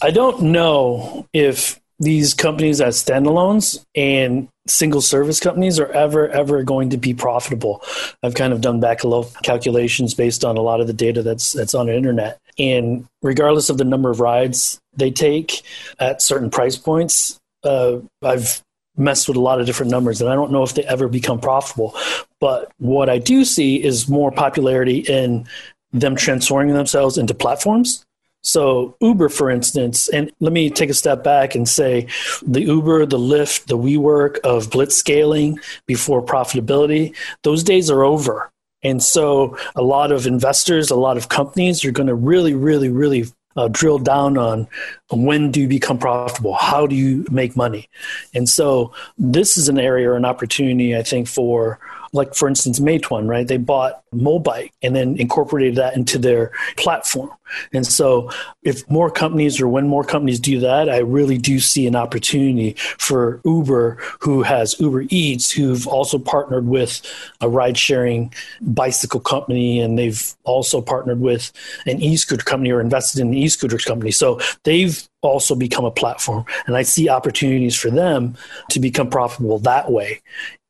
I 0.00 0.10
don't 0.10 0.42
know 0.42 1.26
if 1.32 1.78
these 1.98 2.34
companies 2.34 2.80
as 2.80 3.02
standalones 3.02 3.84
and 3.94 4.48
single 4.66 5.00
service 5.00 5.40
companies 5.40 5.80
are 5.80 5.90
ever 5.92 6.28
ever 6.28 6.62
going 6.62 6.90
to 6.90 6.96
be 6.96 7.14
profitable. 7.14 7.82
I've 8.22 8.34
kind 8.34 8.52
of 8.52 8.60
done 8.60 8.80
back 8.80 9.00
calculations 9.42 10.14
based 10.14 10.44
on 10.44 10.56
a 10.56 10.60
lot 10.60 10.80
of 10.80 10.86
the 10.86 10.92
data 10.92 11.22
that's 11.22 11.52
that's 11.52 11.74
on 11.74 11.86
the 11.86 11.96
internet. 11.96 12.38
And 12.58 13.06
regardless 13.22 13.70
of 13.70 13.78
the 13.78 13.84
number 13.84 14.10
of 14.10 14.20
rides 14.20 14.78
they 14.96 15.10
take 15.10 15.62
at 15.98 16.22
certain 16.22 16.50
price 16.50 16.76
points, 16.76 17.38
uh, 17.64 17.98
I've 18.22 18.62
messed 18.96 19.28
with 19.28 19.36
a 19.36 19.40
lot 19.40 19.60
of 19.60 19.66
different 19.66 19.90
numbers 19.90 20.20
and 20.20 20.28
I 20.28 20.34
don't 20.34 20.50
know 20.50 20.64
if 20.64 20.74
they 20.74 20.84
ever 20.84 21.08
become 21.08 21.40
profitable. 21.40 21.96
But 22.40 22.70
what 22.78 23.08
I 23.08 23.18
do 23.18 23.44
see 23.44 23.82
is 23.82 24.08
more 24.08 24.30
popularity 24.30 24.98
in 24.98 25.46
them 25.92 26.16
transforming 26.16 26.74
themselves 26.74 27.16
into 27.16 27.34
platforms 27.34 28.04
so, 28.42 28.96
Uber, 29.00 29.28
for 29.28 29.50
instance, 29.50 30.08
and 30.08 30.30
let 30.40 30.52
me 30.52 30.70
take 30.70 30.90
a 30.90 30.94
step 30.94 31.24
back 31.24 31.54
and 31.54 31.68
say 31.68 32.06
the 32.46 32.62
Uber, 32.62 33.06
the 33.06 33.18
Lyft, 33.18 33.66
the 33.66 33.76
WeWork 33.76 34.38
of 34.40 34.70
blitz 34.70 34.96
scaling 34.96 35.58
before 35.86 36.24
profitability, 36.24 37.14
those 37.42 37.64
days 37.64 37.90
are 37.90 38.04
over. 38.04 38.50
And 38.82 39.02
so, 39.02 39.58
a 39.74 39.82
lot 39.82 40.12
of 40.12 40.26
investors, 40.26 40.90
a 40.90 40.96
lot 40.96 41.16
of 41.16 41.28
companies 41.28 41.84
are 41.84 41.90
going 41.90 42.06
to 42.06 42.14
really, 42.14 42.54
really, 42.54 42.88
really 42.88 43.24
uh, 43.56 43.66
drill 43.66 43.98
down 43.98 44.38
on 44.38 44.68
when 45.10 45.50
do 45.50 45.60
you 45.60 45.66
become 45.66 45.98
profitable? 45.98 46.54
How 46.54 46.86
do 46.86 46.94
you 46.94 47.26
make 47.30 47.56
money? 47.56 47.88
And 48.34 48.48
so, 48.48 48.92
this 49.18 49.56
is 49.56 49.68
an 49.68 49.80
area 49.80 50.10
or 50.10 50.16
an 50.16 50.24
opportunity, 50.24 50.96
I 50.96 51.02
think, 51.02 51.26
for 51.26 51.80
like 52.12 52.34
for 52.34 52.48
instance 52.48 52.80
Meituan, 52.80 53.28
right? 53.28 53.46
They 53.46 53.56
bought 53.56 54.02
Mobike 54.12 54.70
and 54.82 54.94
then 54.94 55.16
incorporated 55.16 55.76
that 55.76 55.96
into 55.96 56.18
their 56.18 56.52
platform. 56.76 57.30
And 57.72 57.86
so 57.86 58.30
if 58.62 58.88
more 58.90 59.10
companies 59.10 59.60
or 59.60 59.68
when 59.68 59.88
more 59.88 60.04
companies 60.04 60.40
do 60.40 60.60
that, 60.60 60.88
I 60.88 60.98
really 60.98 61.38
do 61.38 61.58
see 61.58 61.86
an 61.86 61.96
opportunity 61.96 62.74
for 62.98 63.40
Uber, 63.44 63.98
who 64.20 64.42
has 64.42 64.78
Uber 64.80 65.04
Eats, 65.08 65.50
who've 65.50 65.86
also 65.86 66.18
partnered 66.18 66.66
with 66.66 67.00
a 67.40 67.48
ride 67.48 67.78
sharing 67.78 68.32
bicycle 68.60 69.20
company 69.20 69.80
and 69.80 69.98
they've 69.98 70.34
also 70.44 70.80
partnered 70.80 71.20
with 71.20 71.52
an 71.86 72.00
e-scooter 72.02 72.44
company 72.44 72.70
or 72.70 72.80
invested 72.80 73.20
in 73.20 73.28
an 73.28 73.34
e-scooter 73.34 73.78
company. 73.78 74.10
So 74.10 74.40
they've 74.64 75.08
also 75.22 75.54
become 75.54 75.84
a 75.84 75.90
platform. 75.90 76.44
And 76.66 76.76
I 76.76 76.82
see 76.82 77.08
opportunities 77.08 77.74
for 77.74 77.90
them 77.90 78.36
to 78.70 78.80
become 78.80 79.10
profitable 79.10 79.58
that 79.60 79.90
way. 79.90 80.20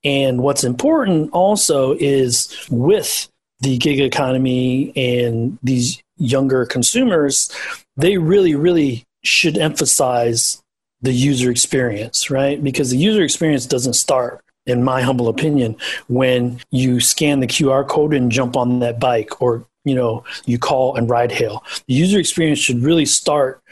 And 0.04 0.42
what's 0.42 0.64
important 0.64 1.30
also 1.32 1.96
is 1.98 2.66
with 2.70 3.28
the 3.60 3.78
gig 3.78 4.00
economy 4.00 4.92
and 4.94 5.58
these 5.62 6.00
younger 6.16 6.64
consumers, 6.64 7.50
they 7.96 8.18
really, 8.18 8.54
really 8.54 9.04
should 9.24 9.58
emphasize 9.58 10.62
the 11.00 11.12
user 11.12 11.50
experience, 11.50 12.30
right? 12.30 12.62
Because 12.62 12.90
the 12.90 12.96
user 12.96 13.22
experience 13.22 13.66
doesn't 13.66 13.94
start, 13.94 14.40
in 14.66 14.84
my 14.84 15.02
humble 15.02 15.28
opinion, 15.28 15.76
when 16.08 16.60
you 16.70 17.00
scan 17.00 17.40
the 17.40 17.46
QR 17.46 17.86
code 17.86 18.14
and 18.14 18.30
jump 18.30 18.56
on 18.56 18.80
that 18.80 19.00
bike 19.00 19.40
or 19.40 19.64
you 19.84 19.94
know 19.94 20.22
you 20.44 20.58
call 20.58 20.96
and 20.96 21.08
ride 21.08 21.32
hail 21.32 21.64
the 21.86 21.94
user 21.94 22.18
experience 22.18 22.58
should 22.58 22.82
really 22.82 23.06
start 23.06 23.62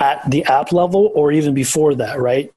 at 0.00 0.28
the 0.30 0.42
app 0.44 0.72
level 0.72 1.12
or 1.14 1.30
even 1.30 1.54
before 1.54 1.94
that 1.94 2.18
right 2.18 2.50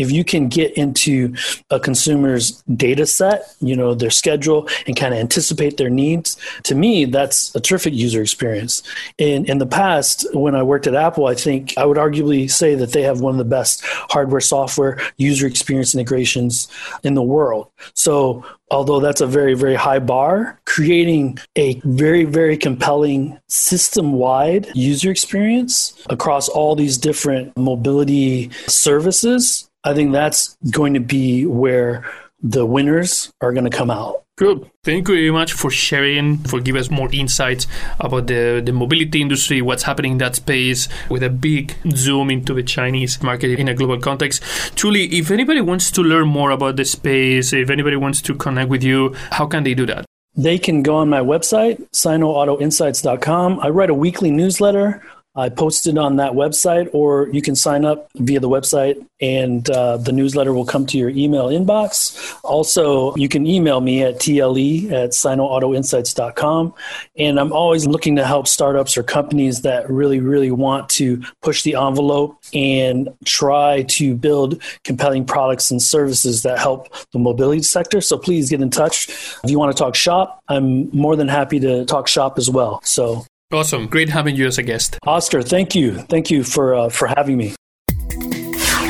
if 0.00 0.10
you 0.10 0.24
can 0.24 0.48
get 0.48 0.72
into 0.78 1.34
a 1.68 1.78
consumer's 1.78 2.62
data 2.74 3.04
set, 3.04 3.54
you 3.60 3.76
know, 3.76 3.94
their 3.94 4.10
schedule 4.10 4.66
and 4.86 4.96
kind 4.96 5.12
of 5.12 5.20
anticipate 5.20 5.76
their 5.76 5.90
needs, 5.90 6.38
to 6.64 6.74
me, 6.74 7.04
that's 7.04 7.54
a 7.54 7.60
terrific 7.60 7.92
user 7.92 8.22
experience. 8.22 8.82
In 9.18 9.44
in 9.44 9.58
the 9.58 9.66
past, 9.66 10.26
when 10.32 10.54
I 10.54 10.62
worked 10.62 10.86
at 10.86 10.94
Apple, 10.94 11.26
I 11.26 11.34
think 11.34 11.76
I 11.76 11.84
would 11.84 11.98
arguably 11.98 12.50
say 12.50 12.74
that 12.76 12.92
they 12.92 13.02
have 13.02 13.20
one 13.20 13.34
of 13.34 13.38
the 13.38 13.44
best 13.44 13.82
hardware 13.84 14.40
software 14.40 14.98
user 15.18 15.46
experience 15.46 15.94
integrations 15.94 16.68
in 17.04 17.14
the 17.14 17.22
world. 17.22 17.68
So 17.94 18.44
although 18.70 19.00
that's 19.00 19.20
a 19.20 19.26
very, 19.26 19.54
very 19.54 19.74
high 19.74 19.98
bar, 19.98 20.58
creating 20.64 21.38
a 21.56 21.80
very, 21.84 22.24
very 22.24 22.56
compelling 22.56 23.38
system 23.48 24.12
wide 24.12 24.68
user 24.74 25.10
experience 25.10 25.94
across 26.08 26.48
all 26.48 26.74
these 26.74 26.96
different 26.96 27.56
mobility 27.56 28.50
services 28.66 29.69
I 29.84 29.94
think 29.94 30.12
that's 30.12 30.56
going 30.70 30.94
to 30.94 31.00
be 31.00 31.46
where 31.46 32.04
the 32.42 32.64
winners 32.66 33.32
are 33.40 33.52
going 33.52 33.64
to 33.64 33.76
come 33.76 33.90
out. 33.90 34.24
Good. 34.36 34.70
Thank 34.84 35.06
you 35.08 35.14
very 35.14 35.30
much 35.30 35.52
for 35.52 35.70
sharing, 35.70 36.38
for 36.38 36.60
giving 36.60 36.80
us 36.80 36.90
more 36.90 37.10
insights 37.12 37.66
about 37.98 38.26
the, 38.26 38.62
the 38.64 38.72
mobility 38.72 39.20
industry, 39.20 39.60
what's 39.60 39.82
happening 39.82 40.12
in 40.12 40.18
that 40.18 40.36
space, 40.36 40.88
with 41.10 41.22
a 41.22 41.28
big 41.28 41.76
zoom 41.90 42.30
into 42.30 42.54
the 42.54 42.62
Chinese 42.62 43.22
market 43.22 43.58
in 43.58 43.68
a 43.68 43.74
global 43.74 43.98
context. 44.00 44.42
Truly, 44.76 45.04
if 45.12 45.30
anybody 45.30 45.60
wants 45.60 45.90
to 45.90 46.02
learn 46.02 46.28
more 46.28 46.52
about 46.52 46.76
the 46.76 46.86
space, 46.86 47.52
if 47.52 47.68
anybody 47.68 47.96
wants 47.96 48.22
to 48.22 48.34
connect 48.34 48.70
with 48.70 48.82
you, 48.82 49.14
how 49.30 49.46
can 49.46 49.62
they 49.62 49.74
do 49.74 49.84
that? 49.84 50.06
They 50.34 50.56
can 50.56 50.82
go 50.82 50.96
on 50.96 51.10
my 51.10 51.20
website, 51.20 51.90
sinoautoinsights.com. 51.90 53.60
I 53.60 53.68
write 53.68 53.90
a 53.90 53.94
weekly 53.94 54.30
newsletter 54.30 55.02
I 55.36 55.48
posted 55.48 55.96
on 55.96 56.16
that 56.16 56.32
website, 56.32 56.90
or 56.92 57.28
you 57.28 57.40
can 57.40 57.54
sign 57.54 57.84
up 57.84 58.10
via 58.16 58.40
the 58.40 58.48
website 58.48 59.04
and 59.20 59.68
uh, 59.70 59.96
the 59.98 60.12
newsletter 60.12 60.52
will 60.52 60.64
come 60.64 60.86
to 60.86 60.98
your 60.98 61.10
email 61.10 61.48
inbox. 61.48 62.38
Also, 62.42 63.14
you 63.16 63.28
can 63.28 63.46
email 63.46 63.80
me 63.80 64.02
at 64.02 64.18
tle 64.18 64.56
at 64.92 65.10
sinoautoinsights.com. 65.10 66.74
And 67.16 67.38
I'm 67.38 67.52
always 67.52 67.86
looking 67.86 68.16
to 68.16 68.24
help 68.24 68.48
startups 68.48 68.96
or 68.96 69.02
companies 69.02 69.62
that 69.62 69.88
really, 69.90 70.20
really 70.20 70.50
want 70.50 70.88
to 70.90 71.22
push 71.42 71.62
the 71.62 71.74
envelope 71.76 72.36
and 72.52 73.08
try 73.24 73.82
to 73.82 74.14
build 74.14 74.60
compelling 74.84 75.24
products 75.24 75.70
and 75.70 75.80
services 75.80 76.42
that 76.42 76.58
help 76.58 76.88
the 77.12 77.18
mobility 77.18 77.62
sector. 77.62 78.00
So 78.00 78.18
please 78.18 78.50
get 78.50 78.62
in 78.62 78.70
touch. 78.70 79.08
If 79.44 79.50
you 79.50 79.58
want 79.58 79.76
to 79.76 79.80
talk 79.80 79.94
shop, 79.94 80.42
I'm 80.48 80.90
more 80.90 81.14
than 81.14 81.28
happy 81.28 81.60
to 81.60 81.84
talk 81.84 82.08
shop 82.08 82.38
as 82.38 82.50
well. 82.50 82.80
So 82.84 83.26
Awesome. 83.52 83.88
Great 83.88 84.08
having 84.08 84.36
you 84.36 84.46
as 84.46 84.58
a 84.58 84.62
guest. 84.62 84.98
Oscar, 85.06 85.42
thank 85.42 85.74
you. 85.74 85.98
Thank 86.02 86.30
you 86.30 86.44
for, 86.44 86.74
uh, 86.74 86.88
for 86.88 87.08
having 87.08 87.36
me. 87.36 87.54